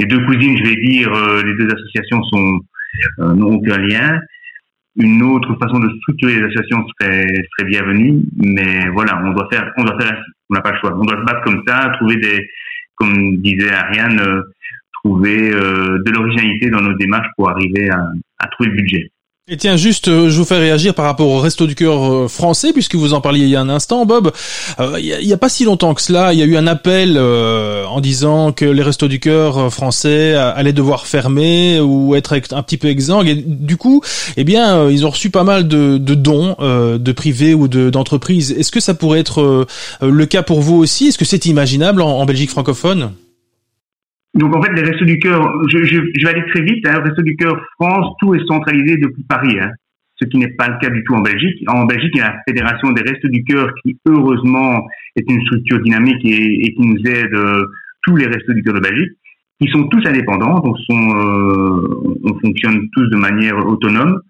les 0.00 0.06
deux 0.06 0.24
cousines, 0.26 0.56
je 0.58 0.64
vais 0.64 0.76
dire, 0.76 1.12
euh, 1.12 1.42
les 1.42 1.54
deux 1.54 1.72
associations 1.72 2.22
sont 2.24 2.60
euh, 3.20 3.34
n'ont 3.34 3.54
aucun 3.54 3.78
lien. 3.78 4.20
Une 4.96 5.22
autre 5.22 5.54
façon 5.60 5.78
de 5.78 5.90
structurer 6.00 6.36
les 6.36 6.42
associations 6.44 6.86
serait, 7.00 7.26
serait 7.26 7.68
bienvenue, 7.68 8.22
mais 8.36 8.88
voilà, 8.94 9.20
on 9.24 9.32
doit 9.32 9.48
faire, 9.52 9.70
on 9.76 9.84
doit 9.84 10.00
faire. 10.00 10.22
On 10.48 10.54
n'a 10.54 10.62
pas 10.62 10.72
le 10.72 10.78
choix. 10.78 10.96
On 10.96 11.04
doit 11.04 11.18
se 11.18 11.24
battre 11.24 11.42
comme 11.42 11.62
ça, 11.66 11.92
trouver 11.98 12.16
des, 12.16 12.48
comme 12.94 13.36
disait 13.38 13.72
Ariane, 13.72 14.20
euh, 14.20 14.42
trouver 15.02 15.52
euh, 15.52 15.98
de 16.04 16.10
l'originalité 16.12 16.70
dans 16.70 16.80
nos 16.80 16.94
démarches 16.94 17.28
pour 17.36 17.50
arriver 17.50 17.90
à, 17.90 18.06
à 18.38 18.46
trouver 18.48 18.70
le 18.70 18.76
budget. 18.76 19.10
Et 19.48 19.56
tiens, 19.56 19.76
juste, 19.76 20.08
euh, 20.08 20.28
je 20.28 20.36
vous 20.36 20.44
fais 20.44 20.58
réagir 20.58 20.92
par 20.92 21.04
rapport 21.04 21.28
au 21.28 21.38
Resto 21.38 21.68
du 21.68 21.76
Cœur 21.76 22.02
euh, 22.02 22.26
français, 22.26 22.72
puisque 22.72 22.96
vous 22.96 23.14
en 23.14 23.20
parliez 23.20 23.44
il 23.44 23.48
y 23.48 23.54
a 23.54 23.60
un 23.60 23.68
instant, 23.68 24.04
Bob. 24.04 24.32
Il 24.98 25.24
n'y 25.24 25.32
a, 25.32 25.36
pas 25.36 25.48
si 25.48 25.62
longtemps 25.62 25.94
que 25.94 26.02
cela, 26.02 26.32
il 26.32 26.40
y 26.40 26.42
a 26.42 26.46
eu 26.46 26.56
un 26.56 26.66
appel 26.66 27.16
en 27.16 28.00
disant 28.00 28.50
que 28.50 28.64
les 28.64 28.82
Restos 28.82 29.06
du 29.06 29.20
Cœur 29.20 29.72
français 29.72 30.34
allaient 30.34 30.72
devoir 30.72 31.06
fermer 31.06 31.78
ou 31.78 32.16
être 32.16 32.34
un 32.50 32.62
petit 32.64 32.76
peu 32.76 32.88
exsangues. 32.88 33.28
Et 33.28 33.36
du 33.36 33.76
coup, 33.76 34.02
eh 34.36 34.42
bien, 34.42 34.90
ils 34.90 35.06
ont 35.06 35.10
reçu 35.10 35.30
pas 35.30 35.44
mal 35.44 35.68
de, 35.68 35.96
dons 35.98 36.56
de 36.58 37.12
privés 37.12 37.54
ou 37.54 37.68
d'entreprises. 37.68 38.50
Est-ce 38.50 38.72
que 38.72 38.80
ça 38.80 38.94
pourrait 38.94 39.20
être 39.20 39.68
le 40.02 40.26
cas 40.26 40.42
pour 40.42 40.60
vous 40.60 40.74
aussi? 40.74 41.06
Est-ce 41.06 41.18
que 41.18 41.24
c'est 41.24 41.46
imaginable 41.46 42.02
en 42.02 42.26
Belgique 42.26 42.50
francophone? 42.50 43.12
Donc 44.36 44.54
en 44.54 44.62
fait, 44.62 44.72
les 44.72 44.82
Restos 44.82 45.04
du 45.04 45.18
Cœur, 45.18 45.52
je, 45.68 45.78
je, 45.84 46.00
je, 46.14 46.26
vais 46.26 46.32
aller 46.32 46.46
très 46.50 46.62
vite, 46.62 46.86
hein, 46.86 47.00
Restos 47.02 47.22
du 47.22 47.36
Cœur 47.36 47.60
France, 47.80 48.14
tout 48.20 48.34
est 48.34 48.46
centralisé 48.46 48.96
depuis 48.98 49.24
Paris, 49.24 49.58
hein, 49.60 49.70
ce 50.16 50.26
qui 50.26 50.38
n'est 50.38 50.54
pas 50.56 50.68
le 50.68 50.78
cas 50.80 50.90
du 50.90 51.02
tout 51.04 51.14
en 51.14 51.22
Belgique. 51.22 51.62
En 51.68 51.84
Belgique, 51.84 52.12
il 52.14 52.18
y 52.18 52.22
a 52.22 52.32
la 52.32 52.42
Fédération 52.46 52.92
des 52.92 53.02
Restos 53.02 53.28
du 53.28 53.44
Cœur 53.44 53.72
qui, 53.82 53.98
heureusement, 54.06 54.86
est 55.16 55.24
une 55.28 55.40
structure 55.42 55.80
dynamique 55.80 56.24
et, 56.24 56.66
et 56.66 56.74
qui 56.74 56.82
nous 56.82 56.98
aide 57.06 57.34
euh, 57.34 57.64
tous 58.02 58.16
les 58.16 58.26
Restos 58.26 58.52
du 58.52 58.62
Cœur 58.62 58.74
de 58.74 58.80
Belgique, 58.80 59.12
qui 59.60 59.68
sont 59.70 59.84
tous 59.88 60.06
indépendants, 60.06 60.60
donc 60.60 60.76
sont, 60.88 61.16
euh, 61.16 62.14
on 62.24 62.38
fonctionne 62.40 62.88
tous 62.92 63.08
de 63.08 63.16
manière 63.16 63.56
autonome. 63.66 64.20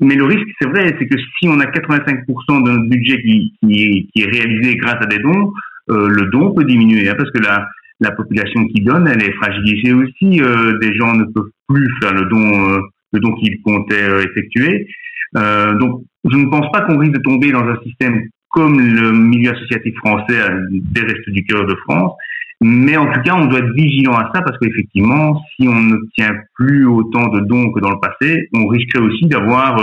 Mais 0.00 0.14
le 0.14 0.24
risque, 0.24 0.48
c'est 0.60 0.68
vrai, 0.68 0.94
c'est 0.98 1.06
que 1.06 1.16
si 1.16 1.48
on 1.48 1.60
a 1.60 1.66
85% 1.66 2.64
de 2.64 2.70
notre 2.70 2.88
budget 2.88 3.22
qui, 3.22 3.54
qui, 3.62 4.08
qui, 4.12 4.22
est 4.22 4.30
réalisé 4.30 4.76
grâce 4.76 5.00
à 5.00 5.06
des 5.06 5.18
dons, 5.18 5.52
euh, 5.90 6.08
le 6.08 6.26
don 6.30 6.52
peut 6.52 6.64
diminuer, 6.64 7.08
hein, 7.08 7.14
parce 7.16 7.30
que 7.30 7.42
la 7.42 7.66
la 8.00 8.10
population 8.12 8.66
qui 8.66 8.82
donne, 8.82 9.08
elle 9.08 9.22
est 9.22 9.32
fragilisée 9.32 9.92
aussi. 9.92 10.40
Euh, 10.40 10.78
des 10.80 10.94
gens 10.94 11.14
ne 11.14 11.24
peuvent 11.24 11.50
plus 11.68 11.88
faire 12.00 12.12
le 12.12 12.24
don, 12.26 12.72
euh, 12.72 12.80
le 13.12 13.20
don 13.20 13.34
qu'ils 13.34 13.60
comptaient 13.62 14.02
euh, 14.02 14.24
effectuer. 14.24 14.86
donc, 15.34 16.02
je 16.30 16.36
ne 16.36 16.46
pense 16.46 16.70
pas 16.72 16.82
qu'on 16.82 16.98
risque 16.98 17.14
de 17.14 17.22
tomber 17.22 17.50
dans 17.52 17.64
un 17.64 17.78
système 17.82 18.22
comme 18.50 18.78
le 18.78 19.12
milieu 19.12 19.50
associatif 19.50 19.94
français 19.96 20.38
des 20.70 21.00
Restes 21.00 21.28
du 21.28 21.44
Cœur 21.44 21.66
de 21.66 21.74
France. 21.86 22.12
Mais 22.60 22.96
en 22.96 23.12
tout 23.12 23.20
cas, 23.20 23.34
on 23.34 23.46
doit 23.46 23.58
être 23.58 23.74
vigilant 23.74 24.14
à 24.14 24.30
ça 24.32 24.40
parce 24.40 24.56
qu'effectivement, 24.58 25.42
si 25.54 25.66
on 25.68 25.80
n'obtient 25.80 26.34
plus 26.54 26.86
autant 26.86 27.28
de 27.28 27.40
dons 27.40 27.72
que 27.72 27.80
dans 27.80 27.90
le 27.90 27.98
passé, 27.98 28.48
on 28.54 28.68
risquerait 28.68 29.04
aussi 29.04 29.26
d'avoir 29.26 29.76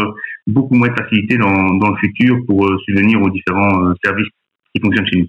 beaucoup 0.48 0.74
moins 0.74 0.88
de 0.88 0.96
facilité 0.96 1.38
dans, 1.38 1.76
dans 1.76 1.90
le 1.90 1.98
futur 1.98 2.38
pour 2.48 2.66
subvenir 2.86 3.22
aux 3.22 3.30
différents 3.30 3.94
services 4.04 4.30
qui 4.74 4.82
fonctionnent 4.82 5.08
chez 5.12 5.20
nous. 5.20 5.28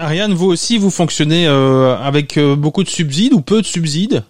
Ariane, 0.00 0.32
vous 0.32 0.46
aussi, 0.46 0.78
vous 0.78 0.90
fonctionnez 0.90 1.48
euh, 1.48 1.96
avec 1.96 2.38
euh, 2.38 2.54
beaucoup 2.54 2.84
de 2.84 2.88
subsides 2.88 3.32
ou 3.32 3.40
peu 3.40 3.60
de 3.60 3.66
subsides? 3.66 4.22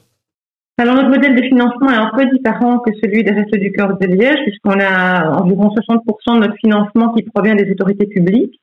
Alors 0.78 0.94
notre 0.94 1.10
modèle 1.10 1.34
de 1.34 1.42
financement 1.42 1.90
est 1.90 1.96
un 1.96 2.10
peu 2.16 2.24
différent 2.24 2.78
que 2.78 2.90
celui 3.02 3.22
des 3.22 3.32
Restes 3.32 3.54
du 3.54 3.70
Cœur 3.72 3.98
de 3.98 4.06
Liège, 4.06 4.38
puisqu'on 4.46 4.80
a 4.80 5.42
environ 5.42 5.68
60% 5.68 6.36
de 6.36 6.40
notre 6.40 6.54
financement 6.54 7.12
qui 7.12 7.22
provient 7.22 7.54
des 7.54 7.70
autorités 7.70 8.06
publiques, 8.06 8.58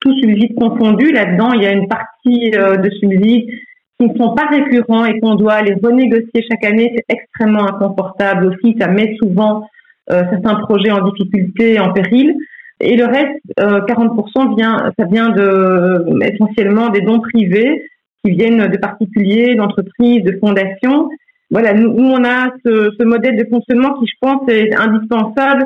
tous 0.00 0.18
subsides 0.18 0.56
confondus. 0.56 1.12
Là-dedans, 1.12 1.52
il 1.52 1.62
y 1.62 1.66
a 1.66 1.70
une 1.70 1.86
partie 1.86 2.50
euh, 2.56 2.76
de 2.76 2.90
subsides 2.90 3.48
qui 4.00 4.08
ne 4.08 4.18
sont 4.18 4.34
pas 4.34 4.48
récurrents 4.48 5.04
et 5.04 5.20
qu'on 5.20 5.36
doit 5.36 5.62
les 5.62 5.74
renégocier 5.74 6.44
chaque 6.50 6.64
année. 6.64 6.92
C'est 6.96 7.14
extrêmement 7.14 7.68
inconfortable 7.68 8.46
aussi. 8.46 8.76
Ça 8.80 8.88
met 8.88 9.16
souvent 9.20 9.68
certains 10.08 10.54
projets 10.54 10.90
en 10.90 11.06
difficulté, 11.06 11.78
en 11.78 11.92
péril. 11.92 12.34
Et 12.80 12.96
le 12.96 13.06
reste, 13.06 13.40
40% 13.58 14.52
euh, 14.52 14.54
vient, 14.56 14.92
ça 14.98 15.04
vient 15.06 15.30
de 15.30 16.24
essentiellement 16.24 16.90
des 16.90 17.00
dons 17.00 17.20
privés 17.20 17.82
qui 18.24 18.32
viennent 18.32 18.68
de 18.68 18.76
particuliers, 18.76 19.54
d'entreprises, 19.54 20.22
de 20.22 20.38
fondations. 20.38 21.08
Voilà, 21.50 21.72
nous, 21.72 21.90
on 21.90 22.24
a 22.24 22.52
ce, 22.64 22.90
ce, 22.98 23.04
modèle 23.04 23.36
de 23.36 23.48
fonctionnement 23.48 23.94
qui, 23.98 24.06
je 24.06 24.16
pense, 24.20 24.48
est 24.48 24.74
indispensable 24.74 25.64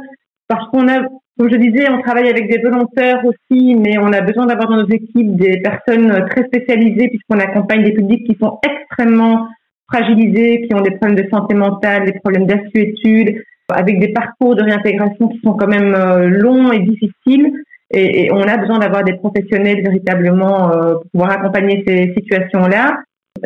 parce 0.49 0.69
qu'on 0.71 0.89
a, 0.89 1.03
comme 1.39 1.51
je 1.51 1.57
disais, 1.57 1.91
on 1.91 2.01
travaille 2.01 2.29
avec 2.29 2.49
des 2.51 2.59
volontaires 2.59 3.23
aussi, 3.25 3.75
mais 3.75 3.99
on 3.99 4.13
a 4.13 4.21
besoin 4.21 4.47
d'avoir 4.47 4.69
dans 4.69 4.83
nos 4.83 4.89
équipes 4.89 5.37
des 5.37 5.61
personnes 5.61 6.27
très 6.31 6.45
spécialisées 6.45 7.09
puisqu'on 7.09 7.41
accompagne 7.41 7.85
des 7.85 7.93
publics 7.93 8.27
qui 8.27 8.37
sont 8.41 8.59
extrêmement 8.63 9.49
fragilisés, 9.93 10.63
qui 10.67 10.75
ont 10.75 10.81
des 10.81 10.93
problèmes 10.93 11.17
de 11.17 11.29
santé 11.31 11.55
mentale, 11.55 12.07
des 12.07 12.19
problèmes 12.21 12.47
d'assuétude, 12.47 13.43
avec 13.69 13.99
des 13.99 14.13
parcours 14.13 14.55
de 14.55 14.63
réintégration 14.63 15.29
qui 15.29 15.41
sont 15.41 15.55
quand 15.55 15.69
même 15.69 15.95
euh, 15.95 16.29
longs 16.29 16.73
et 16.73 16.81
difficiles. 16.81 17.53
Et, 17.95 18.31
on 18.33 18.43
a 18.43 18.57
besoin 18.57 18.79
d'avoir 18.79 19.05
des 19.05 19.15
professionnels 19.15 19.83
véritablement 19.83 20.73
euh, 20.73 20.95
pour 20.95 21.11
pouvoir 21.13 21.33
accompagner 21.33 21.85
ces 21.87 22.15
situations-là. 22.17 22.99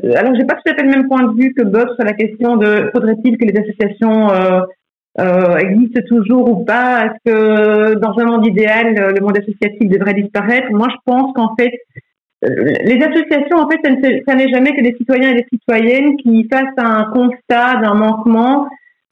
Euh, 0.05 0.13
alors, 0.17 0.35
j'ai 0.37 0.45
pas 0.45 0.55
tout 0.55 0.71
à 0.73 0.75
fait 0.75 0.83
le 0.83 0.91
même 0.91 1.09
point 1.09 1.25
de 1.25 1.41
vue 1.41 1.53
que 1.53 1.63
Bob 1.63 1.89
sur 1.97 2.05
la 2.05 2.13
question 2.13 2.57
de 2.57 2.91
faudrait-il 2.95 3.39
que 3.39 3.45
les 3.45 3.59
associations 3.61 4.29
existent 5.59 6.03
toujours 6.09 6.49
ou 6.51 6.65
pas? 6.65 7.07
Est-ce 7.07 7.33
que 7.33 7.95
dans 7.95 8.17
un 8.19 8.25
monde 8.25 8.47
idéal, 8.47 8.95
le 8.95 9.21
monde 9.21 9.39
associatif 9.39 9.89
devrait 9.89 10.15
disparaître? 10.15 10.71
Moi, 10.71 10.89
je 10.91 10.97
pense 11.05 11.33
qu'en 11.35 11.57
fait, 11.57 11.73
les 12.43 13.03
associations, 13.03 13.57
en 13.57 13.69
fait, 13.69 13.81
ça 14.29 14.35
n'est 14.35 14.49
jamais 14.51 14.77
que 14.77 14.83
des 14.83 14.95
citoyens 14.97 15.31
et 15.31 15.37
des 15.37 15.47
citoyennes 15.51 16.17
qui 16.19 16.47
fassent 16.53 16.77
un 16.77 17.05
constat 17.13 17.81
d'un 17.81 17.95
manquement 17.95 18.69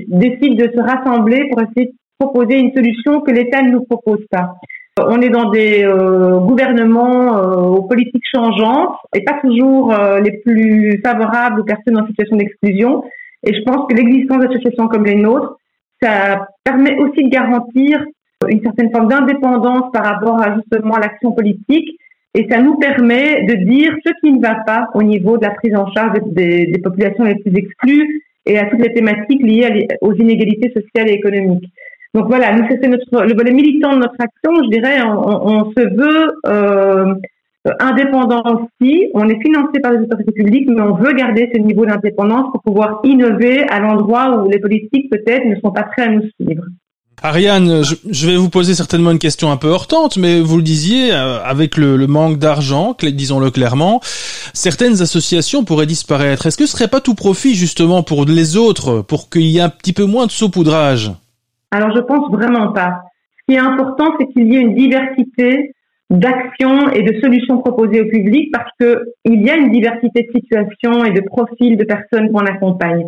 décident 0.06 0.56
de 0.56 0.70
se 0.72 0.80
rassembler 0.80 1.48
pour 1.50 1.62
essayer 1.62 1.86
de 1.86 1.94
proposer 2.18 2.58
une 2.58 2.72
solution 2.74 3.20
que 3.20 3.30
l'État 3.30 3.62
ne 3.62 3.70
nous 3.70 3.84
propose 3.84 4.24
pas. 4.30 4.54
On 4.98 5.20
est 5.20 5.28
dans 5.28 5.50
des 5.50 5.82
euh, 5.84 6.38
gouvernements 6.38 7.36
euh, 7.36 7.56
aux 7.62 7.82
politiques 7.82 8.24
changeantes 8.32 8.96
et 9.14 9.24
pas 9.24 9.40
toujours 9.42 9.92
euh, 9.92 10.20
les 10.20 10.38
plus 10.38 11.00
favorables 11.04 11.60
aux 11.60 11.64
personnes 11.64 11.98
en 11.98 12.06
situation 12.06 12.36
d'exclusion. 12.36 13.02
Et 13.44 13.54
je 13.54 13.62
pense 13.62 13.88
que 13.88 13.96
l'existence 13.96 14.38
d'associations 14.38 14.86
comme 14.86 15.04
les 15.04 15.16
nôtres, 15.16 15.56
ça 16.00 16.46
permet 16.62 16.96
aussi 16.98 17.24
de 17.24 17.28
garantir 17.28 18.04
une 18.48 18.62
certaine 18.62 18.92
forme 18.92 19.08
d'indépendance 19.08 19.90
par 19.92 20.04
rapport 20.04 20.40
à 20.40 20.54
justement 20.54 20.96
l'action 20.96 21.32
politique 21.32 21.98
et 22.34 22.46
ça 22.50 22.60
nous 22.60 22.76
permet 22.78 23.44
de 23.46 23.54
dire 23.54 23.94
ce 24.04 24.12
qui 24.20 24.32
ne 24.32 24.40
va 24.40 24.56
pas 24.66 24.88
au 24.94 25.02
niveau 25.02 25.38
de 25.38 25.44
la 25.44 25.52
prise 25.52 25.74
en 25.74 25.90
charge 25.92 26.18
des, 26.26 26.66
des 26.66 26.78
populations 26.78 27.24
les 27.24 27.36
plus 27.36 27.56
exclues 27.56 28.22
et 28.46 28.58
à 28.58 28.66
toutes 28.66 28.80
les 28.80 28.92
thématiques 28.92 29.42
liées 29.42 29.88
aux 30.00 30.14
inégalités 30.14 30.72
sociales 30.72 31.08
et 31.08 31.14
économiques. 31.14 31.70
Donc 32.14 32.28
voilà, 32.28 32.54
nous 32.54 32.64
c'est 32.70 32.88
notre 32.88 33.24
le 33.24 33.34
volet 33.34 33.52
militant 33.52 33.92
de 33.94 33.98
notre 33.98 34.20
action. 34.20 34.52
Je 34.64 34.70
dirais, 34.70 35.02
on, 35.02 35.46
on 35.46 35.72
se 35.72 35.80
veut 35.80 36.32
euh, 36.46 37.14
indépendant 37.80 38.42
aussi. 38.54 39.08
On 39.14 39.28
est 39.28 39.40
financé 39.42 39.80
par 39.82 39.92
les 39.92 40.00
autorités 40.00 40.32
publiques, 40.32 40.68
mais 40.68 40.80
on 40.82 40.94
veut 40.94 41.12
garder 41.12 41.50
ce 41.52 41.58
niveau 41.58 41.86
d'indépendance 41.86 42.52
pour 42.52 42.62
pouvoir 42.62 43.00
innover 43.04 43.64
à 43.68 43.80
l'endroit 43.80 44.42
où 44.42 44.48
les 44.48 44.58
politiques 44.58 45.10
peut-être 45.10 45.44
ne 45.46 45.56
sont 45.56 45.72
pas 45.72 45.84
prêts 45.84 46.02
à 46.02 46.08
nous 46.08 46.22
suivre. 46.40 46.64
Ariane, 47.22 47.82
je, 47.82 48.26
vais 48.26 48.36
vous 48.36 48.50
poser 48.50 48.74
certainement 48.74 49.10
une 49.10 49.18
question 49.18 49.50
un 49.50 49.56
peu 49.56 49.68
hortante, 49.68 50.18
mais 50.18 50.40
vous 50.40 50.56
le 50.56 50.62
disiez, 50.62 51.12
euh, 51.12 51.42
avec 51.42 51.76
le, 51.76 52.06
manque 52.06 52.38
d'argent, 52.38 52.94
disons-le 53.00 53.50
clairement, 53.50 54.00
certaines 54.52 55.00
associations 55.00 55.64
pourraient 55.64 55.86
disparaître. 55.86 56.46
Est-ce 56.46 56.58
que 56.58 56.66
ce 56.66 56.76
serait 56.76 56.88
pas 56.88 57.00
tout 57.00 57.14
profit 57.14 57.54
justement 57.54 58.02
pour 58.02 58.26
les 58.26 58.56
autres, 58.56 59.00
pour 59.00 59.30
qu'il 59.30 59.46
y 59.46 59.58
ait 59.58 59.62
un 59.62 59.70
petit 59.70 59.94
peu 59.94 60.04
moins 60.04 60.26
de 60.26 60.32
saupoudrage? 60.32 61.12
Alors 61.70 61.94
je 61.96 62.00
pense 62.00 62.30
vraiment 62.30 62.72
pas. 62.72 63.02
Ce 63.38 63.52
qui 63.52 63.56
est 63.56 63.62
important, 63.62 64.14
c'est 64.18 64.26
qu'il 64.28 64.52
y 64.52 64.56
ait 64.56 64.60
une 64.60 64.74
diversité 64.74 65.74
d'actions 66.10 66.90
et 66.90 67.02
de 67.02 67.20
solutions 67.20 67.58
proposées 67.58 68.02
au 68.02 68.06
public 68.06 68.50
parce 68.52 68.70
que 68.78 69.02
il 69.24 69.42
y 69.42 69.50
a 69.50 69.56
une 69.56 69.70
diversité 69.70 70.22
de 70.22 70.38
situations 70.38 71.04
et 71.04 71.12
de 71.12 71.22
profils 71.22 71.76
de 71.76 71.84
personnes 71.84 72.30
qu'on 72.30 72.44
accompagne. 72.44 73.04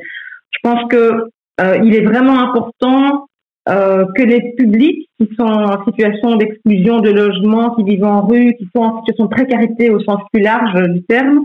Je 0.50 0.58
pense 0.62 0.88
que 0.88 1.28
euh, 1.60 1.78
il 1.84 1.94
est 1.94 2.04
vraiment 2.04 2.40
important 2.40 3.26
euh, 3.68 4.04
que 4.14 4.22
les 4.22 4.52
publics 4.56 5.08
qui 5.18 5.28
sont 5.36 5.44
en 5.44 5.84
situation 5.84 6.36
d'exclusion 6.36 7.00
de 7.00 7.10
logement, 7.10 7.74
qui 7.74 7.82
vivent 7.82 8.04
en 8.04 8.26
rue, 8.26 8.54
qui 8.58 8.68
sont 8.74 8.82
en 8.82 8.98
situation 9.00 9.24
de 9.24 9.30
précarité 9.30 9.90
au 9.90 10.00
sens 10.00 10.20
plus 10.32 10.42
large 10.42 10.80
du 10.90 11.02
terme, 11.02 11.40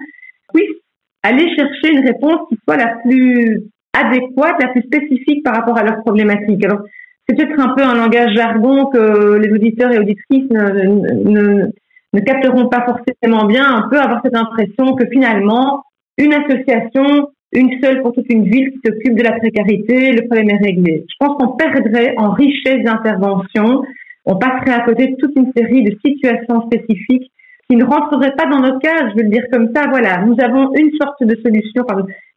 puissent 0.53 0.81
aller 1.23 1.47
chercher 1.55 1.93
une 1.93 2.05
réponse 2.05 2.47
qui 2.49 2.57
soit 2.63 2.77
la 2.77 2.95
plus 3.03 3.63
adéquate, 3.93 4.61
la 4.61 4.69
plus 4.69 4.83
spécifique 4.83 5.43
par 5.43 5.55
rapport 5.55 5.77
à 5.77 5.83
leurs 5.83 6.01
problématiques. 6.01 6.63
Alors, 6.65 6.81
c'est 7.27 7.35
peut-être 7.35 7.59
un 7.59 7.73
peu 7.75 7.83
un 7.83 7.95
langage 7.95 8.33
jargon 8.33 8.85
que 8.87 9.37
les 9.37 9.51
auditeurs 9.51 9.91
et 9.91 9.99
auditrices 9.99 10.49
ne, 10.49 11.29
ne, 11.29 11.71
ne 12.13 12.19
capteront 12.19 12.67
pas 12.67 12.85
forcément 12.85 13.45
bien. 13.45 13.83
On 13.83 13.89
peut 13.89 13.99
avoir 13.99 14.21
cette 14.23 14.35
impression 14.35 14.95
que 14.95 15.05
finalement, 15.11 15.83
une 16.17 16.33
association, 16.33 17.29
une 17.53 17.81
seule 17.81 18.01
pour 18.01 18.13
toute 18.13 18.31
une 18.31 18.45
ville 18.45 18.71
qui 18.71 18.79
s'occupe 18.85 19.15
de 19.15 19.23
la 19.23 19.33
précarité, 19.33 20.11
le 20.13 20.25
problème 20.27 20.49
est 20.49 20.63
réglé. 20.63 21.05
Je 21.07 21.15
pense 21.19 21.37
qu'on 21.37 21.55
perdrait 21.55 22.13
en 22.17 22.31
richesse 22.31 22.83
d'intervention, 22.83 23.83
on 24.25 24.35
passerait 24.37 24.73
à 24.73 24.81
côté 24.81 25.07
de 25.07 25.15
toute 25.15 25.35
une 25.35 25.51
série 25.55 25.83
de 25.83 25.97
situations 26.05 26.61
spécifiques 26.67 27.31
qui 27.69 27.77
ne 27.77 27.85
rentreraient 27.85 28.35
pas 28.35 28.45
dans 28.47 28.59
nos 28.59 28.79
cas, 28.79 29.09
je 29.09 29.15
veux 29.15 29.23
le 29.23 29.29
dire 29.29 29.45
comme 29.51 29.71
ça. 29.73 29.87
Voilà, 29.89 30.23
nous 30.25 30.35
avons 30.43 30.73
une 30.75 30.91
sorte 31.01 31.23
de 31.23 31.35
solution, 31.41 31.85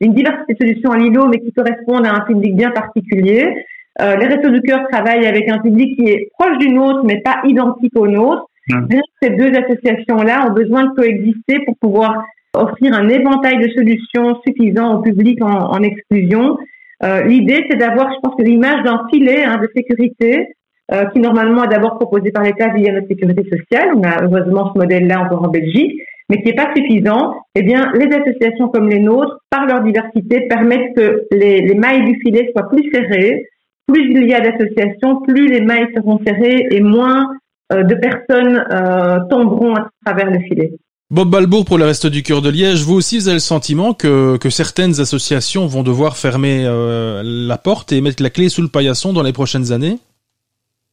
une 0.00 0.14
diversité 0.14 0.55
de 0.55 0.59
solutions 0.59 0.90
à 0.92 0.98
l'îlot, 0.98 1.27
mais 1.29 1.40
qui 1.40 1.53
correspondent 1.53 2.07
à 2.07 2.14
un 2.14 2.20
public 2.20 2.55
bien 2.57 2.70
particulier. 2.70 3.53
Euh, 4.00 4.16
les 4.16 4.27
Restos 4.27 4.50
du 4.50 4.61
Cœur 4.62 4.87
travaillent 4.90 5.27
avec 5.27 5.48
un 5.48 5.59
public 5.59 5.96
qui 5.96 6.09
est 6.09 6.31
proche 6.38 6.59
du 6.59 6.68
nôtre, 6.68 7.05
mais 7.05 7.20
pas 7.20 7.40
identique 7.44 7.96
au 7.96 8.07
nôtre. 8.07 8.46
Mmh. 8.68 8.87
Ces 9.22 9.31
deux 9.31 9.53
associations-là 9.53 10.48
ont 10.48 10.53
besoin 10.53 10.85
de 10.85 10.94
coexister 10.94 11.61
pour 11.66 11.77
pouvoir 11.79 12.24
offrir 12.55 12.95
un 12.95 13.09
éventail 13.09 13.59
de 13.59 13.69
solutions 13.71 14.40
suffisant 14.47 14.97
au 14.97 15.03
public 15.03 15.43
en, 15.43 15.71
en 15.71 15.83
exclusion. 15.83 16.57
Euh, 17.03 17.23
L'idée, 17.25 17.67
c'est 17.69 17.77
d'avoir, 17.77 18.12
je 18.12 18.21
pense 18.23 18.35
l'image 18.38 18.83
d'un 18.85 19.07
filet 19.12 19.45
hein, 19.45 19.59
de 19.61 19.69
sécurité 19.75 20.49
euh, 20.93 21.07
qui 21.07 21.21
normalement 21.21 21.64
est 21.64 21.69
d'abord 21.69 21.97
proposé 21.97 22.31
par 22.31 22.43
l'État 22.43 22.69
via 22.69 22.93
notre 22.93 23.09
sécurité 23.09 23.43
sociale. 23.45 23.90
On 23.97 24.03
a 24.03 24.23
heureusement 24.23 24.73
ce 24.73 24.79
modèle-là 24.79 25.23
encore 25.23 25.45
en 25.45 25.49
Belgique, 25.49 25.93
mais 26.29 26.38
qui 26.38 26.49
n'est 26.49 26.55
pas 26.55 26.73
suffisant. 26.75 27.35
Eh 27.55 27.62
bien, 27.62 27.93
les 27.95 28.14
associations 28.14 28.69
comme 28.69 28.88
les 28.88 29.01
nôtres, 29.01 29.38
par 29.51 29.67
leur 29.67 29.83
diversité, 29.83 30.47
permettent 30.49 30.95
que 30.97 31.27
les, 31.33 31.62
les 31.62 31.75
mailles 31.75 32.05
du 32.05 32.19
filet 32.21 32.51
soient 32.55 32.69
plus 32.69 32.90
serrées. 32.93 33.47
Plus 33.87 34.12
il 34.12 34.27
y 34.27 34.35
a 34.35 34.40
d'associations, 34.40 35.21
plus 35.23 35.47
les 35.49 35.61
mailles 35.61 35.88
seront 35.95 36.19
serrées 36.27 36.69
et 36.71 36.81
moins 36.81 37.27
euh, 37.73 37.83
de 37.83 37.95
personnes 37.95 38.64
euh, 38.73 39.19
tomberont 39.29 39.75
à 39.75 39.88
travers 40.05 40.31
le 40.31 40.38
filet. 40.40 40.73
Bob 41.14 41.31
Balbourg 41.31 41.64
pour 41.64 41.79
le 41.79 41.85
reste 41.85 42.09
du 42.09 42.24
cœur 42.24 42.42
de 42.42 42.50
Liège, 42.50 42.83
vous 42.83 42.94
aussi 42.94 43.18
vous 43.18 43.29
avez 43.29 43.37
le 43.37 43.38
sentiment 43.38 43.94
que, 43.94 44.37
que 44.37 44.50
certaines 44.50 44.98
associations 44.98 45.68
vont 45.68 45.85
devoir 45.85 46.16
fermer 46.16 46.64
euh, 46.66 47.22
la 47.22 47.57
porte 47.57 47.92
et 47.92 48.00
mettre 48.00 48.20
la 48.20 48.31
clé 48.31 48.48
sous 48.48 48.62
le 48.62 48.66
paillasson 48.68 49.12
dans 49.12 49.22
les 49.22 49.33
prochaines 49.33 49.70
années? 49.70 50.00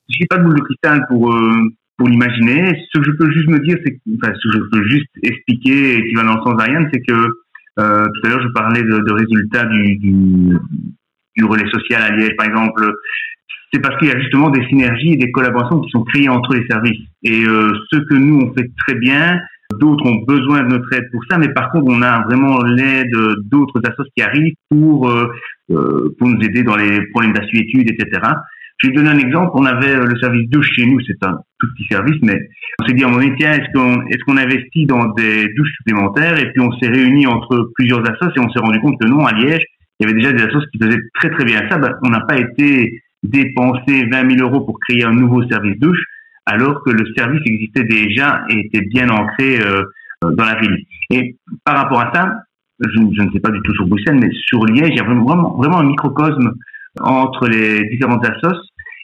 Je 0.09 0.19
n'ai 0.19 0.27
pas 0.27 0.37
de 0.37 0.43
boule 0.43 0.53
de 0.53 0.61
cristal 0.61 1.07
pour, 1.09 1.33
euh, 1.33 1.53
pour 1.97 2.07
l'imaginer. 2.07 2.71
Ce 2.93 2.99
que 2.99 3.03
je 3.03 3.11
peux 3.17 3.31
juste 3.31 3.49
me 3.49 3.65
dire, 3.65 3.75
c'est 3.83 3.97
enfin, 4.15 4.31
ce 4.39 4.47
que 4.47 4.63
je 4.63 4.69
peux 4.69 4.87
juste 4.89 5.09
expliquer 5.23 5.95
et 5.95 6.07
qui 6.07 6.13
va 6.13 6.21
dans 6.21 6.35
le 6.35 6.41
sens 6.43 6.55
d'Ariane, 6.55 6.87
c'est 6.93 7.01
que 7.01 7.13
euh, 7.79 8.05
tout 8.05 8.27
à 8.27 8.29
l'heure 8.29 8.43
je 8.43 8.53
parlais 8.53 8.83
de, 8.83 9.13
résultats 9.13 9.65
du, 9.65 9.97
du, 11.35 11.45
relais 11.45 11.67
social 11.71 11.99
à 11.99 12.15
Liège, 12.15 12.35
par 12.37 12.45
exemple. 12.45 12.93
C'est 13.73 13.79
parce 13.79 13.97
qu'il 13.97 14.09
y 14.09 14.11
a 14.11 14.19
justement 14.19 14.51
des 14.51 14.63
synergies 14.67 15.13
et 15.13 15.17
des 15.17 15.31
collaborations 15.31 15.81
qui 15.81 15.89
sont 15.89 16.03
créées 16.03 16.29
entre 16.29 16.53
les 16.53 16.67
services. 16.67 17.07
Et 17.23 17.43
ce 17.43 17.97
que 17.97 18.13
nous 18.13 18.41
on 18.41 18.53
fait 18.53 18.69
très 18.85 18.93
bien, 18.95 19.39
D'autres 19.81 20.05
ont 20.05 20.23
besoin 20.27 20.61
de 20.61 20.69
notre 20.69 20.93
aide 20.93 21.09
pour 21.11 21.21
ça, 21.27 21.39
mais 21.39 21.49
par 21.49 21.71
contre, 21.71 21.85
on 21.87 22.03
a 22.03 22.21
vraiment 22.21 22.61
l'aide 22.63 23.11
d'autres 23.49 23.79
associations 23.83 24.11
qui 24.15 24.21
arrivent 24.21 24.53
pour 24.69 25.09
euh, 25.09 25.27
euh, 25.71 26.15
pour 26.19 26.27
nous 26.27 26.39
aider 26.43 26.61
dans 26.61 26.75
les 26.75 27.01
problèmes 27.07 27.33
d'assuétude, 27.33 27.89
etc. 27.89 28.21
Je 28.77 28.87
vais 28.87 28.93
donner 28.93 29.09
un 29.09 29.17
exemple. 29.17 29.49
On 29.55 29.65
avait 29.65 29.95
le 29.95 30.19
service 30.19 30.47
douche 30.49 30.69
chez 30.75 30.85
nous, 30.85 30.99
c'est 31.07 31.17
un 31.25 31.35
tout 31.59 31.67
petit 31.73 31.87
service, 31.89 32.19
mais 32.21 32.39
on 32.79 32.85
s'est 32.85 32.93
dit 32.93 33.03
à 33.03 33.07
un 33.07 33.09
moment 33.09 33.23
donné, 33.23 33.35
tiens, 33.39 33.53
est-ce 33.53 33.71
qu'on 33.73 34.03
qu'on 34.27 34.37
investit 34.37 34.85
dans 34.85 35.07
des 35.13 35.47
douches 35.55 35.73
supplémentaires? 35.77 36.37
Et 36.37 36.51
puis 36.51 36.61
on 36.61 36.71
s'est 36.73 36.89
réunis 36.89 37.25
entre 37.25 37.71
plusieurs 37.73 38.01
assos 38.01 38.31
et 38.35 38.39
on 38.39 38.49
s'est 38.51 38.59
rendu 38.59 38.79
compte 38.81 39.01
que 39.01 39.07
non, 39.07 39.25
à 39.25 39.33
Liège, 39.33 39.65
il 39.99 40.07
y 40.07 40.11
avait 40.11 40.19
déjà 40.19 40.31
des 40.31 40.43
assos 40.43 40.61
qui 40.71 40.77
faisaient 40.79 41.01
très 41.15 41.31
très 41.31 41.45
bien 41.45 41.59
ça. 41.69 41.79
Ben, 41.79 41.91
on 42.03 42.09
n'a 42.09 42.21
pas 42.21 42.37
été 42.37 43.01
dépenser 43.23 44.05
20 44.11 44.37
000 44.37 44.47
euros 44.47 44.61
pour 44.61 44.79
créer 44.79 45.03
un 45.03 45.13
nouveau 45.13 45.41
service 45.47 45.79
douche 45.79 46.03
alors 46.45 46.83
que 46.83 46.91
le 46.91 47.05
service 47.15 47.41
existait 47.45 47.83
déjà 47.83 48.43
et 48.49 48.65
était 48.65 48.81
bien 48.81 49.09
ancré 49.09 49.59
euh, 49.61 49.83
dans 50.23 50.45
la 50.45 50.59
ville. 50.59 50.77
Et 51.09 51.35
par 51.63 51.77
rapport 51.77 52.01
à 52.01 52.11
ça, 52.13 52.33
je, 52.79 52.99
ne 52.99 53.31
sais 53.31 53.39
pas 53.39 53.51
du 53.51 53.61
tout 53.61 53.73
sur 53.75 53.87
Bruxelles, 53.87 54.19
mais 54.19 54.29
sur 54.47 54.65
Liège, 54.65 54.89
il 54.91 54.97
y 54.97 54.99
a 54.99 55.03
vraiment, 55.03 55.55
vraiment 55.57 55.79
un 55.79 55.85
microcosme 55.85 56.53
entre 56.99 57.47
les 57.47 57.87
différentes 57.89 58.25
assos 58.25 58.57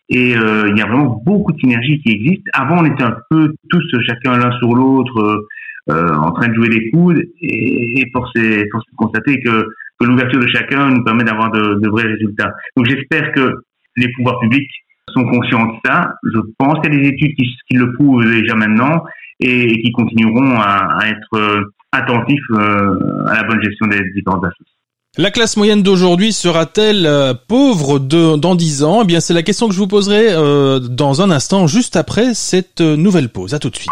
et 0.10 0.36
euh, 0.36 0.70
il 0.70 0.78
y 0.78 0.82
a 0.82 0.86
vraiment 0.86 1.22
beaucoup 1.26 1.52
de 1.52 1.60
synergies 1.60 2.02
qui 2.02 2.14
existent. 2.14 2.50
Avant, 2.54 2.80
on 2.80 2.86
était 2.86 3.04
un 3.04 3.18
peu 3.30 3.54
tous 3.70 3.84
chacun 4.08 4.38
l'un 4.38 4.52
sur 4.60 4.74
l'autre 4.74 5.46
euh, 5.90 6.16
en 6.16 6.32
train 6.32 6.48
de 6.48 6.54
jouer 6.54 6.70
les 6.70 6.90
coudes 6.92 7.24
et, 7.42 8.02
et 8.02 8.10
force 8.12 8.32
est, 8.36 8.64
de 8.64 8.96
constater 8.96 9.40
que, 9.42 9.68
que 10.00 10.06
l'ouverture 10.06 10.40
de 10.40 10.48
chacun 10.48 10.90
nous 10.90 11.04
permet 11.04 11.24
d'avoir 11.24 11.52
de, 11.52 11.80
de 11.80 11.90
vrais 11.90 12.08
résultats. 12.08 12.54
Donc 12.76 12.88
j'espère 12.88 13.32
que 13.32 13.54
les 13.96 14.12
pouvoirs 14.14 14.40
publics 14.40 14.70
sont 15.14 15.26
conscients 15.26 15.66
de 15.66 15.74
ça. 15.86 16.14
Je 16.24 16.40
pense 16.58 16.80
qu'il 16.82 16.94
y 16.94 16.98
a 16.98 17.00
des 17.02 17.08
études 17.10 17.36
qui, 17.36 17.76
le 17.76 17.94
prouvent 17.94 18.24
déjà 18.24 18.56
maintenant 18.56 19.04
et, 19.40 19.82
qui 19.82 19.92
continueront 19.92 20.60
à, 20.60 21.00
être 21.06 21.36
euh, 21.36 21.74
attentifs 21.92 22.40
euh, 22.52 23.26
à 23.28 23.36
la 23.36 23.44
bonne 23.44 23.62
gestion 23.62 23.88
des 23.88 24.02
différentes 24.16 24.44
associations. 24.44 24.74
La 25.18 25.32
classe 25.32 25.58
moyenne 25.58 25.82
d'aujourd'hui 25.82 26.32
sera-t-elle 26.32 27.08
euh, 27.08 27.34
pauvre 27.48 27.98
dans 28.00 28.56
10 28.56 28.84
ans? 28.84 29.02
Eh 29.04 29.06
bien, 29.06 29.20
c'est 29.20 29.34
la 29.34 29.44
question 29.44 29.68
que 29.68 29.74
je 29.74 29.80
vous 29.80 29.88
poserai 29.88 30.34
dans 30.34 31.22
un 31.22 31.32
instant, 31.32 31.68
juste 31.68 31.96
après 31.96 32.34
cette 32.34 32.82
nouvelle 32.82 33.30
pause. 33.30 33.54
À 33.54 33.60
tout 33.60 33.70
de 33.70 33.76
suite. 33.76 33.92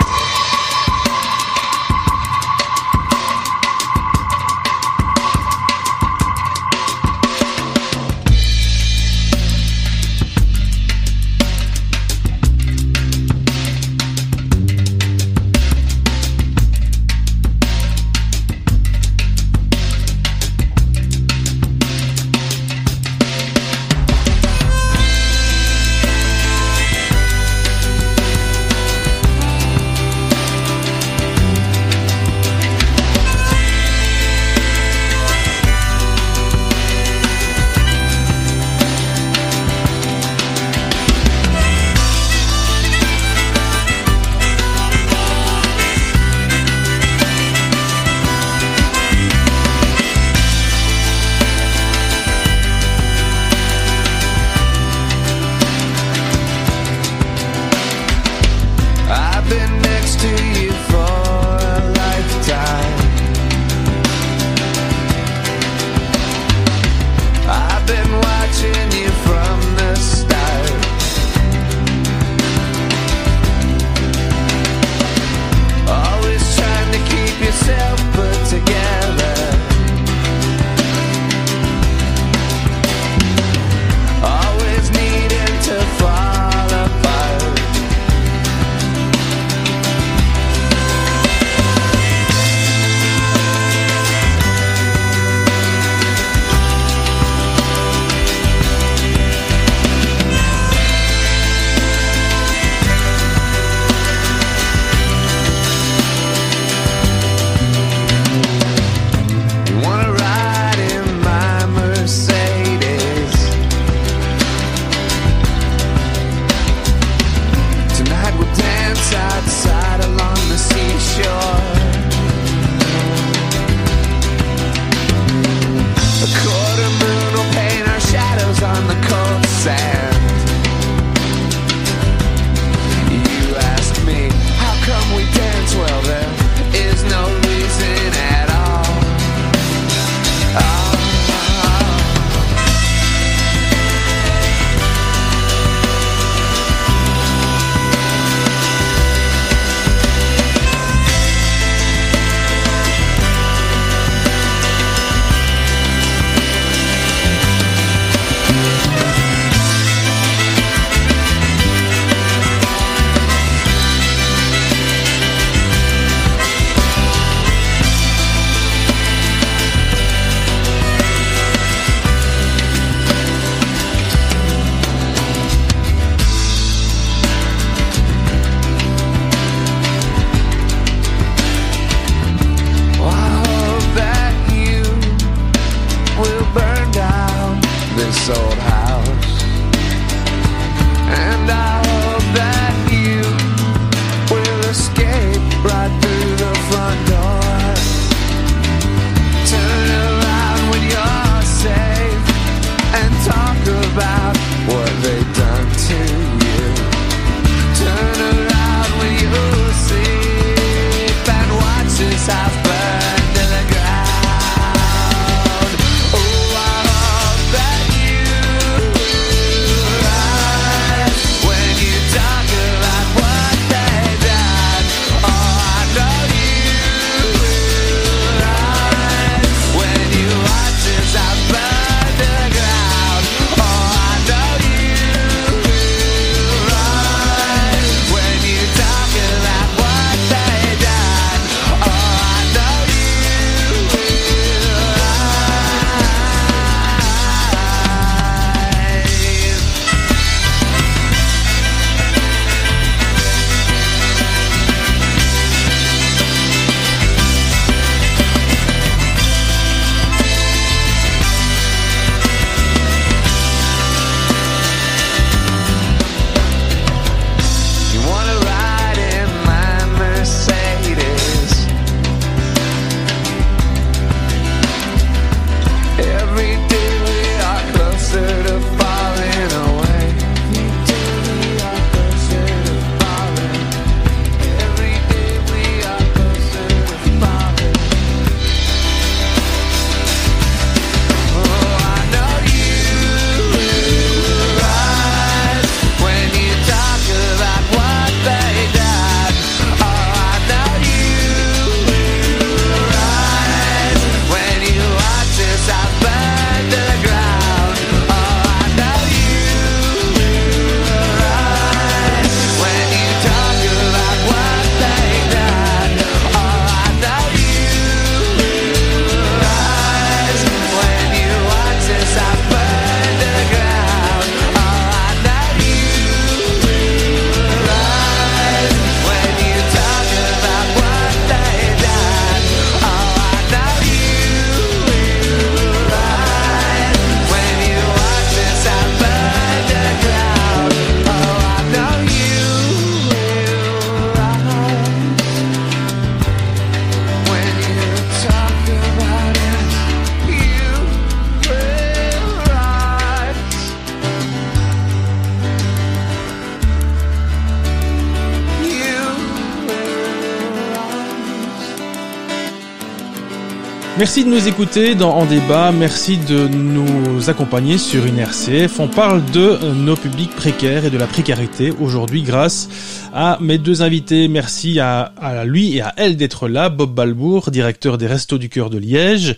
Merci 364.06 364.24
de 364.24 364.30
nous 364.30 364.48
écouter 364.48 364.94
dans 364.94 365.16
En 365.16 365.26
débat, 365.26 365.72
merci 365.72 366.20
de 366.20 366.48
nous 366.48 367.28
accompagner 367.28 367.80
sur 367.80 368.06
une 368.06 368.20
RCF. 368.20 368.80
On 368.80 368.88
parle 368.88 369.26
de 369.34 369.58
nos 369.74 369.96
publics 369.96 370.30
précaires 370.30 370.86
et 370.86 370.92
de 370.92 370.98
la 371.00 371.08
précarité 371.08 371.74
aujourd'hui 371.82 372.22
grâce 372.22 373.10
à 373.16 373.40
mes 373.42 373.58
deux 373.58 373.82
invités. 373.82 374.28
Merci 374.28 374.80
à, 374.80 375.12
lui 375.46 375.78
et 375.78 375.82
à 375.82 375.92
elle 375.98 376.18
d'être 376.18 376.48
là. 376.48 376.70
Bob 376.70 376.94
Balbour, 376.94 377.50
directeur 377.50 377.98
des 377.98 378.06
Restos 378.06 378.38
du 378.38 378.48
Cœur 378.48 378.70
de 378.70 378.78
Liège 378.78 379.38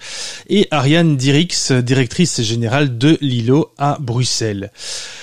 et 0.50 0.68
Ariane 0.70 1.16
Dirix, 1.16 1.72
directrice 1.72 2.42
générale 2.42 2.98
de 2.98 3.18
Lilo 3.22 3.70
à 3.78 3.98
Bruxelles. 4.02 4.72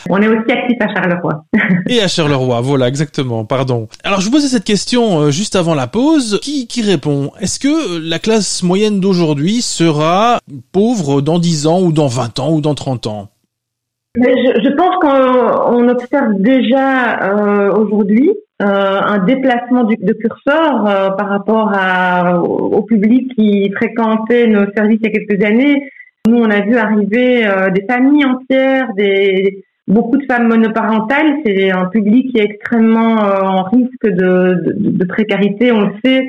On 0.09 0.23
est 0.23 0.29
aussi 0.29 0.53
actif 0.53 0.77
à 0.81 0.95
Charleroi. 0.95 1.45
et 1.89 2.01
à 2.01 2.09
Charleroi, 2.09 2.63
voilà, 2.63 2.89
exactement, 2.89 3.45
pardon. 3.45 3.89
Alors 4.05 4.21
je 4.23 4.27
vous 4.27 4.33
posais 4.33 4.49
cette 4.49 4.65
question 4.65 5.21
euh, 5.21 5.31
juste 5.31 5.55
avant 5.55 5.75
la 5.75 5.87
pause. 5.87 6.39
Qui, 6.41 6.67
qui 6.67 6.81
répond? 6.81 7.33
Est-ce 7.41 7.59
que 7.59 7.99
la 7.99 8.19
classe 8.19 8.63
moyenne 8.63 9.01
d'aujourd'hui 9.01 9.34
sera 9.63 10.39
pauvre 10.73 11.21
dans 11.21 11.39
10 11.39 11.67
ans 11.67 11.81
ou 11.83 11.93
dans 11.93 12.07
20 12.07 12.39
ans 12.41 12.53
ou 12.53 12.61
dans 12.61 12.75
30 12.75 13.07
ans 13.07 13.29
je, 14.17 14.71
pense 14.77 14.97
qu'on 15.01 15.89
observe 15.89 16.35
déjà 16.39 17.21
euh, 17.23 17.73
aujourd'hui 17.73 18.31
euh, 18.63 18.67
un 18.67 19.19
déplacement 19.25 19.85
de 19.85 20.13
curseur 20.13 20.87
euh, 20.87 21.11
par 21.11 21.29
rapport 21.29 21.73
au, 22.45 22.83
public 22.83 23.33
qui 23.37 23.73
fréquentait 23.73 24.47
nos 24.47 24.71
services 24.73 25.01
il 25.03 25.07
y 25.07 25.17
a 25.17 25.19
quelques 25.19 25.45
années. 25.45 25.91
Nous, 26.29 26.37
on 26.37 26.51
a 26.51 26.61
vu 26.61 26.77
arriver 26.77 27.47
des 27.75 27.85
familles 27.87 28.25
entières, 28.25 28.89
beaucoup 29.87 30.17
de 30.17 30.25
femmes 30.27 30.49
monoparentales. 30.49 31.37
C'est 31.45 31.71
un 31.71 31.87
public 31.87 32.31
qui 32.33 32.39
est 32.39 32.45
extrêmement 32.45 33.17
en 33.17 33.65
risque 33.65 34.07
de, 34.07 35.05
précarité, 35.07 35.71
on 35.73 35.81
le 35.81 35.93
sait, 36.05 36.25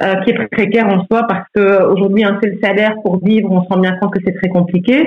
qui 0.00 0.30
est 0.30 0.48
précaire 0.50 0.88
en 0.88 1.06
soi 1.06 1.26
parce 1.26 1.46
qu'aujourd'hui, 1.54 2.24
un 2.24 2.38
seul 2.42 2.58
salaire 2.62 2.94
pour 3.02 3.24
vivre, 3.24 3.50
on 3.50 3.62
se 3.62 3.68
rend 3.68 3.78
bien 3.78 3.96
compte 3.96 4.12
que 4.12 4.20
c'est 4.24 4.34
très 4.34 4.48
compliqué. 4.48 5.06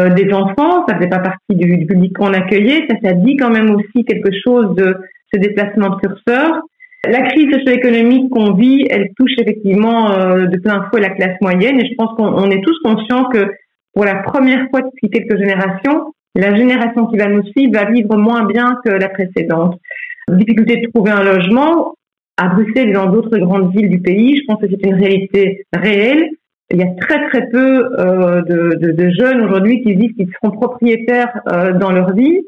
Euh, 0.00 0.10
des 0.10 0.32
enfants, 0.32 0.86
ça 0.88 0.98
fait 0.98 1.08
pas 1.08 1.18
partie 1.18 1.54
du, 1.54 1.86
public 1.86 2.16
qu'on 2.16 2.32
accueillait, 2.32 2.86
ça, 2.88 2.96
ça 3.02 3.12
dit 3.12 3.36
quand 3.36 3.50
même 3.50 3.70
aussi 3.70 4.04
quelque 4.04 4.30
chose 4.44 4.74
de 4.76 4.96
ce 5.32 5.38
déplacement 5.38 5.90
de 5.90 5.96
curseur. 5.96 6.62
La 7.08 7.22
crise 7.22 7.50
socio-économique 7.52 8.30
qu'on 8.30 8.52
vit, 8.54 8.86
elle 8.90 9.08
touche 9.18 9.32
effectivement 9.38 10.12
euh, 10.12 10.46
de 10.46 10.58
plein 10.58 10.86
fouet 10.88 11.00
la 11.00 11.10
classe 11.10 11.36
moyenne 11.40 11.80
et 11.80 11.86
je 11.86 11.94
pense 11.96 12.14
qu'on 12.16 12.50
est 12.50 12.62
tous 12.62 12.78
conscients 12.84 13.24
que 13.24 13.50
pour 13.94 14.04
la 14.04 14.16
première 14.16 14.68
fois 14.70 14.82
depuis 14.82 15.10
quelques 15.10 15.38
générations, 15.38 16.12
la 16.34 16.54
génération 16.54 17.06
qui 17.06 17.16
va 17.16 17.26
nous 17.26 17.42
suivre 17.44 17.72
va 17.72 17.90
vivre 17.90 18.16
moins 18.16 18.44
bien 18.44 18.76
que 18.84 18.90
la 18.90 19.08
précédente. 19.08 19.78
Difficulté 20.30 20.76
de 20.76 20.90
trouver 20.92 21.10
un 21.10 21.24
logement 21.24 21.94
à 22.40 22.48
Bruxelles 22.48 22.88
et 22.88 22.92
dans 22.92 23.10
d'autres 23.10 23.38
grandes 23.38 23.74
villes 23.74 23.90
du 23.90 24.00
pays, 24.00 24.36
je 24.36 24.44
pense 24.46 24.60
que 24.60 24.66
c'est 24.68 24.86
une 24.86 24.94
réalité 24.94 25.66
réelle 25.72 26.30
il 26.72 26.78
y 26.78 26.82
a 26.82 26.94
très 27.00 27.28
très 27.28 27.48
peu 27.48 27.90
euh, 27.98 28.42
de, 28.42 29.10
jeunes 29.10 29.42
aujourd'hui 29.42 29.82
qui 29.82 29.96
disent 29.96 30.12
qu'ils 30.16 30.30
seront 30.34 30.52
propriétaires 30.52 31.40
euh, 31.48 31.72
dans 31.72 31.90
leur 31.90 32.14
vie. 32.14 32.40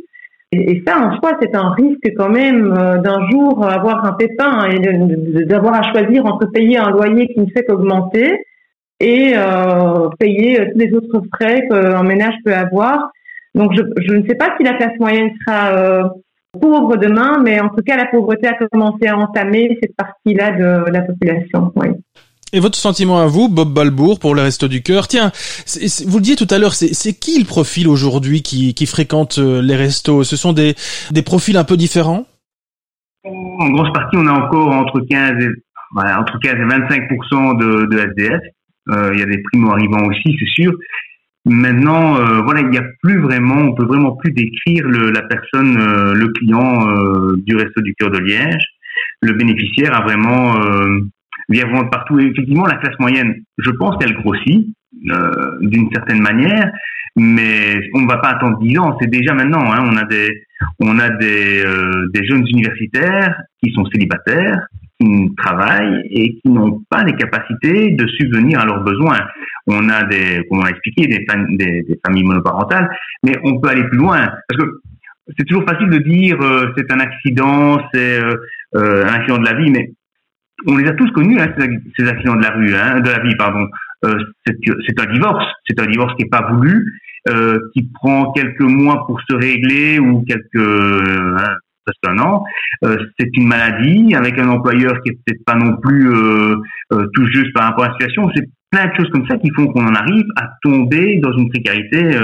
Et, 0.53 0.83
ça, 0.87 0.99
en 0.99 1.17
soi, 1.17 1.33
c'est 1.41 1.57
un 1.57 1.71
risque 1.71 2.13
quand 2.17 2.29
même 2.29 2.73
euh, 2.73 2.99
d'un 2.99 3.29
jour 3.31 3.67
avoir 3.67 4.05
un 4.05 4.13
pépin 4.13 4.69
et 4.71 5.45
d'avoir 5.45 5.75
à 5.75 5.91
choisir 5.93 6.27
entre 6.27 6.47
payer 6.53 6.79
un 6.79 6.91
loyer 6.91 7.27
qui 7.29 7.41
ne 7.41 7.47
fait 7.47 7.65
qu'augmenter 7.65 8.39
et 9.01 9.35
payer 10.21 10.59
tous 10.71 10.79
les 10.79 10.93
autres 10.93 11.23
frais 11.35 11.67
qu'un 11.69 12.05
ménage 12.05 12.35
peut 12.45 12.55
avoir. 12.55 13.11
Donc, 13.57 13.73
je, 13.75 14.15
ne 14.15 14.25
sais 14.29 14.37
pas 14.37 14.55
si 14.57 14.63
la 14.63 14.75
classe 14.75 14.97
moyenne 15.01 15.31
sera 15.41 16.15
pauvre 16.61 16.97
demain, 16.97 17.41
mais 17.43 17.61
en 17.61 17.69
tout 17.69 17.83
cas, 17.85 17.97
la 17.97 18.07
pauvreté 18.07 18.47
a 18.47 18.55
commencé 18.55 19.07
à 19.07 19.17
entamer 19.17 19.79
cette 19.83 19.97
partie-là 19.97 20.53
de 20.53 20.91
la 20.91 21.03
population. 21.03 21.73
Oui. 21.77 21.89
Et 22.55 22.61
votre 22.61 22.77
sentiment 22.77 23.19
à 23.19 23.27
vous, 23.27 23.49
Bob 23.49 23.73
Balbour, 23.73 24.21
pour 24.21 24.35
le 24.35 24.43
Resto 24.43 24.69
du 24.69 24.83
Cœur? 24.83 25.09
Tiens, 25.09 25.33
vous 26.07 26.19
le 26.19 26.23
disiez 26.23 26.37
tout 26.37 26.47
à 26.51 26.59
l'heure, 26.59 26.75
c'est 26.75 27.15
qui 27.15 27.39
le 27.39 27.47
profil 27.47 27.89
aujourd'hui 27.89 28.43
qui, 28.43 28.75
qui 28.75 28.85
fréquente 28.85 29.39
euh, 29.39 29.63
les 29.63 29.75
restos? 29.75 30.23
Ce 30.23 30.37
sont 30.37 30.53
des, 30.53 30.75
des 31.11 31.23
profils 31.23 31.57
un 31.57 31.65
peu 31.65 31.79
différents? 31.79 32.27
En 33.25 33.71
grosse 33.71 33.93
partie, 33.95 34.17
on 34.19 34.27
a 34.27 34.33
encore 34.33 34.69
entre 34.69 35.01
15 35.01 35.43
et, 35.43 35.49
voilà, 35.95 36.21
entre 36.21 36.39
15 36.41 36.55
et 36.55 36.65
25 36.65 37.09
de, 37.59 37.87
de 37.87 37.99
SDF. 37.99 38.41
Euh, 38.91 39.11
il 39.15 39.21
y 39.21 39.23
a 39.23 39.27
des 39.27 39.41
primo-arrivants 39.45 40.05
aussi, 40.07 40.37
c'est 40.39 40.63
sûr. 40.63 40.73
Maintenant, 41.45 42.17
euh, 42.17 42.41
voilà, 42.43 42.61
il 42.61 42.69
n'y 42.69 42.79
a 42.79 42.85
plus 43.03 43.21
vraiment, 43.21 43.57
on 43.57 43.75
peut 43.75 43.85
vraiment 43.85 44.13
plus 44.17 44.33
décrire 44.33 44.87
le, 44.87 45.11
la 45.11 45.23
personne, 45.23 45.77
euh, 45.77 46.15
le 46.15 46.29
client 46.29 46.89
euh, 46.89 47.37
du 47.45 47.57
Resto 47.57 47.81
du 47.81 47.95
Cœur 47.95 48.11
de 48.11 48.19
Liège. 48.19 48.65
Le 49.23 49.33
bénéficiaire 49.33 49.97
a 49.97 50.03
vraiment 50.03 50.57
vient 51.49 51.65
vraiment 51.65 51.85
de 51.85 51.89
partout. 51.89 52.19
Et 52.19 52.25
effectivement, 52.25 52.67
la 52.67 52.77
classe 52.77 52.99
moyenne, 52.99 53.35
je 53.59 53.71
pense 53.71 53.97
qu'elle 53.97 54.15
grossit 54.15 54.75
euh, 55.11 55.59
d'une 55.61 55.89
certaine 55.93 56.21
manière, 56.21 56.71
mais 57.17 57.81
on 57.95 58.03
ne 58.03 58.09
va 58.09 58.19
pas 58.19 58.31
attendre 58.31 58.59
10 58.59 58.79
ans. 58.79 58.97
C'est 59.01 59.11
déjà 59.11 59.35
maintenant. 59.35 59.73
Hein. 59.73 59.89
On 59.91 59.97
a 59.97 60.05
des, 60.05 60.45
on 60.81 60.99
a 60.99 61.11
des, 61.11 61.65
euh, 61.65 62.07
des 62.15 62.25
jeunes 62.27 62.47
universitaires 62.49 63.41
qui 63.63 63.73
sont 63.73 63.85
célibataires, 63.87 64.67
qui 65.03 65.35
travaillent 65.37 66.03
et 66.11 66.35
qui 66.37 66.49
n'ont 66.49 66.83
pas 66.91 67.03
les 67.05 67.15
capacités 67.15 67.91
de 67.93 68.07
subvenir 68.07 68.61
à 68.61 68.67
leurs 68.67 68.83
besoins. 68.83 69.21
On 69.67 69.89
a 69.89 70.05
des, 70.05 70.45
comme 70.49 70.59
on 70.59 70.63
l'a 70.63 70.71
expliqué, 70.71 71.07
des, 71.07 71.25
familles 72.05 72.25
monoparentales, 72.25 72.91
mais 73.23 73.33
on 73.45 73.61
peut 73.61 73.69
aller 73.69 73.85
plus 73.85 73.99
loin 73.99 74.27
parce 74.49 74.61
que 74.61 74.81
c'est 75.39 75.45
toujours 75.45 75.65
facile 75.65 75.89
de 75.89 75.99
dire 75.99 76.41
euh, 76.43 76.73
c'est 76.77 76.91
un 76.93 76.99
accident, 76.99 77.79
c'est 77.93 78.21
euh, 78.21 78.35
euh, 78.75 79.05
un 79.05 79.15
accident 79.15 79.39
de 79.39 79.45
la 79.45 79.55
vie, 79.55 79.71
mais 79.71 79.93
on 80.67 80.77
les 80.77 80.89
a 80.89 80.93
tous 80.93 81.11
connus, 81.13 81.41
hein, 81.41 81.53
ces 81.97 82.09
accidents 82.09 82.37
de 82.37 82.43
la 82.43 82.51
rue, 82.51 82.75
hein, 82.75 83.01
de 83.01 83.11
la 83.11 83.21
vie, 83.21 83.35
pardon. 83.37 83.67
C'est 84.03 85.01
un 85.01 85.13
divorce, 85.13 85.45
c'est 85.67 85.81
un 85.81 85.87
divorce 85.87 86.15
qui 86.17 86.25
n'est 86.25 86.29
pas 86.29 86.51
voulu, 86.51 87.01
qui 87.73 87.89
prend 87.95 88.33
quelques 88.33 88.63
mois 88.63 89.07
pour 89.07 89.21
se 89.29 89.35
régler 89.35 90.01
ou 90.01 90.25
quelques 90.27 90.69
euh, 92.85 92.97
c'est 93.19 93.29
une 93.37 93.49
maladie 93.49 94.15
avec 94.15 94.39
un 94.39 94.49
employeur 94.49 95.01
qui 95.03 95.11
est 95.11 95.19
peut-être 95.25 95.45
pas 95.45 95.55
non 95.55 95.77
plus 95.77 96.11
euh, 96.11 96.57
euh, 96.93 97.07
tout 97.15 97.27
juste 97.27 97.53
par 97.55 97.65
rapport 97.65 97.85
à 97.85 97.89
la 97.89 97.95
situation. 97.95 98.31
C'est 98.35 98.49
plein 98.71 98.87
de 98.87 98.95
choses 98.97 99.11
comme 99.11 99.27
ça 99.29 99.37
qui 99.37 99.51
font 99.55 99.67
qu'on 99.67 99.87
en 99.87 99.95
arrive 99.95 100.25
à 100.37 100.49
tomber 100.63 101.19
dans 101.19 101.33
une 101.33 101.51
précarité 101.51 102.19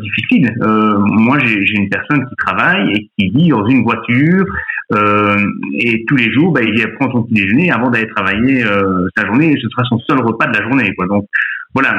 difficile. 0.00 0.52
Moi, 0.60 1.38
j'ai 1.44 1.78
une 1.78 1.88
personne 1.88 2.26
qui 2.26 2.34
travaille 2.34 2.90
et 2.94 3.10
qui 3.16 3.30
vit 3.30 3.48
dans 3.50 3.64
une 3.64 3.84
voiture 3.84 4.44
et 4.92 6.04
tous 6.08 6.16
les 6.16 6.32
jours, 6.32 6.50
bah, 6.50 6.62
il 6.64 6.94
prend 6.98 7.08
son 7.12 7.22
petit 7.22 7.34
déjeuner 7.34 7.70
avant 7.70 7.90
d'aller 7.90 8.08
travailler 8.08 8.64
sa 9.16 9.24
journée. 9.26 9.52
Et 9.52 9.60
ce 9.62 9.68
sera 9.68 9.84
son 9.84 10.00
seul 10.00 10.18
repas 10.20 10.48
de 10.48 10.58
la 10.58 10.64
journée. 10.64 10.92
Donc 11.08 11.26
voilà, 11.74 11.94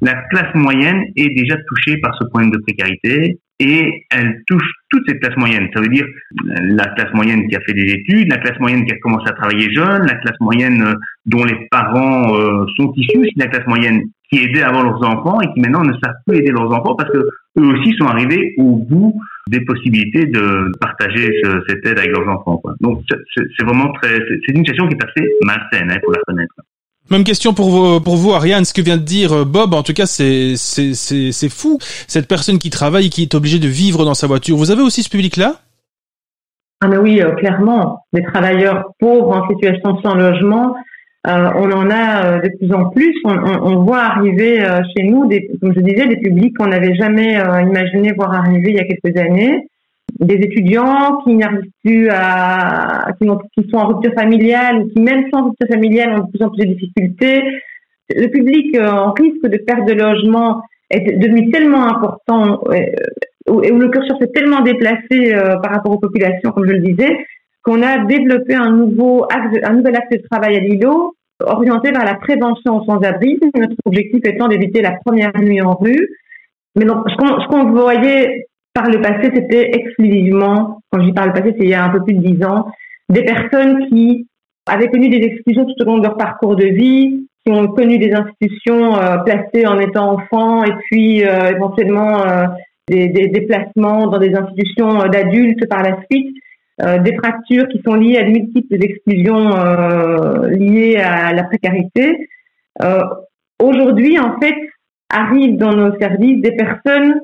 la 0.00 0.14
classe 0.30 0.52
moyenne 0.56 1.04
est 1.14 1.32
déjà 1.36 1.56
touchée 1.68 1.98
par 1.98 2.12
ce 2.20 2.26
problème 2.26 2.50
de 2.50 2.58
précarité 2.58 3.38
et 3.62 4.06
elle 4.10 4.42
touche 4.48 4.68
toute 4.90 5.04
cette 5.08 5.20
classe 5.20 5.36
moyenne. 5.36 5.68
Ça 5.72 5.80
veut 5.80 5.88
dire 5.88 6.06
la 6.44 6.86
classe 6.96 7.14
moyenne 7.14 7.46
qui 7.48 7.54
a 7.54 7.60
fait 7.60 7.74
des 7.74 7.92
études, 7.92 8.28
la 8.28 8.38
classe 8.38 8.58
moyenne 8.58 8.84
qui 8.84 8.92
a 8.92 8.98
commencé 8.98 9.28
à 9.28 9.32
travailler 9.32 9.72
jeune, 9.72 10.04
la 10.04 10.16
classe 10.16 10.36
moyenne 10.40 10.94
dont 11.26 11.44
les 11.44 11.68
parents 11.70 12.28
sont 12.76 12.92
issus, 12.96 13.28
la 13.36 13.46
classe 13.46 13.66
moyenne 13.68 14.02
qui 14.30 14.40
aidaient 14.42 14.62
avant 14.62 14.82
leurs 14.82 15.02
enfants 15.04 15.40
et 15.40 15.46
qui 15.54 15.60
maintenant 15.60 15.84
ne 15.84 15.92
savent 15.92 16.16
plus 16.26 16.38
aider 16.38 16.50
leurs 16.50 16.72
enfants 16.72 16.96
parce 16.96 17.10
que 17.12 17.18
eux 17.58 17.66
aussi 17.66 17.92
sont 17.98 18.06
arrivés 18.06 18.54
au 18.58 18.76
bout 18.76 19.14
des 19.48 19.60
possibilités 19.60 20.26
de 20.26 20.72
partager 20.80 21.30
cette 21.68 21.86
aide 21.86 21.98
avec 21.98 22.10
leurs 22.10 22.28
enfants. 22.28 22.60
Donc 22.80 23.02
c'est 23.08 23.64
vraiment 23.64 23.92
très, 23.92 24.18
c'est 24.18 24.52
une 24.52 24.64
situation 24.64 24.88
qui 24.88 24.96
est 24.96 25.04
assez 25.04 25.28
malsaine, 25.44 25.88
il 25.88 25.92
hein, 25.92 26.00
faut 26.04 26.12
la 26.12 26.18
reconnaître. 26.18 26.54
Même 27.12 27.24
question 27.24 27.52
pour 27.52 27.68
vous, 27.68 28.32
Ariane. 28.32 28.64
Ce 28.64 28.72
que 28.72 28.80
vient 28.80 28.96
de 28.96 29.02
dire 29.02 29.34
euh, 29.34 29.44
Bob, 29.44 29.74
en 29.74 29.82
tout 29.82 29.92
cas, 29.92 30.06
c'est 30.06 30.56
c'est 30.56 31.48
fou. 31.50 31.76
Cette 32.08 32.26
personne 32.26 32.58
qui 32.58 32.70
travaille, 32.70 33.10
qui 33.10 33.20
est 33.20 33.34
obligée 33.34 33.58
de 33.58 33.68
vivre 33.68 34.06
dans 34.06 34.14
sa 34.14 34.26
voiture. 34.26 34.56
Vous 34.56 34.70
avez 34.70 34.80
aussi 34.80 35.02
ce 35.02 35.10
public-là? 35.10 35.56
Ah 36.82 36.88
mais 36.88 36.96
oui, 36.96 37.20
euh, 37.20 37.32
clairement, 37.32 38.06
des 38.14 38.22
travailleurs 38.22 38.92
pauvres 38.98 39.28
en 39.28 39.46
situation 39.46 40.00
sans 40.02 40.14
logement. 40.14 40.74
Euh, 41.26 41.50
on 41.54 41.70
en 41.70 41.90
a 41.90 42.38
de 42.38 42.48
plus 42.56 42.72
en 42.72 42.88
plus. 42.88 43.14
On, 43.24 43.84
voit 43.84 44.04
arriver 44.04 44.66
chez 44.96 45.04
nous, 45.04 45.28
comme 45.60 45.74
je 45.74 45.80
disais, 45.80 46.06
des 46.06 46.16
publics 46.16 46.56
qu'on 46.56 46.68
n'avait 46.68 46.94
jamais 46.94 47.34
imaginé 47.34 48.14
voir 48.14 48.32
arriver 48.32 48.70
il 48.70 48.76
y 48.76 48.80
a 48.80 48.84
quelques 48.84 49.18
années. 49.18 49.68
Des 50.20 50.34
étudiants 50.34 51.22
qui 51.24 51.34
n'arrivent 51.34 51.70
plus 51.82 52.08
à, 52.10 53.06
qui, 53.20 53.68
sont 53.70 53.76
en 53.76 53.88
rupture 53.88 54.12
familiale 54.14 54.82
ou 54.82 54.88
qui 54.88 55.00
même 55.00 55.24
sans 55.32 55.44
rupture 55.44 55.68
familiale 55.68 56.12
ont 56.14 56.24
de 56.24 56.30
plus 56.30 56.44
en 56.44 56.50
plus 56.50 56.66
de 56.66 56.74
difficultés. 56.74 57.42
Le 58.14 58.26
public 58.28 58.76
en 58.78 59.12
risque 59.12 59.46
de 59.46 59.56
perte 59.56 59.86
de 59.86 59.94
logement 59.94 60.62
est 60.90 61.18
devenu 61.18 61.50
tellement 61.50 61.84
important 61.84 62.60
et 62.74 62.92
où 63.48 63.78
le 63.78 63.88
curseur 63.88 64.18
s'est 64.20 64.32
tellement 64.32 64.60
déplacé 64.60 65.32
par 65.62 65.72
rapport 65.72 65.92
aux 65.92 65.98
populations, 65.98 66.52
comme 66.52 66.66
je 66.66 66.72
le 66.72 66.80
disais, 66.80 67.16
qu'on 67.62 67.82
a 67.82 68.04
développé 68.04 68.54
un 68.54 68.70
nouveau 68.70 69.24
axe, 69.24 69.56
un 69.62 69.74
nouvel 69.74 69.96
axe 69.96 70.10
de 70.10 70.22
travail 70.30 70.56
à 70.56 70.60
Lilo, 70.60 71.14
orienté 71.44 71.90
vers 71.90 72.04
la 72.04 72.14
prévention 72.14 72.78
au 72.78 72.84
sans-abri. 72.84 73.38
Notre 73.54 73.76
objectif 73.84 74.20
étant 74.24 74.48
d'éviter 74.48 74.82
la 74.82 74.92
première 75.04 75.32
nuit 75.40 75.62
en 75.62 75.74
rue. 75.74 76.08
Mais 76.76 76.84
donc, 76.84 77.04
ce 77.08 77.46
qu'on 77.48 77.70
voyait 77.70 78.46
par 78.74 78.88
le 78.88 79.00
passé, 79.00 79.30
c'était 79.34 79.70
exclusivement, 79.74 80.80
quand 80.90 81.00
je 81.00 81.06
dis 81.06 81.12
par 81.12 81.26
le 81.26 81.32
passé, 81.32 81.54
c'est 81.58 81.64
il 81.64 81.70
y 81.70 81.74
a 81.74 81.84
un 81.84 81.90
peu 81.90 82.02
plus 82.02 82.14
de 82.14 82.22
dix 82.22 82.44
ans, 82.44 82.66
des 83.08 83.24
personnes 83.24 83.88
qui 83.88 84.26
avaient 84.66 84.88
connu 84.88 85.08
des 85.08 85.24
exclusions 85.26 85.64
tout 85.64 85.74
au 85.82 85.84
long 85.84 85.98
de 85.98 86.04
leur 86.04 86.16
parcours 86.16 86.56
de 86.56 86.66
vie, 86.66 87.26
qui 87.44 87.52
ont 87.52 87.68
connu 87.68 87.98
des 87.98 88.12
institutions 88.12 88.92
placées 89.24 89.66
en 89.66 89.78
étant 89.80 90.12
enfants 90.12 90.62
et 90.64 90.72
puis 90.84 91.18
éventuellement 91.18 92.22
des, 92.88 93.08
des 93.08 93.26
déplacements 93.28 94.06
dans 94.06 94.18
des 94.18 94.32
institutions 94.34 95.08
d'adultes 95.08 95.68
par 95.68 95.82
la 95.82 95.98
suite. 96.08 96.36
Euh, 96.80 96.98
des 96.98 97.14
fractures 97.16 97.68
qui 97.68 97.80
sont 97.84 97.94
liées 97.94 98.16
à 98.16 98.24
de 98.24 98.30
multiples 98.30 98.82
exclusions 98.82 99.54
euh, 99.56 100.48
liées 100.48 100.96
à 100.96 101.32
la 101.32 101.44
précarité. 101.44 102.28
Euh, 102.82 103.02
aujourd'hui, 103.62 104.18
en 104.18 104.40
fait, 104.40 104.54
arrivent 105.10 105.58
dans 105.58 105.74
nos 105.74 105.96
services 105.98 106.40
des 106.40 106.52
personnes 106.52 107.20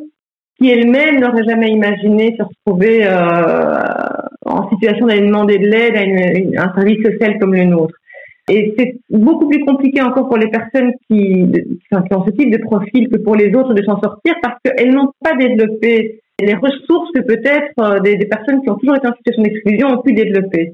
qui 0.59 0.71
elles-mêmes 0.71 1.21
n'auraient 1.21 1.45
jamais 1.45 1.71
imaginé 1.71 2.37
se 2.37 2.43
retrouver 2.43 3.07
en 4.45 4.69
situation 4.71 5.07
d'aller 5.07 5.27
demander 5.27 5.59
de 5.59 5.67
l'aide 5.67 5.97
à, 5.97 6.65
un 6.65 6.75
service 6.75 7.03
social 7.05 7.39
comme 7.39 7.55
le 7.55 7.65
nôtre. 7.65 7.95
Et 8.51 8.75
c'est 8.79 8.97
beaucoup 9.11 9.47
plus 9.47 9.65
compliqué 9.65 10.01
encore 10.01 10.29
pour 10.29 10.39
les 10.39 10.49
personnes 10.49 10.93
qui, 11.09 11.47
qui 11.53 12.15
ont 12.15 12.25
ce 12.25 12.31
type 12.31 12.51
de 12.51 12.59
profil 12.59 13.09
que 13.09 13.19
pour 13.19 13.37
les 13.37 13.55
autres 13.55 13.75
de 13.75 13.83
s'en 13.83 14.01
sortir 14.01 14.35
parce 14.43 14.57
qu'elles 14.65 14.95
n'ont 14.95 15.13
pas 15.23 15.35
développé 15.37 16.21
les 16.41 16.55
ressources 16.55 17.11
que 17.15 17.21
peut-être 17.21 17.73
euh, 17.81 18.01
des, 18.01 18.17
personnes 18.27 18.63
qui 18.63 18.71
ont 18.71 18.77
toujours 18.77 18.97
été 18.97 19.09
en 19.09 19.15
situation 19.17 19.43
d'exclusion 19.43 19.89
ont 19.89 20.03
pu 20.03 20.13
développer. 20.13 20.73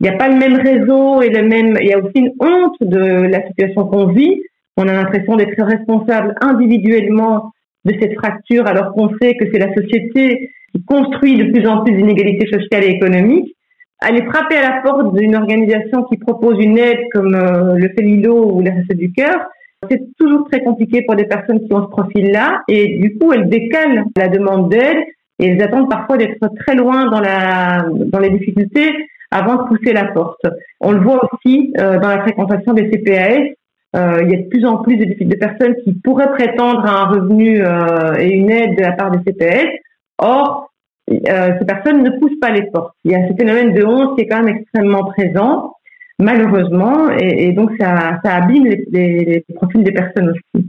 Il 0.00 0.04
n'y 0.04 0.08
a 0.08 0.16
pas 0.16 0.28
le 0.28 0.36
même 0.36 0.56
réseau 0.56 1.22
et 1.22 1.28
le 1.28 1.46
même. 1.46 1.76
Il 1.80 1.86
y 1.86 1.92
a 1.92 1.98
aussi 1.98 2.12
une 2.16 2.32
honte 2.40 2.76
de 2.80 3.26
la 3.26 3.46
situation 3.46 3.84
qu'on 3.86 4.06
vit. 4.06 4.42
On 4.76 4.88
a 4.88 4.92
l'impression 4.92 5.36
d'être 5.36 5.62
responsable 5.62 6.34
individuellement 6.40 7.52
de 7.84 7.94
cette 8.00 8.14
fracture, 8.14 8.66
alors 8.66 8.92
qu'on 8.92 9.10
sait 9.20 9.34
que 9.36 9.46
c'est 9.52 9.58
la 9.58 9.74
société 9.74 10.50
qui 10.72 10.84
construit 10.84 11.36
de 11.36 11.52
plus 11.52 11.66
en 11.66 11.84
plus 11.84 11.94
d'inégalités 11.94 12.46
sociales 12.46 12.84
et 12.84 12.90
économiques. 12.90 13.54
Aller 14.00 14.24
frapper 14.24 14.56
à 14.56 14.62
la 14.62 14.80
porte 14.82 15.14
d'une 15.14 15.36
organisation 15.36 16.04
qui 16.04 16.16
propose 16.16 16.56
une 16.58 16.78
aide 16.78 17.00
comme 17.12 17.34
euh, 17.34 17.74
le 17.76 17.88
Félilo 17.96 18.52
ou 18.52 18.60
les 18.60 18.70
Restos 18.70 18.96
du 18.96 19.12
Cœur, 19.12 19.36
c'est 19.90 20.00
toujours 20.18 20.48
très 20.50 20.62
compliqué 20.62 21.02
pour 21.02 21.16
des 21.16 21.24
personnes 21.24 21.60
qui 21.60 21.72
ont 21.72 21.82
ce 21.82 21.88
profil-là 21.88 22.62
et 22.68 22.98
du 22.98 23.18
coup, 23.18 23.32
elles 23.32 23.48
décalent 23.48 24.04
la 24.16 24.28
demande 24.28 24.70
d'aide 24.70 24.98
et 25.38 25.46
elles 25.46 25.62
attendent 25.62 25.90
parfois 25.90 26.16
d'être 26.16 26.38
très 26.60 26.74
loin 26.74 27.06
dans, 27.10 27.20
la, 27.20 27.84
dans 27.90 28.18
les 28.18 28.30
difficultés 28.30 28.90
avant 29.30 29.56
de 29.56 29.68
pousser 29.68 29.92
la 29.92 30.04
porte. 30.06 30.46
On 30.80 30.92
le 30.92 31.00
voit 31.00 31.20
aussi 31.24 31.72
euh, 31.78 31.98
dans 31.98 32.08
la 32.08 32.22
fréquentation 32.22 32.74
des 32.74 32.90
CPAS. 32.90 33.54
Euh, 33.94 34.22
il 34.22 34.30
y 34.30 34.34
a 34.34 34.38
de 34.38 34.48
plus 34.48 34.64
en 34.64 34.78
plus 34.78 34.96
de, 34.96 35.04
de 35.04 35.36
personnes 35.36 35.74
qui 35.84 35.92
pourraient 35.92 36.32
prétendre 36.32 36.84
à 36.86 37.02
un 37.02 37.04
revenu 37.06 37.60
euh, 37.60 38.16
et 38.18 38.30
une 38.30 38.50
aide 38.50 38.76
de 38.76 38.82
la 38.82 38.92
part 38.92 39.10
des 39.10 39.18
CPAS. 39.18 39.68
Or, 40.18 40.70
ces 41.08 41.64
personnes 41.66 42.02
ne 42.02 42.10
poussent 42.18 42.38
pas 42.40 42.50
les 42.50 42.62
portes. 42.70 42.94
Il 43.04 43.10
y 43.10 43.14
a 43.14 43.28
ce 43.28 43.34
phénomène 43.34 43.74
de 43.74 43.84
honte 43.84 44.16
qui 44.16 44.22
est 44.22 44.28
quand 44.28 44.42
même 44.42 44.56
extrêmement 44.56 45.04
présent 45.04 45.72
malheureusement, 46.22 47.10
et, 47.10 47.52
donc 47.52 47.70
ça, 47.78 48.20
abîme 48.24 48.64
les, 48.64 49.44
profils 49.54 49.82
des 49.82 49.92
personnes 49.92 50.30
aussi. 50.30 50.66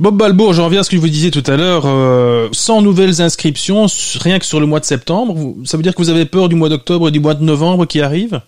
Bob 0.00 0.16
Balbour, 0.16 0.52
je 0.52 0.62
reviens 0.62 0.80
à 0.80 0.82
ce 0.84 0.90
que 0.90 0.96
vous 0.96 1.08
disiez 1.08 1.30
tout 1.30 1.42
à 1.50 1.56
l'heure, 1.56 1.82
euh, 1.86 2.48
sans 2.52 2.82
nouvelles 2.82 3.20
inscriptions, 3.20 3.86
rien 4.20 4.38
que 4.38 4.44
sur 4.44 4.60
le 4.60 4.66
mois 4.66 4.78
de 4.78 4.84
septembre, 4.84 5.34
ça 5.64 5.76
veut 5.76 5.82
dire 5.82 5.94
que 5.94 6.02
vous 6.02 6.10
avez 6.10 6.24
peur 6.24 6.48
du 6.48 6.54
mois 6.54 6.68
d'octobre 6.68 7.08
et 7.08 7.10
du 7.10 7.18
mois 7.18 7.34
de 7.34 7.42
novembre 7.42 7.84
qui 7.84 8.00
arrive 8.00 8.40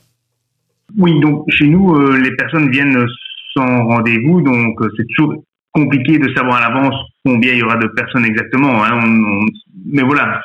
Oui, 0.96 1.18
donc 1.20 1.44
chez 1.48 1.66
nous, 1.66 1.92
euh, 1.94 2.18
les 2.18 2.30
personnes 2.36 2.70
viennent 2.70 3.04
sans 3.56 3.84
rendez-vous, 3.84 4.40
donc 4.42 4.80
euh, 4.80 4.88
c'est 4.96 5.06
toujours 5.14 5.42
compliqué 5.72 6.18
de 6.18 6.32
savoir 6.34 6.56
à 6.56 6.68
l'avance 6.68 6.94
combien 7.24 7.52
il 7.52 7.58
y 7.58 7.62
aura 7.62 7.76
de 7.76 7.86
personnes 7.88 8.24
exactement. 8.24 8.84
Hein. 8.84 9.00
mais 9.86 10.02
voilà, 10.02 10.40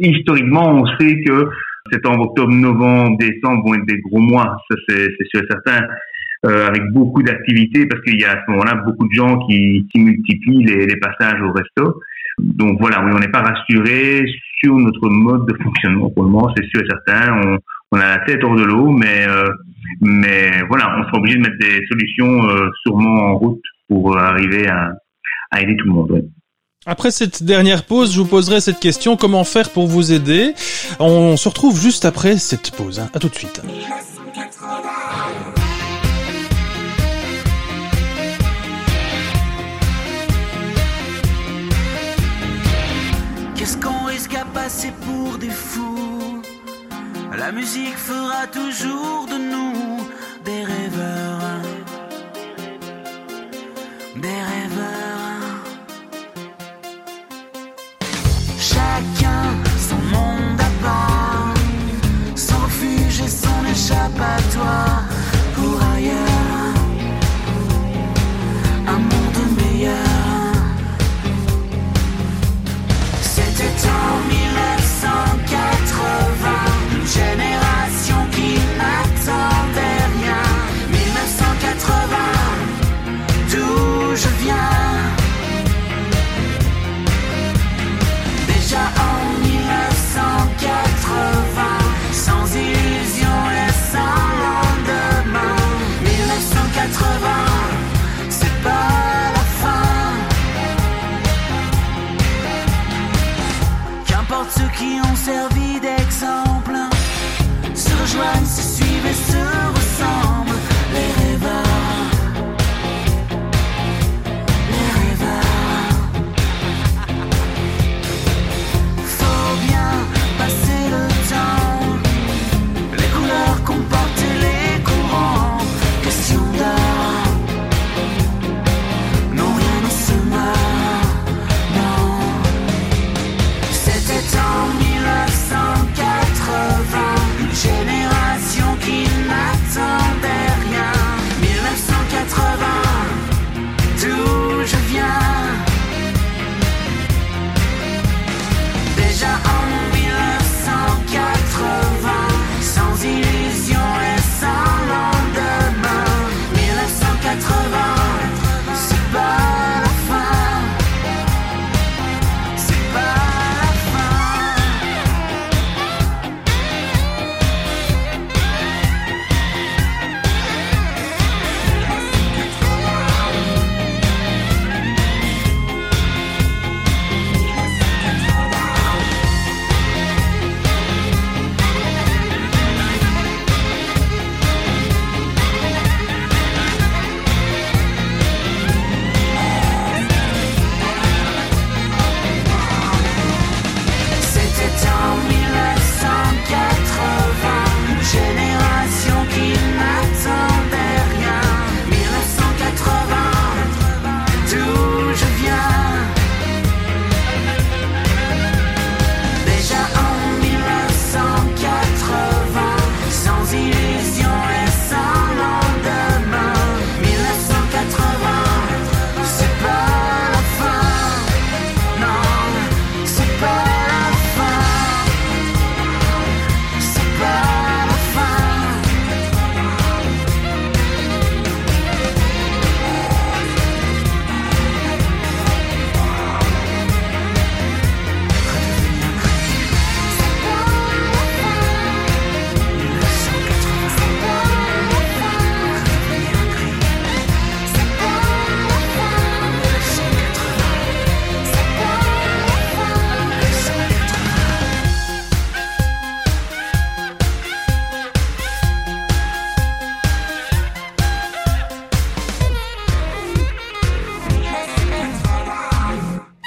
historiquement, 0.00 0.70
on 0.70 0.86
sait 0.98 1.22
que 1.22 1.48
septembre, 1.92 2.28
octobre, 2.28 2.52
novembre, 2.52 3.18
décembre 3.18 3.64
vont 3.66 3.74
être 3.74 3.86
des 3.86 4.00
gros 4.00 4.20
mois, 4.20 4.56
ça 4.70 4.76
c'est 4.88 5.08
sûr 5.32 5.42
et 5.42 5.46
certain, 5.50 5.86
euh, 6.46 6.68
avec 6.68 6.82
beaucoup 6.92 7.22
d'activités 7.22 7.86
parce 7.86 8.02
qu'il 8.02 8.20
y 8.20 8.24
a 8.24 8.32
à 8.32 8.44
ce 8.44 8.50
moment-là 8.50 8.76
beaucoup 8.86 9.06
de 9.08 9.14
gens 9.14 9.38
qui, 9.46 9.86
multiplient 9.94 10.64
les, 10.64 10.96
passages 10.96 11.40
au 11.42 11.52
resto. 11.52 12.00
Donc 12.38 12.80
voilà, 12.80 13.04
oui, 13.04 13.12
on 13.14 13.18
n'est 13.18 13.28
pas 13.28 13.42
rassuré 13.42 14.24
sur 14.58 14.74
notre 14.76 15.08
mode 15.08 15.46
de 15.46 15.62
fonctionnement 15.62 16.10
pour 16.10 16.24
le 16.24 16.30
moment, 16.30 16.52
c'est 16.56 16.64
sûr 16.66 16.80
et 16.82 16.86
certain. 16.88 17.56
On 17.92 17.98
a 17.98 18.06
la 18.06 18.18
tête 18.24 18.42
hors 18.44 18.56
de 18.56 18.62
l'eau, 18.62 18.88
mais 18.90 19.26
euh, 19.26 19.48
mais 20.00 20.62
voilà, 20.68 20.96
on 20.98 21.04
sera 21.04 21.18
obligé 21.18 21.36
de 21.36 21.42
mettre 21.42 21.58
des 21.58 21.80
solutions 21.88 22.48
euh, 22.48 22.68
sûrement 22.82 23.26
en 23.26 23.36
route 23.36 23.62
pour 23.88 24.16
arriver 24.16 24.68
à, 24.68 24.92
à 25.50 25.60
aider 25.60 25.76
tout 25.76 25.86
le 25.86 25.92
monde. 25.92 26.28
Après 26.86 27.10
cette 27.10 27.42
dernière 27.42 27.84
pause, 27.84 28.14
je 28.14 28.20
vous 28.20 28.26
poserai 28.26 28.60
cette 28.60 28.80
question 28.80 29.16
comment 29.16 29.44
faire 29.44 29.70
pour 29.70 29.86
vous 29.86 30.12
aider? 30.12 30.54
On 30.98 31.36
se 31.36 31.48
retrouve 31.48 31.78
juste 31.78 32.04
après 32.04 32.36
cette 32.38 32.70
pause. 32.70 33.00
Hein. 33.00 33.10
À 33.12 33.18
tout 33.18 33.28
de 33.28 33.34
suite. 33.34 33.60
Qu'est-ce 43.56 43.76
qu'on 43.76 44.06
risque 44.06 44.34
à 44.34 44.44
passer 44.46 44.90
pour 45.02 45.36
des 45.36 45.50
fous? 45.50 45.69
La 47.36 47.52
musique 47.52 47.96
fera 47.96 48.46
toujours 48.48 49.26
de 49.26 49.38
nous 49.52 50.08
des 50.44 50.64
rêveurs. 50.64 51.62
Des 54.16 54.40
rêveurs. 54.52 55.62
Chacun 58.58 59.42
son 59.88 59.96
monde 60.14 60.60
à 60.60 60.84
part, 60.84 61.54
son 62.34 62.58
refuge 62.64 63.20
et 63.20 63.28
son 63.28 63.64
échappatoire 63.64 65.04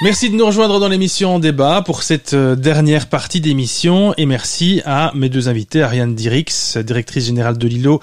Merci 0.04 0.28
de 0.28 0.36
nous 0.36 0.44
rejoindre 0.44 0.80
dans 0.80 0.88
l'émission 0.88 1.38
Débat 1.38 1.80
pour 1.80 2.02
cette 2.02 2.34
euh, 2.34 2.56
dernière 2.56 3.08
partie 3.08 3.40
d'émission 3.40 4.12
et 4.18 4.26
merci 4.26 4.82
à 4.84 5.10
mes 5.14 5.30
deux 5.30 5.48
invités, 5.48 5.80
Ariane 5.80 6.14
Dirix, 6.14 6.76
directrice 6.76 7.24
générale 7.24 7.56
de 7.56 7.66
Lilo, 7.66 8.00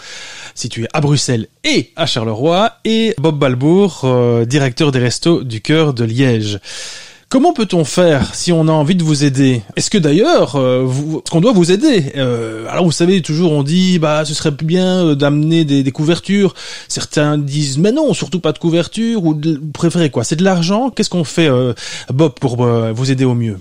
située 0.55 0.87
à 0.93 0.99
Bruxelles 0.99 1.45
et 1.63 1.91
à 1.95 2.07
Charleroi, 2.07 2.71
et 2.85 3.13
Bob 3.19 3.37
Balbourg, 3.37 4.01
euh, 4.05 4.45
directeur 4.45 4.91
des 4.91 4.97
Restos 4.97 5.43
du 5.43 5.61
Cœur 5.61 5.93
de 5.93 6.03
Liège. 6.03 6.59
Comment 7.31 7.53
peut-on 7.53 7.85
faire 7.85 8.35
si 8.35 8.51
on 8.51 8.67
a 8.67 8.73
envie 8.73 8.95
de 8.95 9.03
vous 9.03 9.23
aider? 9.23 9.61
Est-ce 9.77 9.89
que 9.89 9.97
d'ailleurs, 9.97 10.57
euh, 10.57 10.85
est-ce 10.85 11.31
qu'on 11.31 11.39
doit 11.39 11.53
vous 11.53 11.71
aider? 11.71 12.11
Euh, 12.17 12.65
Alors 12.69 12.83
vous 12.83 12.91
savez, 12.91 13.21
toujours 13.21 13.53
on 13.53 13.63
dit, 13.63 13.99
bah 13.99 14.25
ce 14.25 14.33
serait 14.33 14.51
bien 14.51 15.05
euh, 15.05 15.15
d'amener 15.15 15.63
des, 15.63 15.89
couvertures. 15.93 16.53
Certains 16.89 17.37
disent, 17.37 17.77
mais 17.77 17.93
non, 17.93 18.13
surtout 18.13 18.41
pas 18.41 18.51
de 18.51 18.57
couverture. 18.57 19.23
Ou 19.23 19.33
vous 19.33 19.71
préférez 19.73 20.09
quoi? 20.09 20.25
C'est 20.25 20.35
de 20.35 20.43
l'argent? 20.43 20.89
Qu'est-ce 20.89 21.09
qu'on 21.09 21.23
fait, 21.23 21.47
euh, 21.47 21.71
Bob, 22.13 22.33
pour 22.37 22.65
euh, 22.65 22.91
vous 22.91 23.13
aider 23.13 23.23
au 23.23 23.33
mieux? 23.33 23.55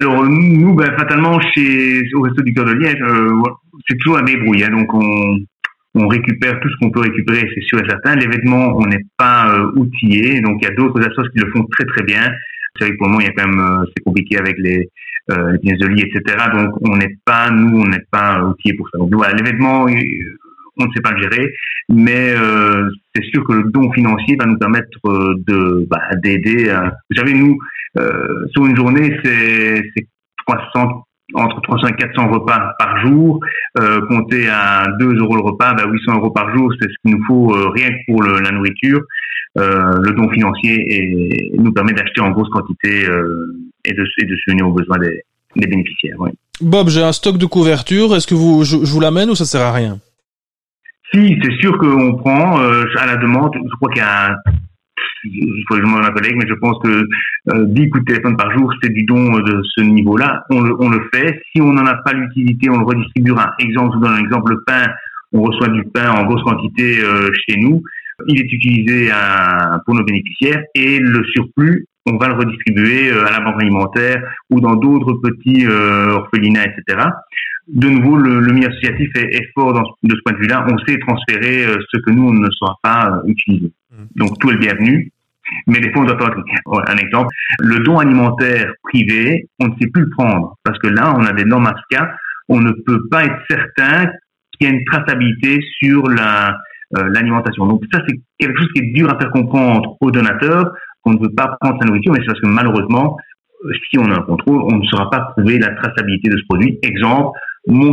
Alors 0.00 0.24
nous, 0.26 0.74
ben, 0.74 0.90
fatalement, 0.98 1.38
chez 1.54 2.02
au 2.16 2.22
Resto 2.22 2.42
du 2.42 2.52
Cœur 2.52 2.64
de 2.64 2.72
Liège, 2.72 2.98
c'est 3.88 3.96
toujours 3.98 4.18
un 4.18 4.24
débrouille. 4.24 4.64
Hein, 4.64 4.76
donc 4.76 4.92
on, 4.92 6.08
récupère 6.08 6.58
tout 6.60 6.68
ce 6.68 6.74
qu'on 6.80 6.90
peut 6.90 7.00
récupérer, 7.00 7.48
c'est 7.54 7.62
sûr 7.62 7.78
et 7.78 7.88
certain. 7.88 8.16
Les 8.16 8.26
vêtements, 8.26 8.72
on 8.76 8.86
n'est 8.86 9.06
pas 9.16 9.56
outillé, 9.76 10.40
donc 10.40 10.58
il 10.62 10.64
y 10.64 10.70
a 10.72 10.74
d'autres 10.74 10.98
associations 10.98 11.30
qui 11.32 11.38
le 11.38 11.50
font 11.52 11.64
très 11.70 11.84
très 11.84 12.02
bien. 12.02 12.28
Que 12.78 12.96
pour 12.96 13.06
le 13.06 13.12
moment, 13.12 13.20
il 13.20 13.26
y 13.26 13.28
a 13.28 13.32
quand 13.32 13.48
même, 13.48 13.60
euh, 13.60 13.84
c'est 13.96 14.02
compliqué 14.04 14.38
avec 14.38 14.56
les, 14.58 14.88
euh, 15.30 15.56
de 15.62 15.86
lit, 15.88 16.02
etc. 16.02 16.36
Donc, 16.54 16.74
on 16.82 16.96
n'est 16.96 17.16
pas, 17.24 17.50
nous, 17.50 17.80
on 17.80 17.88
n'est 17.88 18.04
pas 18.10 18.42
outillés 18.42 18.74
pour 18.74 18.88
ça. 18.90 18.98
Donc, 18.98 19.12
voilà, 19.14 19.34
l'événement, 19.34 19.82
on 19.84 20.84
ne 20.84 20.92
sait 20.94 21.02
pas 21.02 21.12
le 21.12 21.22
gérer, 21.22 21.52
mais 21.88 22.34
euh, 22.36 22.88
c'est 23.14 23.24
sûr 23.24 23.44
que 23.44 23.52
le 23.52 23.64
don 23.70 23.92
financier 23.92 24.36
va 24.36 24.46
nous 24.46 24.58
permettre 24.58 24.98
euh, 25.06 25.34
de 25.46 25.86
bah, 25.90 26.02
d'aider. 26.22 26.74
Vous 27.10 27.16
savez, 27.16 27.34
nous, 27.34 27.58
sur 28.52 28.64
une 28.66 28.76
journée, 28.76 29.18
c'est 29.24 29.82
300 30.46 31.07
entre 31.34 31.60
300 31.60 31.88
et 31.88 31.92
400 31.92 32.28
repas 32.28 32.74
par 32.78 33.06
jour, 33.06 33.40
euh, 33.78 34.00
compter 34.06 34.48
à 34.48 34.86
2 34.98 35.14
euros 35.16 35.36
le 35.36 35.42
repas, 35.42 35.74
bah 35.74 35.84
800 35.86 36.16
euros 36.16 36.30
par 36.30 36.56
jour, 36.56 36.72
c'est 36.80 36.88
ce 36.88 36.94
qu'il 37.02 37.16
nous 37.16 37.24
faut 37.26 37.54
euh, 37.54 37.68
rien 37.70 37.90
que 37.90 38.12
pour 38.12 38.22
le, 38.22 38.40
la 38.40 38.50
nourriture. 38.50 39.00
Euh, 39.58 39.98
le 40.02 40.12
don 40.12 40.28
financier 40.30 40.84
et, 40.88 41.50
nous 41.58 41.72
permet 41.72 41.92
d'acheter 41.92 42.20
en 42.20 42.30
grosse 42.30 42.48
quantité 42.50 43.06
euh, 43.08 43.56
et, 43.84 43.92
de, 43.92 44.04
et 44.18 44.24
de 44.26 44.36
subvenir 44.36 44.68
aux 44.68 44.72
besoins 44.72 44.98
des, 44.98 45.22
des 45.56 45.66
bénéficiaires. 45.66 46.16
Oui. 46.18 46.30
Bob, 46.60 46.88
j'ai 46.88 47.02
un 47.02 47.12
stock 47.12 47.38
de 47.38 47.46
couverture. 47.46 48.14
Est-ce 48.14 48.26
que 48.26 48.34
vous, 48.34 48.64
je, 48.64 48.84
je 48.84 48.92
vous 48.92 49.00
l'amène 49.00 49.30
ou 49.30 49.34
ça 49.34 49.44
sert 49.44 49.62
à 49.62 49.72
rien? 49.72 49.98
Si, 51.12 51.38
c'est 51.42 51.52
sûr 51.60 51.76
qu'on 51.78 52.16
prend 52.16 52.60
euh, 52.60 52.84
à 52.98 53.06
la 53.06 53.16
demande. 53.16 53.54
Je 53.54 53.76
crois 53.76 53.90
qu'il 53.90 54.02
y 54.02 54.04
a 54.04 54.36
il 55.24 55.64
faut 55.68 55.74
que 55.74 55.80
je 55.80 55.86
demande 55.86 56.04
à 56.04 56.08
ma 56.08 56.10
collègue, 56.10 56.36
mais 56.36 56.48
je 56.48 56.54
pense 56.54 56.78
que 56.82 57.06
euh, 57.52 57.64
10 57.66 57.90
coups 57.90 58.04
de 58.04 58.12
téléphone 58.12 58.36
par 58.36 58.50
jour, 58.52 58.72
c'est 58.82 58.92
du 58.92 59.04
don 59.04 59.38
de 59.38 59.62
ce 59.74 59.82
niveau-là. 59.82 60.44
On 60.50 60.60
le, 60.60 60.74
on 60.80 60.88
le 60.88 61.08
fait. 61.12 61.40
Si 61.52 61.60
on 61.60 61.72
n'en 61.72 61.86
a 61.86 61.94
pas 61.96 62.12
l'utilité, 62.12 62.70
on 62.70 62.78
le 62.78 62.84
redistribuera. 62.84 63.54
Exemple, 63.58 63.92
je 63.92 63.98
vous 63.98 64.04
donne 64.04 64.14
un 64.14 64.24
exemple, 64.24 64.52
le 64.52 64.62
pain, 64.66 64.86
on 65.32 65.42
reçoit 65.42 65.68
du 65.68 65.84
pain 65.84 66.10
en 66.10 66.24
grosse 66.24 66.42
quantité 66.42 67.00
euh, 67.00 67.28
chez 67.46 67.58
nous. 67.58 67.82
Il 68.26 68.40
est 68.40 68.52
utilisé 68.52 69.10
à, 69.10 69.80
pour 69.84 69.94
nos 69.94 70.04
bénéficiaires 70.04 70.62
et 70.74 70.98
le 70.98 71.22
surplus, 71.24 71.86
on 72.06 72.16
va 72.16 72.28
le 72.28 72.34
redistribuer 72.34 73.10
euh, 73.10 73.26
à 73.26 73.30
la 73.30 73.40
banque 73.40 73.60
alimentaire 73.60 74.22
ou 74.50 74.60
dans 74.60 74.74
d'autres 74.74 75.14
petits 75.22 75.66
euh, 75.66 76.10
orphelinats, 76.10 76.64
etc. 76.64 77.08
De 77.68 77.86
nouveau, 77.86 78.16
le, 78.16 78.40
le 78.40 78.52
milieu 78.52 78.68
associatif 78.68 79.10
est, 79.14 79.36
est 79.36 79.52
fort 79.54 79.74
dans, 79.74 79.82
de 80.02 80.14
ce 80.16 80.20
point 80.24 80.32
de 80.32 80.38
vue-là. 80.38 80.66
On 80.70 80.78
sait 80.86 80.98
transférer 80.98 81.66
euh, 81.66 81.76
ce 81.92 82.00
que 82.00 82.10
nous, 82.10 82.28
on 82.28 82.32
ne 82.32 82.48
saura 82.50 82.76
pas 82.82 83.10
euh, 83.10 83.28
utiliser. 83.28 83.70
Donc 84.16 84.38
tout 84.38 84.50
est 84.50 84.58
bienvenu. 84.58 85.10
Mais 85.66 85.80
des 85.80 85.90
fois, 85.92 86.02
on 86.02 86.04
doit 86.04 86.18
pas. 86.18 86.34
Un 86.88 86.96
exemple, 86.96 87.28
le 87.60 87.78
don 87.80 87.98
alimentaire 87.98 88.70
privé, 88.82 89.48
on 89.58 89.68
ne 89.68 89.74
sait 89.80 89.88
plus 89.88 90.02
le 90.02 90.10
prendre 90.10 90.56
parce 90.62 90.78
que 90.78 90.88
là, 90.88 91.14
on 91.16 91.24
a 91.24 91.32
des 91.32 91.44
normes 91.44 91.66
ASCA. 91.66 92.14
On 92.50 92.60
ne 92.60 92.72
peut 92.86 93.08
pas 93.10 93.24
être 93.24 93.38
certain 93.48 94.10
qu'il 94.52 94.68
y 94.68 94.70
a 94.70 94.74
une 94.74 94.84
traçabilité 94.84 95.60
sur 95.80 96.08
la 96.08 96.58
euh, 96.96 97.06
l'alimentation. 97.12 97.66
Donc 97.66 97.82
ça, 97.92 98.00
c'est 98.08 98.18
quelque 98.38 98.58
chose 98.58 98.68
qui 98.74 98.80
est 98.80 98.92
dur 98.92 99.12
à 99.12 99.18
faire 99.18 99.30
comprendre 99.30 99.98
aux 100.00 100.10
donateurs 100.10 100.72
qu'on 101.02 101.12
ne 101.12 101.20
veut 101.20 101.34
pas 101.34 101.54
prendre 101.60 101.78
sa 101.78 101.86
nourriture, 101.86 102.12
mais 102.14 102.20
c'est 102.20 102.28
parce 102.28 102.40
que 102.40 102.46
malheureusement, 102.46 103.18
si 103.90 103.98
on 103.98 104.10
a 104.10 104.14
un 104.14 104.22
contrôle, 104.22 104.62
on 104.62 104.78
ne 104.78 104.86
saura 104.86 105.10
pas 105.10 105.20
prouver 105.36 105.58
la 105.58 105.74
traçabilité 105.74 106.30
de 106.30 106.38
ce 106.38 106.44
produit. 106.48 106.78
Exemple, 106.82 107.38
mon, 107.68 107.92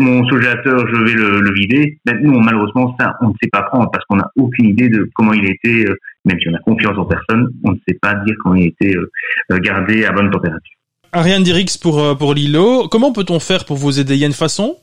mon 0.00 0.28
congélateur, 0.28 0.86
je 0.88 1.04
vais 1.04 1.12
le, 1.12 1.40
le 1.40 1.52
vider. 1.54 1.98
Maintenant, 2.06 2.40
malheureusement, 2.40 2.94
ça, 2.98 3.14
on 3.20 3.28
ne 3.28 3.34
sait 3.42 3.50
pas 3.50 3.62
prendre 3.62 3.90
parce 3.90 4.04
qu'on 4.06 4.16
n'a 4.16 4.30
aucune 4.36 4.66
idée 4.66 4.88
de 4.88 5.10
comment 5.14 5.32
il 5.32 5.44
a 5.46 5.50
été, 5.50 5.86
euh, 5.86 5.96
même 6.24 6.38
si 6.40 6.48
on 6.48 6.54
a 6.54 6.58
confiance 6.60 6.96
en 6.96 7.04
personne, 7.04 7.48
on 7.64 7.72
ne 7.72 7.78
sait 7.88 7.98
pas 8.00 8.14
dire 8.24 8.34
comment 8.42 8.54
il 8.54 8.64
a 8.64 8.66
été 8.66 8.96
euh, 8.96 9.58
gardé 9.58 10.04
à 10.04 10.12
bonne 10.12 10.30
température. 10.30 10.76
Ariane 11.12 11.42
Dirix 11.42 11.78
pour, 11.80 11.98
euh, 11.98 12.14
pour 12.14 12.34
Lilo, 12.34 12.88
comment 12.88 13.12
peut-on 13.12 13.40
faire 13.40 13.64
pour 13.64 13.76
vous 13.76 14.00
aider? 14.00 14.14
Il 14.14 14.20
y 14.20 14.24
a 14.24 14.26
une 14.26 14.32
façon? 14.32 14.76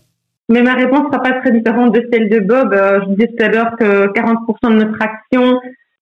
Mais 0.49 0.61
ma 0.61 0.73
réponse 0.73 1.05
sera 1.11 1.21
pas 1.21 1.33
très 1.33 1.51
différente 1.51 1.93
de 1.93 2.07
celle 2.11 2.29
de 2.29 2.39
Bob. 2.39 2.73
Euh, 2.73 3.01
je 3.01 3.09
disais 3.13 3.27
tout 3.27 3.43
à 3.43 3.47
l'heure 3.49 3.75
que 3.79 4.07
40% 4.13 4.71
de 4.71 4.83
notre 4.83 5.01
action 5.01 5.59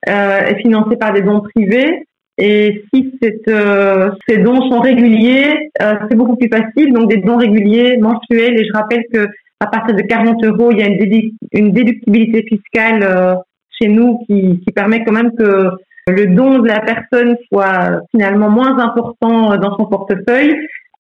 euh, 0.09 0.39
est 0.39 0.61
financée 0.61 0.95
par 0.95 1.13
des 1.13 1.21
dons 1.21 1.41
privés. 1.41 2.07
Et 2.37 2.83
si 2.93 3.11
euh, 3.49 4.11
ces 4.27 4.37
dons 4.37 4.69
sont 4.69 4.79
réguliers, 4.79 5.69
euh, 5.81 5.93
c'est 6.09 6.15
beaucoup 6.15 6.35
plus 6.35 6.49
facile. 6.49 6.93
Donc 6.93 7.09
des 7.09 7.17
dons 7.17 7.37
réguliers, 7.37 7.97
mensuels. 7.97 8.59
Et 8.59 8.65
je 8.65 8.73
rappelle 8.73 9.03
que 9.13 9.27
à 9.59 9.67
partir 9.67 9.95
de 9.95 10.01
40 10.01 10.43
euros, 10.43 10.71
il 10.71 10.79
y 10.79 10.83
a 10.83 10.87
une, 10.87 10.97
déduc 10.97 11.33
une 11.53 11.71
déductibilité 11.71 12.43
fiscale 12.47 13.03
euh, 13.03 13.35
chez 13.79 13.87
nous 13.87 14.19
qui, 14.25 14.59
qui 14.61 14.73
permet 14.73 15.03
quand 15.03 15.13
même 15.13 15.31
que 15.37 15.69
le 16.07 16.25
don 16.27 16.59
de 16.59 16.67
la 16.67 16.79
personne 16.79 17.35
soit 17.51 18.01
finalement 18.11 18.49
moins 18.49 18.79
important 18.79 19.55
dans 19.57 19.77
son 19.77 19.85
portefeuille 19.85 20.55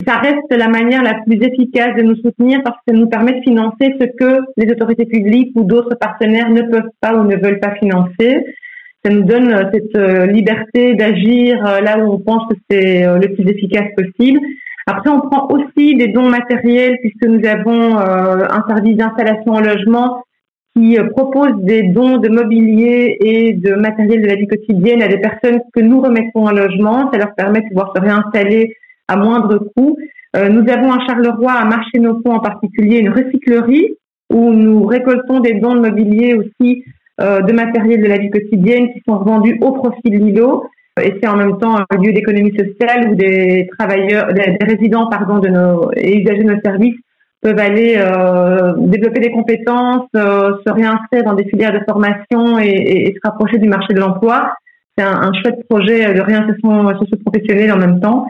ça 0.07 0.17
reste 0.17 0.51
la 0.51 0.67
manière 0.67 1.03
la 1.03 1.15
plus 1.25 1.37
efficace 1.41 1.95
de 1.95 2.03
nous 2.03 2.15
soutenir 2.15 2.61
parce 2.63 2.77
que 2.77 2.93
ça 2.93 2.99
nous 2.99 3.07
permet 3.07 3.33
de 3.33 3.43
financer 3.43 3.95
ce 3.99 4.05
que 4.05 4.41
les 4.57 4.71
autorités 4.71 5.05
publiques 5.05 5.51
ou 5.55 5.63
d'autres 5.63 5.95
partenaires 5.95 6.49
ne 6.49 6.63
peuvent 6.63 6.89
pas 6.99 7.13
ou 7.15 7.23
ne 7.23 7.35
veulent 7.35 7.59
pas 7.59 7.75
financer. 7.75 8.45
Ça 9.03 9.11
nous 9.11 9.23
donne 9.23 9.51
euh, 9.51 9.63
cette 9.73 9.95
euh, 9.95 10.27
liberté 10.27 10.93
d'agir 10.93 11.65
euh, 11.65 11.81
là 11.81 11.97
où 11.97 12.13
on 12.13 12.19
pense 12.19 12.47
que 12.49 12.55
c'est 12.69 13.03
le 13.03 13.33
plus 13.33 13.49
efficace 13.49 13.87
possible. 13.97 14.39
Après, 14.85 15.09
on 15.09 15.21
prend 15.21 15.47
aussi 15.49 15.95
des 15.95 16.09
dons 16.09 16.29
matériels 16.29 16.97
puisque 17.01 17.25
nous 17.25 17.43
avons 17.47 17.97
un 17.97 18.63
service 18.67 18.97
d'installation 18.97 19.53
en 19.53 19.59
logement 19.59 20.23
qui 20.75 20.97
propose 21.11 21.53
des 21.63 21.83
dons 21.83 22.17
de 22.17 22.29
mobilier 22.29 23.15
et 23.21 23.53
de 23.53 23.75
matériel 23.75 24.23
de 24.23 24.27
la 24.27 24.35
vie 24.35 24.47
quotidienne 24.47 25.03
à 25.03 25.07
des 25.07 25.19
personnes 25.19 25.59
que 25.71 25.81
nous 25.81 26.01
remettons 26.01 26.47
en 26.47 26.51
logement. 26.51 27.11
Ça 27.11 27.19
leur 27.19 27.35
permet 27.35 27.61
de 27.61 27.67
pouvoir 27.67 27.93
se 27.95 28.01
réinstaller 28.01 28.75
à 29.07 29.17
moindre 29.17 29.59
coût. 29.75 29.97
Nous 30.35 30.67
avons 30.67 30.91
à 30.91 31.05
Charleroi, 31.05 31.51
à 31.51 31.65
Marché 31.65 31.99
nos 31.99 32.19
en 32.25 32.39
particulier, 32.39 32.99
une 32.99 33.09
recyclerie 33.09 33.93
où 34.31 34.51
nous 34.51 34.83
récoltons 34.85 35.41
des 35.41 35.53
dons 35.59 35.75
de 35.75 35.81
mobilier 35.81 36.33
aussi 36.33 36.83
de 37.19 37.53
matériel 37.53 38.01
de 38.01 38.07
la 38.07 38.17
vie 38.17 38.29
quotidienne 38.29 38.91
qui 38.93 39.01
sont 39.07 39.17
vendus 39.17 39.57
au 39.61 39.71
profit 39.71 40.09
de 40.09 40.17
Lilo. 40.17 40.63
Et 41.01 41.15
c'est 41.21 41.29
en 41.29 41.37
même 41.37 41.57
temps 41.57 41.77
un 41.77 41.97
lieu 41.97 42.11
d'économie 42.11 42.51
sociale 42.51 43.11
où 43.11 43.15
des 43.15 43.67
travailleurs, 43.77 44.33
des, 44.33 44.57
résidents 44.61 45.07
pardon, 45.07 45.39
de 45.39 45.47
nos, 45.47 45.91
et 45.95 46.21
usagers 46.21 46.43
de 46.43 46.53
nos 46.53 46.61
services 46.61 46.99
peuvent 47.41 47.59
aller 47.59 47.95
euh, 47.97 48.73
développer 48.77 49.19
des 49.19 49.31
compétences, 49.31 50.07
euh, 50.15 50.53
se 50.65 50.71
réinscrire 50.71 51.23
dans 51.23 51.33
des 51.33 51.45
filières 51.45 51.73
de 51.73 51.79
formation 51.89 52.59
et, 52.59 52.67
et, 52.67 53.09
et 53.09 53.13
se 53.13 53.19
rapprocher 53.23 53.57
du 53.57 53.67
marché 53.67 53.93
de 53.93 53.99
l'emploi. 53.99 54.53
C'est 54.97 55.03
un, 55.03 55.21
un, 55.21 55.31
chouette 55.33 55.65
projet 55.67 56.13
de 56.13 56.21
réinsertion 56.21 56.87
socio-professionnelle 56.99 57.71
en 57.71 57.77
même 57.77 57.99
temps. 57.99 58.25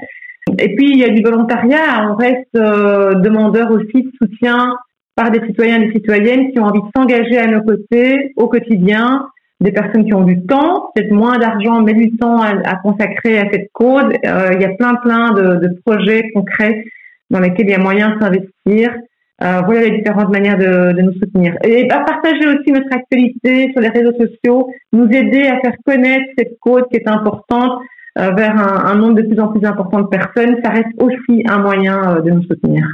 Et 0.60 0.76
puis, 0.76 0.92
il 0.92 0.98
y 0.98 1.04
a 1.04 1.10
du 1.10 1.22
volontariat. 1.22 2.10
On 2.10 2.16
reste 2.16 2.56
euh, 2.56 3.16
demandeur 3.16 3.72
aussi 3.72 4.04
de 4.04 4.12
soutien 4.22 4.78
par 5.16 5.32
des 5.32 5.46
citoyens 5.46 5.82
et 5.82 5.88
des 5.88 5.94
citoyennes 5.94 6.52
qui 6.52 6.60
ont 6.60 6.66
envie 6.66 6.82
de 6.82 6.88
s'engager 6.96 7.38
à 7.38 7.48
nos 7.48 7.62
côtés 7.62 8.34
au 8.36 8.48
quotidien, 8.48 9.28
des 9.60 9.72
personnes 9.72 10.06
qui 10.06 10.14
ont 10.14 10.24
du 10.24 10.42
temps, 10.46 10.90
peut-être 10.96 11.12
moins 11.12 11.38
d'argent, 11.38 11.82
mais 11.82 11.94
du 11.94 12.16
temps 12.18 12.42
à, 12.42 12.76
consacrer 12.78 13.38
à 13.40 13.46
cette 13.52 13.72
cause. 13.74 14.06
Euh, 14.26 14.50
il 14.54 14.62
y 14.62 14.66
a 14.66 14.70
plein, 14.70 14.96
plein 14.96 15.32
de, 15.34 15.68
de, 15.68 15.80
projets 15.86 16.32
concrets 16.34 16.84
dans 17.30 17.40
lesquels 17.40 17.68
il 17.68 17.72
y 17.72 17.76
a 17.76 17.80
moyen 17.80 18.16
de 18.16 18.22
s'investir. 18.22 18.96
Euh, 19.44 19.62
voilà 19.66 19.82
les 19.82 19.98
différentes 19.98 20.30
manières 20.30 20.58
de, 20.58 20.94
de 20.94 21.02
nous 21.02 21.14
soutenir. 21.14 21.56
Et 21.64 21.90
à 21.90 22.00
partager 22.00 22.48
aussi 22.48 22.72
notre 22.72 22.94
actualité 22.96 23.72
sur 23.72 23.82
les 23.82 23.90
réseaux 23.90 24.14
sociaux, 24.14 24.70
nous 24.94 25.08
aider 25.08 25.48
à 25.48 25.60
faire 25.60 25.76
connaître 25.86 26.26
cette 26.38 26.60
cause 26.60 26.84
qui 26.92 26.98
est 26.98 27.08
importante, 27.08 27.82
euh, 28.20 28.32
vers 28.32 28.56
un, 28.56 28.92
un, 28.92 28.96
nombre 28.96 29.16
de 29.16 29.22
plus 29.22 29.40
en 29.40 29.48
plus 29.48 29.66
important 29.66 30.02
de 30.02 30.08
personnes, 30.08 30.58
ça 30.64 30.70
reste 30.70 30.92
aussi 31.00 31.44
un 31.48 31.60
moyen 31.60 32.18
euh, 32.18 32.22
de 32.22 32.30
nous 32.30 32.44
soutenir. 32.44 32.86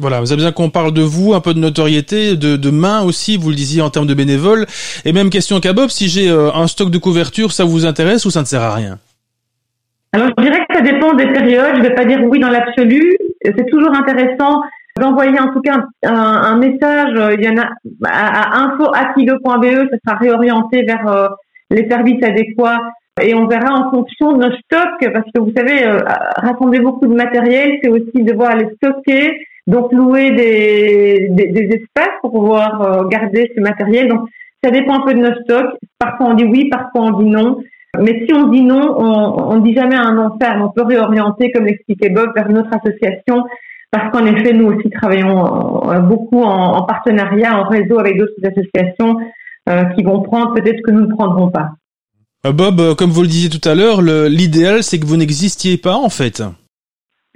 Voilà, 0.00 0.20
vous 0.20 0.32
avez 0.32 0.38
besoin 0.38 0.52
qu'on 0.52 0.70
parle 0.70 0.92
de 0.92 1.02
vous, 1.02 1.34
un 1.34 1.40
peu 1.40 1.54
de 1.54 1.60
notoriété, 1.60 2.36
de, 2.36 2.56
de 2.56 2.70
main 2.70 3.02
aussi, 3.02 3.36
vous 3.36 3.50
le 3.50 3.54
disiez 3.54 3.80
en 3.80 3.90
termes 3.90 4.06
de 4.06 4.14
bénévoles. 4.14 4.66
Et 5.04 5.12
même 5.12 5.30
question 5.30 5.60
qu'à 5.60 5.72
Bob, 5.72 5.88
si 5.88 6.08
j'ai 6.08 6.28
euh, 6.28 6.50
un 6.52 6.66
stock 6.66 6.90
de 6.90 6.98
couverture, 6.98 7.52
ça 7.52 7.64
vous 7.64 7.86
intéresse 7.86 8.24
ou 8.24 8.30
ça 8.30 8.40
ne 8.40 8.46
sert 8.46 8.62
à 8.62 8.74
rien? 8.74 8.98
Alors 10.12 10.28
je 10.36 10.42
dirais 10.42 10.64
que 10.68 10.74
ça 10.74 10.80
dépend 10.80 11.14
des 11.14 11.26
périodes, 11.32 11.74
je 11.74 11.80
ne 11.80 11.82
vais 11.82 11.94
pas 11.94 12.04
dire 12.04 12.20
oui 12.24 12.40
dans 12.40 12.50
l'absolu. 12.50 13.16
C'est 13.44 13.66
toujours 13.70 13.94
intéressant 13.94 14.62
d'envoyer 14.98 15.38
en 15.38 15.52
tout 15.52 15.60
cas 15.60 15.84
un, 16.04 16.14
un, 16.14 16.56
message, 16.56 17.12
il 17.36 17.44
y 17.44 17.48
en 17.48 17.58
a 17.58 17.68
à, 18.04 18.56
à 18.56 18.58
info.kilo.be, 18.62 19.88
ça 19.90 19.96
sera 20.06 20.18
réorienté 20.18 20.82
vers 20.82 21.30
les 21.70 21.88
services 21.88 22.22
adéquats. 22.22 22.80
Et 23.22 23.34
on 23.34 23.46
verra 23.46 23.72
en 23.72 23.90
fonction 23.90 24.32
de 24.32 24.44
nos 24.44 24.56
stocks, 24.56 25.12
parce 25.12 25.26
que 25.32 25.40
vous 25.40 25.52
savez, 25.56 25.86
euh, 25.86 26.00
rassembler 26.36 26.80
beaucoup 26.80 27.06
de 27.06 27.14
matériel, 27.14 27.78
c'est 27.82 27.88
aussi 27.88 28.22
devoir 28.24 28.56
les 28.56 28.68
stocker, 28.74 29.38
donc 29.66 29.92
louer 29.92 30.30
des, 30.32 31.28
des, 31.30 31.80
espaces 31.80 32.14
pour 32.20 32.32
pouvoir 32.32 32.82
euh, 32.82 33.04
garder 33.08 33.50
ce 33.54 33.60
matériel. 33.60 34.08
Donc 34.08 34.28
ça 34.62 34.70
dépend 34.70 35.00
un 35.00 35.06
peu 35.06 35.14
de 35.14 35.20
nos 35.20 35.34
stocks. 35.42 35.78
Parfois 35.98 36.28
on 36.28 36.34
dit 36.34 36.44
oui, 36.44 36.68
parfois 36.68 37.02
on 37.02 37.20
dit 37.20 37.30
non. 37.30 37.58
Mais 38.00 38.24
si 38.26 38.34
on 38.34 38.48
dit 38.48 38.62
non, 38.62 38.96
on 38.98 39.56
ne 39.56 39.62
dit 39.62 39.74
jamais 39.74 39.94
un 39.94 40.14
non 40.14 40.36
ferme. 40.40 40.62
On 40.62 40.70
peut 40.70 40.82
réorienter, 40.82 41.52
comme 41.52 41.66
l'expliquait 41.66 42.08
Bob, 42.08 42.30
vers 42.34 42.50
une 42.50 42.58
autre 42.58 42.70
association 42.72 43.44
parce 43.94 44.10
qu'en 44.10 44.26
effet, 44.26 44.52
nous 44.52 44.66
aussi 44.66 44.90
travaillons 44.90 45.88
euh, 45.88 46.00
beaucoup 46.00 46.42
en, 46.42 46.82
partenariat, 46.82 47.60
en 47.60 47.68
réseau 47.68 48.00
avec 48.00 48.18
d'autres 48.18 48.32
associations 48.42 49.16
euh, 49.68 49.84
qui 49.94 50.02
vont 50.02 50.20
prendre 50.20 50.52
peut-être 50.52 50.82
que 50.82 50.90
nous 50.90 51.02
ne 51.02 51.14
prendrons 51.14 51.48
pas. 51.48 51.70
Euh, 52.44 52.52
Bob, 52.52 52.96
comme 52.96 53.10
vous 53.10 53.22
le 53.22 53.28
disiez 53.28 53.48
tout 53.48 53.66
à 53.68 53.76
l'heure, 53.76 54.02
l'idéal 54.02 54.82
c'est 54.82 54.98
que 54.98 55.06
vous 55.06 55.16
n'existiez 55.16 55.76
pas 55.76 55.94
en 55.94 56.08
fait. 56.08 56.42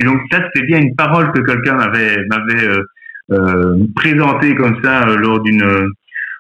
Et 0.01 0.05
donc 0.05 0.21
ça, 0.31 0.39
c'était 0.47 0.67
bien 0.67 0.81
une 0.81 0.95
parole 0.95 1.33
que 1.33 1.41
quelqu'un 1.41 1.75
m'avait 1.75 2.17
m'avait 2.27 2.79
présentée 3.95 4.55
comme 4.55 4.79
ça 4.83 5.05
lors 5.17 5.41
d'une 5.41 5.91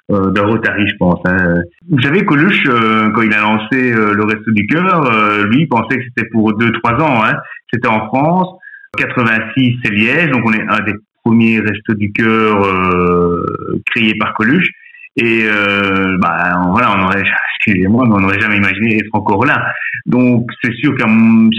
d'un 0.08 0.42
Rotary, 0.42 0.88
je 0.88 0.96
pense. 0.96 1.20
Hein. 1.26 1.56
Vous 1.90 2.00
savez, 2.00 2.24
Coluche, 2.24 2.64
quand 2.64 3.20
il 3.20 3.34
a 3.34 3.42
lancé 3.42 3.92
le 3.92 4.24
Resto 4.24 4.50
du 4.52 4.66
Cœur, 4.66 5.44
lui, 5.44 5.62
il 5.62 5.68
pensait 5.68 5.98
que 5.98 6.04
c'était 6.04 6.28
pour 6.30 6.56
deux, 6.56 6.72
trois 6.72 6.94
ans. 6.94 7.22
Hein. 7.24 7.34
C'était 7.70 7.88
en 7.88 8.06
France. 8.06 8.58
86, 8.96 9.76
c'est 9.84 9.92
Liège, 9.92 10.30
donc 10.30 10.42
on 10.46 10.52
est 10.52 10.66
un 10.68 10.80
des 10.84 10.94
premiers 11.22 11.60
restos 11.60 11.94
du 11.94 12.12
cœur 12.12 12.64
euh, 12.64 13.44
créés 13.86 14.14
par 14.18 14.34
Coluche. 14.34 14.68
Et 15.16 15.42
euh, 15.44 16.16
bah 16.20 16.52
voilà, 16.70 16.96
on 16.96 17.04
aurait, 17.04 17.24
excusez-moi, 17.56 18.06
mais 18.08 18.14
on 18.14 18.20
n'aurait 18.20 18.40
jamais 18.40 18.56
imaginé 18.56 18.96
être 18.96 19.10
encore 19.12 19.44
là. 19.44 19.72
Donc 20.06 20.48
c'est 20.62 20.72
sûr 20.74 20.94
que 20.94 21.02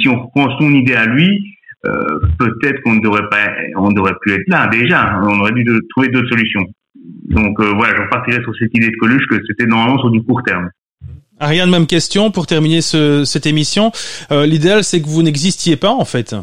si 0.02 0.08
on 0.08 0.24
reprend 0.24 0.58
son 0.58 0.72
idée 0.72 0.96
à 0.96 1.06
lui, 1.06 1.56
euh, 1.86 2.20
peut-être 2.38 2.82
qu'on 2.82 2.94
ne 2.94 3.02
devrait 3.02 3.28
pas, 3.30 3.48
on 3.78 3.92
devrait 3.92 4.16
plus 4.22 4.34
être 4.34 4.48
là 4.48 4.68
déjà. 4.68 5.20
On 5.24 5.40
aurait 5.40 5.54
dû 5.54 5.66
trouver 5.90 6.10
d'autres 6.10 6.30
solutions. 6.30 6.66
Donc 7.30 7.60
euh, 7.60 7.74
voilà, 7.76 7.96
je 7.96 8.02
repartirais 8.02 8.42
sur 8.42 8.54
cette 8.58 8.76
idée 8.76 8.90
de 8.90 8.96
Coluche 8.98 9.26
que 9.30 9.38
c'était 9.48 9.66
normalement 9.66 10.00
sur 10.00 10.12
du 10.12 10.22
court 10.24 10.44
terme. 10.44 10.70
Ariane, 11.40 11.70
même 11.70 11.88
question 11.88 12.32
pour 12.32 12.48
terminer 12.48 12.82
ce, 12.82 13.24
cette 13.24 13.46
émission. 13.46 13.92
Euh, 14.32 14.46
l'idéal, 14.46 14.84
c'est 14.84 15.02
que 15.02 15.08
vous 15.08 15.24
n'existiez 15.24 15.78
pas 15.78 15.92
en 15.92 16.06
fait 16.06 16.36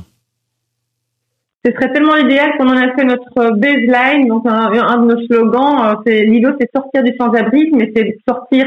ce 1.64 1.72
serait 1.72 1.92
tellement 1.92 2.16
idéal 2.16 2.52
qu'on 2.56 2.68
en 2.68 2.76
a 2.76 2.94
fait 2.94 3.04
notre 3.04 3.56
baseline, 3.56 4.28
donc 4.28 4.44
un, 4.46 4.98
de 4.98 5.12
nos 5.12 5.26
slogans. 5.26 5.96
C'est 6.06 6.24
l'ILO, 6.24 6.52
c'est 6.60 6.70
sortir 6.72 7.02
du 7.02 7.12
sans-abrisme, 7.18 7.76
mais 7.76 7.92
c'est 7.94 8.16
sortir 8.28 8.66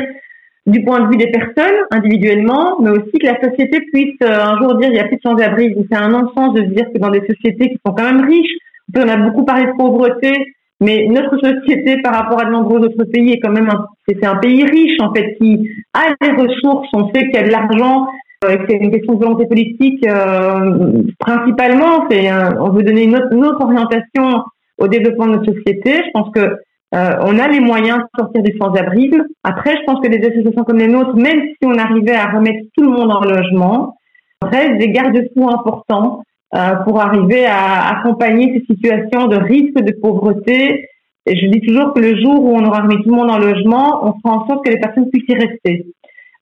du 0.65 0.83
point 0.83 1.01
de 1.01 1.07
vue 1.07 1.17
des 1.17 1.31
personnes 1.31 1.75
individuellement, 1.91 2.79
mais 2.81 2.91
aussi 2.91 3.17
que 3.19 3.25
la 3.25 3.39
société 3.41 3.81
puisse 3.91 4.15
euh, 4.23 4.43
un 4.43 4.57
jour 4.59 4.75
dire 4.75 4.89
il 4.89 4.93
n'y 4.93 4.99
a 4.99 5.05
plus 5.05 5.17
de 5.17 5.21
sans-abrisme. 5.21 5.83
C'est 5.89 5.97
un 5.97 6.09
non-sens 6.09 6.53
de 6.53 6.61
se 6.61 6.67
dire 6.67 6.85
que 6.93 6.99
dans 6.99 7.09
des 7.09 7.21
sociétés 7.21 7.69
qui 7.69 7.79
sont 7.85 7.93
quand 7.93 8.03
même 8.03 8.25
riches, 8.25 8.57
on 8.95 9.07
a 9.07 9.17
beaucoup 9.17 9.45
parlé 9.45 9.65
de 9.65 9.77
pauvreté, 9.77 10.53
mais 10.81 11.07
notre 11.07 11.37
société 11.43 12.01
par 12.01 12.13
rapport 12.13 12.41
à 12.41 12.45
de 12.45 12.51
nombreux 12.51 12.79
autres 12.79 13.03
pays 13.05 13.33
est 13.33 13.39
quand 13.39 13.51
même 13.51 13.69
un, 13.69 13.87
c'est 14.07 14.25
un 14.25 14.35
pays 14.35 14.63
riche 14.63 14.99
en 15.01 15.13
fait 15.13 15.35
qui 15.39 15.69
a 15.93 16.13
des 16.21 16.31
ressources. 16.31 16.87
On 16.93 17.07
sait 17.13 17.23
qu'il 17.25 17.35
y 17.35 17.37
a 17.37 17.43
de 17.43 17.51
l'argent 17.51 18.07
euh, 18.45 18.55
c'est 18.69 18.77
une 18.77 18.89
question 18.89 19.15
de 19.15 19.19
volonté 19.19 19.45
politique 19.47 20.05
euh, 20.07 21.03
principalement. 21.19 22.07
C'est 22.09 22.31
on 22.31 22.69
veut 22.69 22.83
donner 22.83 23.03
une 23.03 23.15
autre, 23.15 23.61
orientation 23.61 24.43
au 24.77 24.87
développement 24.87 25.27
de 25.27 25.31
notre 25.33 25.53
société. 25.53 26.01
Je 26.05 26.11
pense 26.13 26.31
que 26.33 26.55
euh, 26.95 27.13
on 27.21 27.37
a 27.37 27.47
les 27.47 27.59
moyens 27.59 27.99
de 27.99 28.19
sortir 28.19 28.41
du 28.41 28.57
sans-abrisme. 28.57 29.23
Après, 29.43 29.75
je 29.77 29.83
pense 29.85 29.99
que 29.99 30.07
des 30.07 30.25
associations 30.25 30.63
comme 30.63 30.79
les 30.79 30.87
nôtres, 30.87 31.15
même 31.15 31.41
si 31.41 31.65
on 31.65 31.77
arrivait 31.77 32.15
à 32.15 32.27
remettre 32.27 32.65
tout 32.75 32.83
le 32.83 32.89
monde 32.89 33.11
en 33.11 33.21
logement, 33.21 33.95
restent 34.41 34.77
des 34.77 34.89
garde-fous 34.89 35.49
importants 35.49 36.23
euh, 36.55 36.75
pour 36.85 36.99
arriver 36.99 37.45
à 37.45 37.99
accompagner 37.99 38.53
ces 38.53 38.73
situations 38.73 39.27
de 39.27 39.37
risque 39.37 39.79
de 39.79 39.93
pauvreté. 40.01 40.87
Et 41.27 41.35
je 41.37 41.45
dis 41.47 41.61
toujours 41.61 41.93
que 41.93 41.99
le 41.99 42.19
jour 42.19 42.43
où 42.43 42.55
on 42.55 42.65
aura 42.65 42.81
remis 42.81 43.03
tout 43.03 43.09
le 43.09 43.15
monde 43.15 43.29
en 43.29 43.37
logement, 43.37 43.99
on 44.03 44.13
fera 44.19 44.41
en 44.41 44.47
sorte 44.47 44.65
que 44.65 44.71
les 44.71 44.79
personnes 44.79 45.09
puissent 45.11 45.29
y 45.29 45.35
rester. 45.35 45.85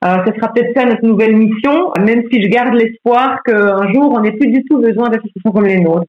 Euh, 0.05 0.17
ce 0.25 0.33
sera 0.33 0.53
peut-être 0.53 0.77
ça 0.77 0.85
notre 0.85 1.03
nouvelle 1.03 1.35
mission, 1.35 1.91
même 1.99 2.23
si 2.31 2.41
je 2.41 2.47
garde 2.47 2.73
l'espoir 2.73 3.41
qu'un 3.43 3.91
jour, 3.91 4.13
on 4.15 4.21
n'ait 4.21 4.31
plus 4.31 4.47
du 4.47 4.63
tout 4.63 4.77
besoin 4.77 5.09
d'associations 5.09 5.51
comme 5.51 5.65
les 5.65 5.81
nôtres. 5.81 6.05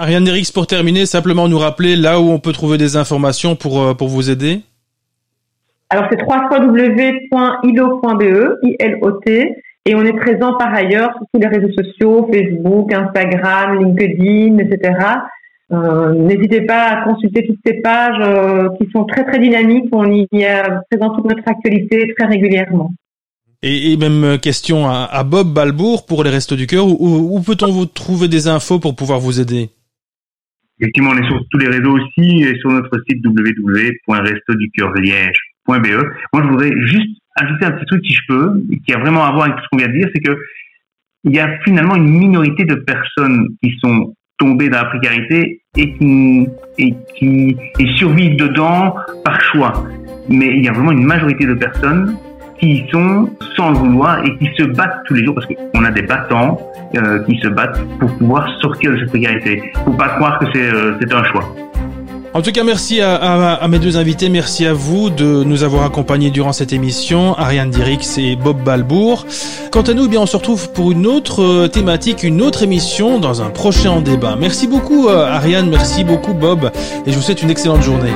Ariane 0.00 0.24
Derix, 0.24 0.50
pour 0.50 0.66
terminer, 0.66 1.04
simplement 1.04 1.46
nous 1.46 1.58
rappeler 1.58 1.94
là 1.94 2.22
où 2.22 2.30
on 2.30 2.38
peut 2.38 2.52
trouver 2.52 2.78
des 2.78 2.96
informations 2.96 3.54
pour, 3.54 3.82
euh, 3.82 3.92
pour 3.92 4.08
vous 4.08 4.30
aider 4.30 4.60
Alors, 5.90 6.06
c'est 6.10 6.22
www.ilo.be, 6.22 7.34
I-L-O-T, 8.62 9.54
et 9.84 9.94
on 9.94 10.02
est 10.02 10.16
présent 10.16 10.54
par 10.56 10.72
ailleurs 10.72 11.10
sur 11.18 11.26
tous 11.34 11.40
les 11.40 11.48
réseaux 11.48 11.70
sociaux, 11.76 12.26
Facebook, 12.32 12.90
Instagram, 12.94 13.78
LinkedIn, 13.78 14.56
etc. 14.56 14.98
Euh, 15.70 16.14
n'hésitez 16.14 16.62
pas 16.62 16.86
à 16.86 17.04
consulter 17.04 17.46
toutes 17.46 17.60
ces 17.66 17.74
pages 17.74 18.22
euh, 18.22 18.70
qui 18.80 18.88
sont 18.92 19.04
très 19.04 19.26
très 19.26 19.38
dynamiques. 19.38 19.90
On 19.92 20.10
y 20.10 20.26
présente 20.90 21.16
toute 21.16 21.26
notre 21.26 21.46
actualité 21.46 22.10
très 22.16 22.26
régulièrement. 22.26 22.90
Et, 23.62 23.98
même 23.98 24.38
question 24.38 24.88
à, 24.88 25.22
Bob 25.24 25.52
Balbourg 25.52 26.06
pour 26.06 26.24
les 26.24 26.30
Restos 26.30 26.56
du 26.56 26.66
Cœur. 26.66 26.86
Où, 26.86 27.38
peut-on 27.40 27.70
vous 27.70 27.84
trouver 27.84 28.28
des 28.28 28.48
infos 28.48 28.78
pour 28.78 28.96
pouvoir 28.96 29.20
vous 29.20 29.38
aider? 29.38 29.68
Effectivement, 30.80 31.10
on 31.10 31.18
est 31.18 31.26
sur 31.26 31.44
tous 31.50 31.58
les 31.58 31.68
réseaux 31.68 31.98
aussi 31.98 32.42
et 32.42 32.56
sur 32.58 32.70
notre 32.70 32.98
site 33.08 33.22
www.restoducoeurliège.be. 33.24 35.72
Moi, 36.32 36.42
je 36.42 36.48
voudrais 36.48 36.72
juste 36.86 37.18
ajouter 37.36 37.66
un 37.66 37.72
petit 37.72 37.84
truc 37.86 38.02
si 38.06 38.14
je 38.14 38.22
peux, 38.28 38.62
qui 38.86 38.94
a 38.94 38.98
vraiment 38.98 39.24
à 39.24 39.32
voir 39.32 39.44
avec 39.44 39.56
tout 39.56 39.62
ce 39.64 39.68
qu'on 39.70 39.76
vient 39.76 39.88
de 39.88 39.98
dire, 39.98 40.08
c'est 40.14 40.22
que 40.22 40.38
il 41.24 41.34
y 41.34 41.38
a 41.38 41.58
finalement 41.64 41.96
une 41.96 42.08
minorité 42.08 42.64
de 42.64 42.76
personnes 42.76 43.48
qui 43.62 43.74
sont 43.82 44.14
tombées 44.38 44.70
dans 44.70 44.78
la 44.78 44.86
précarité 44.86 45.60
et 45.76 45.92
qui, 45.98 46.48
et 46.78 46.94
qui 47.18 47.54
et 47.78 47.86
survivent 47.96 48.36
dedans 48.36 48.94
par 49.22 49.38
choix. 49.42 49.86
Mais 50.30 50.46
il 50.46 50.64
y 50.64 50.68
a 50.68 50.72
vraiment 50.72 50.92
une 50.92 51.04
majorité 51.04 51.44
de 51.44 51.52
personnes 51.54 52.16
qui 52.60 52.84
sont 52.92 53.28
sans 53.56 53.70
le 53.70 53.78
vouloir 53.78 54.24
et 54.24 54.36
qui 54.36 54.48
se 54.56 54.64
battent 54.64 55.02
tous 55.06 55.14
les 55.14 55.24
jours 55.24 55.34
parce 55.34 55.46
qu'on 55.46 55.84
a 55.84 55.90
des 55.90 56.02
battants 56.02 56.60
euh, 56.96 57.22
qui 57.24 57.38
se 57.40 57.48
battent 57.48 57.80
pour 57.98 58.10
pouvoir 58.18 58.48
sortir 58.60 58.92
de 58.92 58.98
cette 58.98 59.08
précarité. 59.08 59.72
Faut 59.84 59.92
pas 59.92 60.10
croire 60.10 60.38
que 60.38 60.46
c'est 60.52 60.72
euh, 60.72 60.98
un 61.10 61.24
choix. 61.24 61.54
En 62.32 62.42
tout 62.42 62.52
cas, 62.52 62.62
merci 62.62 63.00
à, 63.00 63.66
mes 63.68 63.80
deux 63.80 63.96
invités. 63.96 64.28
Merci 64.28 64.64
à 64.64 64.72
vous 64.72 65.10
de 65.10 65.42
nous 65.42 65.64
avoir 65.64 65.84
accompagnés 65.84 66.30
durant 66.30 66.52
cette 66.52 66.72
émission, 66.72 67.36
Ariane 67.36 67.70
Dirix 67.70 68.18
et 68.18 68.36
Bob 68.36 68.62
Balbourg. 68.62 69.26
Quant 69.72 69.82
à 69.82 69.94
nous, 69.94 70.04
eh 70.04 70.08
bien, 70.08 70.20
on 70.20 70.26
se 70.26 70.36
retrouve 70.36 70.70
pour 70.72 70.92
une 70.92 71.08
autre 71.08 71.42
euh, 71.42 71.66
thématique, 71.66 72.22
une 72.22 72.40
autre 72.40 72.62
émission 72.62 73.18
dans 73.18 73.42
un 73.42 73.50
prochain 73.50 74.00
débat. 74.00 74.36
Merci 74.38 74.68
beaucoup, 74.68 75.08
Ariane. 75.08 75.68
Merci 75.68 76.04
beaucoup, 76.04 76.34
Bob. 76.34 76.70
Et 77.04 77.10
je 77.10 77.16
vous 77.16 77.22
souhaite 77.22 77.42
une 77.42 77.50
excellente 77.50 77.82
journée. 77.82 78.12